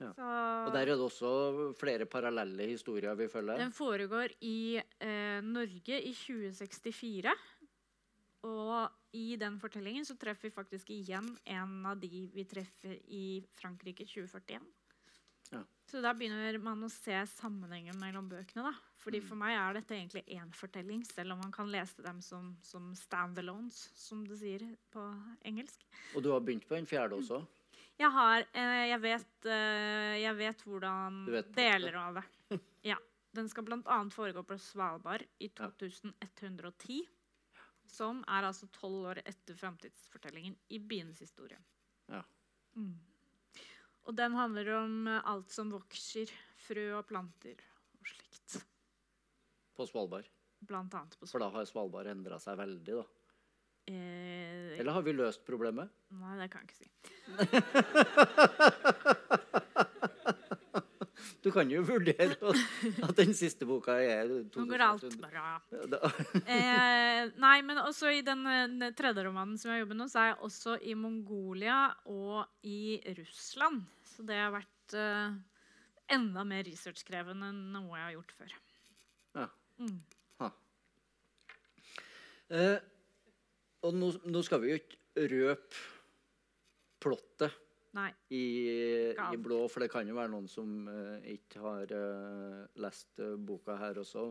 Ja. 0.00 0.10
Så 0.16 0.28
Og 0.66 0.72
der 0.74 0.82
er 0.82 0.96
det 0.96 1.04
også 1.04 1.32
flere 1.78 2.08
parallelle 2.10 2.64
historier 2.72 3.14
vi 3.14 3.28
følger. 3.30 3.60
den 3.60 3.72
foregår 3.76 4.32
i 4.40 4.80
eh, 4.80 5.40
Norge 5.44 6.00
i 6.00 6.14
2064. 6.16 7.36
Og 8.42 9.16
i 9.16 9.36
den 9.38 9.58
fortellingen 9.62 10.06
så 10.08 10.16
treffer 10.18 10.48
vi 10.48 10.54
faktisk 10.54 10.90
igjen 10.90 11.28
en 11.44 11.74
av 11.86 12.00
de 12.00 12.26
vi 12.32 12.44
treffer 12.48 12.96
i 13.12 13.42
Frankrike 13.54 14.06
2041. 14.08 14.64
Ja. 15.52 15.60
Så 15.84 16.00
da 16.00 16.14
begynner 16.16 16.56
man 16.64 16.82
å 16.86 16.90
se 16.90 17.18
sammenhengen 17.34 17.98
mellom 18.00 18.30
bøkene. 18.30 18.70
da. 18.70 18.72
Fordi 19.02 19.20
Mm. 19.20 19.26
For 19.28 19.36
meg 19.36 19.56
er 19.56 19.74
dette 19.74 19.94
egentlig 19.94 20.24
én 20.26 20.52
fortelling, 20.54 21.04
selv 21.04 21.32
om 21.32 21.38
man 21.38 21.52
kan 21.52 21.70
lese 21.70 22.02
dem 22.02 22.22
som, 22.22 22.56
som 22.62 22.94
stand-alones, 22.94 23.90
som 23.94 24.24
det 24.26 24.38
sier 24.38 24.64
på 24.90 25.02
engelsk. 25.44 25.84
Og 26.16 26.22
du 26.22 26.30
har 26.32 26.40
begynt 26.40 26.66
på 26.66 26.74
den 26.74 26.86
fjerde 26.86 27.18
også? 27.18 27.44
Jeg 27.98 28.10
har 28.10 28.46
eh, 28.54 28.88
Jeg 28.88 29.00
vet, 29.00 29.46
eh, 29.46 30.22
jeg 30.22 30.36
vet 30.36 30.62
hvordan 30.64 31.26
Du 31.26 31.32
vet 31.32 31.54
deler 31.54 31.94
av 31.94 32.14
det. 32.20 32.60
Ja. 32.82 32.96
Den 33.32 33.48
skal 33.48 33.64
bl.a. 33.64 33.98
foregå 34.12 34.42
på 34.44 34.58
Svalbard 34.60 35.22
i 35.40 35.48
2110. 35.48 37.06
Som 37.92 38.22
er 38.24 38.46
altså 38.48 38.66
tolv 38.72 39.10
år 39.12 39.20
etter 39.28 39.56
framtidsfortellingen 39.58 40.54
i 40.72 40.78
byens 40.80 41.20
historie. 41.20 41.58
Ja. 42.08 42.22
Mm. 42.76 42.94
Og 44.08 44.16
den 44.18 44.34
handler 44.34 44.70
om 44.80 44.94
eh, 45.12 45.20
alt 45.28 45.52
som 45.52 45.70
vokser. 45.72 46.32
Frø 46.62 46.86
og 46.98 47.06
planter 47.10 47.58
og 47.98 48.06
slikt. 48.08 48.56
På 49.76 49.86
Svalbard. 49.88 50.26
Blant 50.62 50.94
annet 50.94 51.18
på 51.18 51.26
Svalbard. 51.26 51.32
For 51.34 51.44
da 51.44 51.50
har 51.58 51.68
Svalbard 51.68 52.10
endra 52.12 52.38
seg 52.42 52.58
veldig, 52.60 53.00
da. 53.02 53.04
Eh, 53.90 54.78
Eller 54.78 54.94
har 54.94 55.02
vi 55.02 55.12
løst 55.16 55.44
problemet? 55.46 55.90
nei, 56.14 56.36
det 56.38 56.48
kan 56.52 56.62
jeg 56.62 56.68
ikke 56.70 56.80
si. 56.80 56.88
Du 61.42 61.50
kan 61.50 61.66
jo 61.70 61.80
vurdere 61.82 62.36
at- 62.38 63.16
den 63.18 63.32
siste 63.34 63.66
boka 63.66 63.96
er 63.98 64.28
Nå 64.56 64.66
går 64.70 64.84
alt 64.86 65.16
bra. 65.20 65.56
Eh, 66.46 67.30
nei, 67.42 67.56
men 67.66 67.80
også 67.82 68.12
i 68.14 68.20
den, 68.26 68.44
eh, 68.46 68.68
den 68.70 68.94
tredje 68.98 69.24
romanen 69.26 69.58
som 69.58 69.72
jeg 69.72 69.82
jobber 69.82 69.98
nå, 69.98 70.06
så 70.10 70.20
er 70.22 70.28
jeg 70.32 70.38
også 70.48 70.76
i 70.86 70.94
Mongolia 70.98 71.80
og 72.06 72.46
i 72.62 73.00
Russland. 73.18 73.82
Så 74.12 74.22
det 74.28 74.38
har 74.38 74.52
vært 74.54 74.94
eh, 74.98 75.34
enda 76.14 76.44
mer 76.46 76.62
researchkrevende 76.68 77.50
enn 77.50 77.60
noe 77.74 77.96
jeg 77.98 78.06
har 78.06 78.14
gjort 78.18 78.34
før. 78.38 78.54
Ja. 79.40 79.48
Mm. 79.82 79.98
Ha. 80.42 80.50
Eh, 82.52 82.78
og 83.82 83.96
nå, 83.98 84.12
nå 84.30 84.42
skal 84.46 84.62
vi 84.62 84.74
jo 84.74 84.78
ikke 84.82 85.26
røpe 85.32 85.86
plottet. 87.02 87.54
I, 88.32 88.44
i 89.12 89.36
blå, 89.36 89.66
for 89.68 89.84
det 89.84 89.90
kan 89.92 90.08
jo 90.08 90.16
være 90.16 90.32
noen 90.32 90.48
som 90.48 90.86
uh, 90.88 91.18
ikke 91.28 91.60
har 91.60 91.92
uh, 91.92 92.62
lest 92.80 93.20
eh, 93.20 93.36
boka 93.36 93.76
her 93.80 94.00
også. 94.00 94.30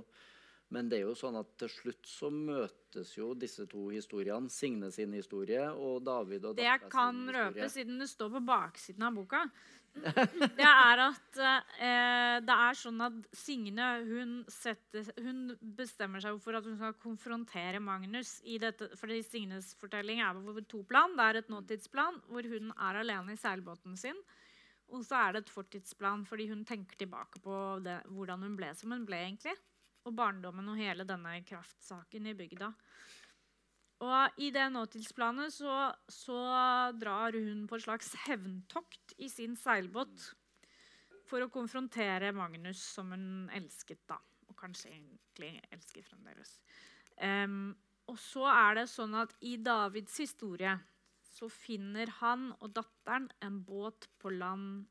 Men 0.72 0.88
det 0.88 1.02
er 1.02 1.10
jo 1.10 1.18
sånn 1.20 1.36
at 1.36 1.50
til 1.60 1.70
slutt 1.72 2.08
så 2.08 2.30
møtes 2.32 3.12
jo 3.18 3.34
disse 3.36 3.66
to 3.72 3.90
historiene. 3.92 4.48
Signe 4.52 4.88
sin 4.96 5.12
historie 5.18 5.66
og 5.72 6.00
David 6.08 6.48
og 6.48 6.56
Det 6.56 6.68
jeg 6.68 6.88
kan 6.92 7.26
røpe, 7.28 7.58
historie. 7.58 7.72
siden 7.76 8.00
det 8.00 8.08
står 8.12 8.32
på 8.38 8.42
baksiden 8.48 9.04
av 9.04 9.18
boka, 9.20 9.44
det 10.60 10.64
er 10.64 11.02
at 11.04 11.40
eh, 11.44 12.38
det 12.40 12.56
er 12.56 12.78
sånn 12.80 13.04
at 13.04 13.18
Signe 13.36 13.88
hun, 14.08 14.38
setter, 14.48 15.10
hun 15.20 15.58
bestemmer 15.60 16.24
seg 16.24 16.38
for 16.40 16.56
at 16.56 16.68
hun 16.68 16.78
skal 16.80 16.96
konfrontere 17.04 17.82
Magnus 17.84 18.38
i 18.48 18.56
dette. 18.62 18.88
Fordi 19.00 19.20
Signes 19.28 19.74
fortelling 19.82 20.24
er 20.24 20.40
på 20.40 20.56
to 20.72 20.86
plan. 20.88 21.18
Det 21.18 21.26
er 21.26 21.42
et 21.42 21.52
nåtidsplan 21.52 22.22
hvor 22.32 22.48
hun 22.54 22.72
er 22.78 23.02
alene 23.02 23.36
i 23.36 23.42
seilbåten 23.42 24.00
sin. 24.00 24.24
Og 24.92 25.04
så 25.08 25.20
er 25.20 25.36
det 25.36 25.44
et 25.44 25.52
fortidsplan 25.52 26.24
fordi 26.28 26.48
hun 26.52 26.64
tenker 26.68 26.96
tilbake 27.00 27.44
på 27.44 27.58
det, 27.84 28.00
hvordan 28.16 28.48
hun 28.48 28.56
ble 28.60 28.72
som 28.80 28.96
hun 28.96 29.04
ble. 29.08 29.20
egentlig. 29.28 29.58
Og 30.08 30.16
barndommen 30.18 30.72
og 30.72 30.80
hele 30.80 31.06
denne 31.06 31.36
kraftsaken 31.46 32.32
i 32.32 32.36
bygda. 32.38 32.72
Og 34.02 34.42
i 34.42 34.50
det 34.54 34.66
nåtidsplanet 34.74 35.54
så, 35.54 35.92
så 36.10 36.40
drar 36.98 37.38
hun 37.38 37.68
på 37.70 37.78
et 37.78 37.86
slags 37.86 38.16
hevntokt 38.26 39.14
i 39.22 39.30
sin 39.30 39.54
seilbåt 39.60 40.32
for 41.30 41.46
å 41.46 41.52
konfrontere 41.54 42.34
Magnus, 42.36 42.82
som 42.96 43.14
hun 43.14 43.50
elsket 43.56 44.02
da. 44.10 44.18
Og 44.50 44.58
kanskje 44.58 44.90
egentlig 44.96 45.54
elsker 45.72 46.04
fremdeles. 46.04 46.58
Um, 47.22 47.76
og 48.10 48.18
så 48.20 48.48
er 48.50 48.82
det 48.82 48.88
sånn 48.92 49.14
at 49.22 49.36
i 49.46 49.54
Davids 49.62 50.18
historie 50.20 50.74
så 51.32 51.48
finner 51.52 52.10
han 52.20 52.50
og 52.60 52.74
datteren 52.76 53.30
en 53.46 53.62
båt 53.64 54.10
på 54.20 54.34
land 54.34 54.90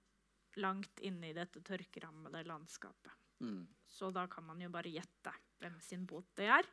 langt 0.63 1.03
inne 1.07 1.31
i 1.31 1.37
dette 1.37 1.61
tørkerammede 1.67 2.47
landskapet. 2.49 3.13
Mm. 3.41 3.67
Så 3.91 4.11
da 4.15 4.27
kan 4.31 4.45
man 4.47 4.61
jo 4.63 4.69
bare 4.73 4.93
gjette 4.93 5.33
hvem 5.61 5.81
sin 5.85 6.07
båt 6.07 6.25
det 6.39 6.47
er. 6.49 6.67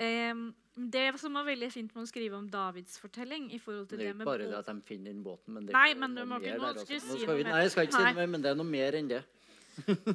Em, 0.00 0.46
det 0.74 1.18
som 1.20 1.34
var 1.36 1.44
veldig 1.44 1.68
fint 1.72 1.90
med 1.94 2.06
å 2.06 2.08
skrive 2.08 2.38
om 2.38 2.46
Davids 2.48 2.96
fortelling 2.98 3.50
i 3.52 3.58
forhold 3.60 3.90
til 3.90 3.98
Det 4.00 4.06
det, 4.06 4.10
er 4.14 4.16
ikke 4.16 4.24
bare 4.30 4.46
det 4.48 4.56
at 4.62 4.70
de 4.70 4.80
finner 4.88 5.12
den 5.12 5.22
båten, 5.22 5.52
men 5.52 5.66
det 5.66 5.74
Nei, 5.76 5.92
men 5.94 6.14
du 6.14 6.22
må 6.24 6.38
ikke- 6.40 6.56
nå 6.58 6.70
skal 6.78 6.86
du 6.86 7.00
si 7.00 7.26
noe 7.26 7.36
mer. 7.36 7.50
Nei, 7.52 7.60
jeg 7.62 7.70
skal 7.74 7.86
ikke 7.86 7.92
si 7.98 8.04
noe 8.06 8.14
mer, 8.14 8.26
men 8.26 8.42
det 8.42 8.50
er 8.50 8.54
noe 8.54 8.70
mer 8.70 8.92
enn 8.96 9.08
det. 9.08 9.24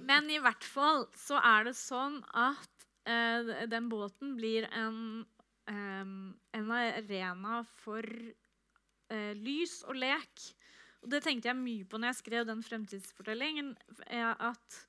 Men 0.05 0.29
i 0.29 0.39
hvert 0.39 0.63
fall 0.63 1.05
så 1.15 1.39
er 1.43 1.63
det 1.65 1.75
sånn 1.75 2.23
at 2.33 2.87
eh, 3.05 3.65
den 3.67 3.87
båten 3.89 4.35
blir 4.35 4.67
en, 4.71 5.25
em, 5.67 6.35
en 6.53 6.71
arena 6.71 7.63
for 7.83 8.01
eh, 9.09 9.33
lys 9.33 9.83
og 9.87 9.95
lek. 9.95 10.53
Og 11.03 11.09
det 11.09 11.23
tenkte 11.23 11.45
jeg 11.51 11.55
mye 11.55 11.85
på 11.85 11.97
når 11.99 12.13
jeg 12.13 12.23
skrev 12.23 12.45
den 12.47 12.61
fremtidsfortellingen. 12.63 13.75
er 14.07 14.35
At 14.39 14.86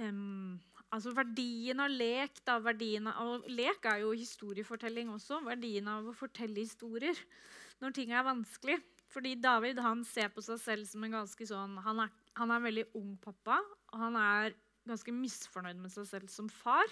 em, 0.00 0.60
altså 0.92 1.12
verdien 1.16 1.82
av 1.82 1.92
lek 1.92 2.40
da, 2.46 2.58
verdien 2.62 3.08
av, 3.10 3.44
lek 3.50 3.84
er 3.90 4.02
jo 4.04 4.14
historiefortelling 4.16 5.12
også. 5.14 5.42
Verdien 5.46 5.90
av 5.92 6.08
å 6.08 6.16
fortelle 6.16 6.64
historier 6.64 7.18
når 7.82 7.96
ting 7.96 8.14
er 8.14 8.26
vanskelig. 8.26 8.78
Fordi 9.12 9.34
David 9.36 9.80
han 9.84 10.06
ser 10.08 10.30
på 10.32 10.40
seg 10.44 10.60
selv 10.62 10.88
som 10.88 11.02
en 11.04 11.18
ganske 11.18 11.44
sånn 11.44 11.74
Han 11.84 11.98
er, 12.06 12.12
han 12.38 12.48
er 12.48 12.60
en 12.60 12.64
veldig 12.64 12.86
ung 12.96 13.10
pappa, 13.20 13.58
og 13.92 13.98
han 14.00 14.16
er 14.16 14.54
ganske 14.88 15.12
misfornøyd 15.14 15.78
med 15.82 15.92
seg 15.92 16.08
selv 16.08 16.32
som 16.32 16.48
far. 16.48 16.88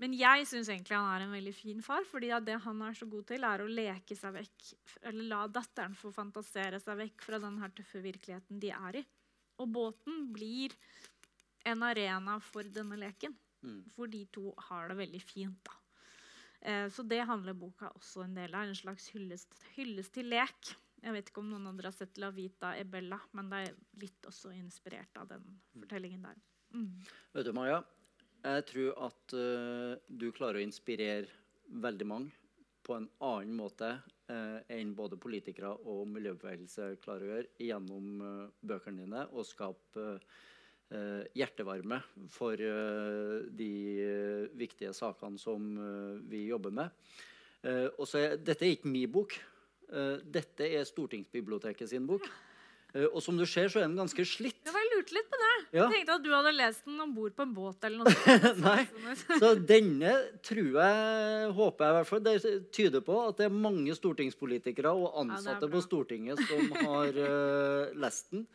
Men 0.00 0.14
jeg 0.16 0.46
syns 0.48 0.70
egentlig 0.72 0.96
han 0.96 1.08
er 1.12 1.26
en 1.26 1.34
veldig 1.34 1.52
fin 1.52 1.80
far, 1.84 2.06
fordi 2.08 2.30
det 2.46 2.56
han 2.64 2.82
er 2.86 2.94
så 2.96 3.08
god 3.10 3.26
til, 3.28 3.44
er 3.44 3.60
å 3.60 3.68
leke 3.68 4.16
seg 4.16 4.32
vekk, 4.38 4.68
eller 5.10 5.26
la 5.28 5.40
datteren 5.52 5.96
få 5.96 6.12
fantasere 6.14 6.80
seg 6.80 7.00
vekk 7.02 7.26
fra 7.26 7.40
den 7.42 7.58
her 7.60 7.72
tøffe 7.76 8.00
virkeligheten 8.04 8.62
de 8.62 8.72
er 8.72 9.00
i. 9.02 9.04
Og 9.60 9.68
båten 9.68 10.30
blir 10.32 10.72
en 11.68 11.82
arena 11.86 12.38
for 12.44 12.66
denne 12.72 12.96
leken, 13.00 13.36
Mm. 13.62 13.84
For 13.92 14.08
de 14.08 14.24
to 14.32 14.54
har 14.68 14.88
det 14.88 14.96
veldig 15.00 15.22
fint. 15.22 15.64
da. 15.64 15.72
Eh, 16.60 16.88
så 16.88 17.02
det 17.02 17.20
handler 17.20 17.52
boka 17.52 17.90
også 17.94 18.24
en 18.24 18.34
del 18.34 18.54
av. 18.54 18.68
En 18.68 18.76
slags 18.76 19.10
hyllest, 19.14 19.54
hyllest 19.76 20.14
til 20.14 20.30
lek. 20.32 20.74
Jeg 21.00 21.16
vet 21.16 21.30
ikke 21.30 21.40
om 21.40 21.48
noen 21.52 21.70
andre 21.70 21.88
har 21.88 21.96
sett 21.96 22.18
La 22.20 22.30
Vita 22.30 22.74
e 22.76 22.84
Bella, 22.84 23.20
men 23.32 23.48
det 23.48 23.62
er 23.64 23.78
litt 24.02 24.26
også 24.28 24.52
inspirert 24.52 25.16
av 25.16 25.30
den 25.30 25.46
fortellingen 25.72 26.26
der. 26.28 26.42
Mm. 26.74 26.90
Vet 27.32 27.48
du, 27.48 27.54
Maja, 27.56 27.78
jeg 28.44 28.66
tror 28.68 29.06
at 29.06 29.34
uh, 29.36 29.96
du 30.08 30.28
klarer 30.36 30.60
å 30.60 30.66
inspirere 30.66 31.26
veldig 31.70 32.06
mange 32.08 32.36
på 32.84 32.98
en 32.98 33.08
annen 33.24 33.56
måte 33.56 33.88
uh, 33.96 34.60
enn 34.68 34.92
både 34.96 35.16
politikere 35.20 35.72
og 35.88 36.04
miljøbevegelse 36.12 36.92
klarer 37.00 37.24
å 37.24 37.32
gjøre 37.32 37.66
gjennom 37.70 38.20
uh, 38.20 38.52
bøkene 38.60 39.06
dine 39.06 39.24
og 39.32 39.48
skape 39.48 40.04
eh, 40.04 40.38
hjertevarme 41.38 42.00
for 42.34 42.58
eh, 42.58 43.36
de 43.54 43.72
eh, 44.02 44.46
viktige 44.58 44.94
sakene 44.96 45.38
som 45.38 45.70
eh, 45.78 46.20
vi 46.30 46.46
jobber 46.48 46.74
med. 46.74 46.90
Eh, 47.62 47.88
og 47.96 48.08
så 48.08 48.22
er, 48.24 48.38
dette 48.40 48.66
er 48.66 48.76
ikke 48.76 48.90
min 48.90 49.10
bok. 49.12 49.36
Eh, 49.90 50.16
dette 50.24 50.66
er 50.66 50.86
Stortingsbiblioteket 50.88 51.92
sin 51.92 52.08
bok. 52.08 52.26
Eh, 52.94 53.06
og 53.06 53.20
som 53.22 53.38
du 53.38 53.44
ser, 53.46 53.68
så 53.70 53.82
er 53.82 53.86
den 53.88 53.98
ganske 54.00 54.24
slitt. 54.26 54.58
Jeg 54.66 54.90
lurte 54.94 55.14
litt 55.14 55.30
på 55.30 55.38
det. 55.38 55.52
Ja. 55.70 55.84
Jeg 55.84 56.00
tenkte 56.00 56.16
at 56.18 56.24
du 56.24 56.30
hadde 56.34 56.52
lest 56.56 56.86
den 56.88 56.98
om 57.04 57.14
bord 57.14 57.36
på 57.36 57.46
en 57.46 57.54
båt 57.54 57.86
eller 57.86 58.02
noe. 58.02 58.36
Nei. 58.66 59.14
Så 59.38 59.52
denne 59.62 60.16
tror 60.46 60.80
jeg, 60.80 61.50
håper 61.60 61.86
jeg 61.86 61.94
i 61.94 61.98
hvert 61.98 62.10
fall, 62.10 62.24
det 62.26 62.54
tyder 62.74 63.04
på 63.06 63.18
at 63.28 63.38
det 63.38 63.46
er 63.46 63.54
mange 63.68 63.94
stortingspolitikere 63.94 64.90
og 64.90 65.20
ansatte 65.22 65.68
ja, 65.68 65.72
på 65.72 65.84
Stortinget 65.84 66.42
som 66.50 66.74
har 66.80 67.20
uh, 67.20 67.92
lest 68.02 68.32
den. 68.34 68.48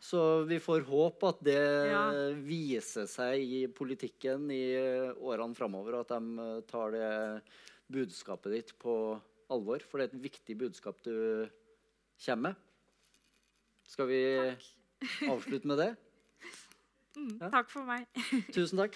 Så 0.00 0.44
vi 0.46 0.60
får 0.62 0.84
håpe 0.86 1.28
at 1.32 1.40
det 1.42 1.58
Ja. 1.90 2.04
viser 2.38 3.06
seg 3.10 3.40
i 3.42 3.66
politikken 3.66 4.46
i 4.54 4.76
årene 5.18 5.56
framover, 5.58 5.98
at 6.00 6.08
de 6.14 6.38
eh, 6.38 6.60
tar 6.70 6.92
det 6.94 7.42
budskapet 7.90 8.52
ditt 8.52 8.72
på 8.78 9.20
alvor. 9.50 9.80
For 9.82 9.98
det 9.98 10.08
er 10.12 10.14
et 10.16 10.22
viktig 10.30 10.56
budskap 10.60 11.02
du 11.02 11.48
kommer 12.24 12.50
med. 12.52 12.56
Skal 13.88 14.06
vi 14.06 14.22
avslutte 15.28 15.66
med 15.66 15.78
det? 15.78 15.90
Mm, 17.18 17.38
Ja. 17.40 17.48
takk 17.50 17.70
for 17.72 17.82
meg. 17.82 18.04
Tusen 18.54 18.78
takk. 18.78 18.94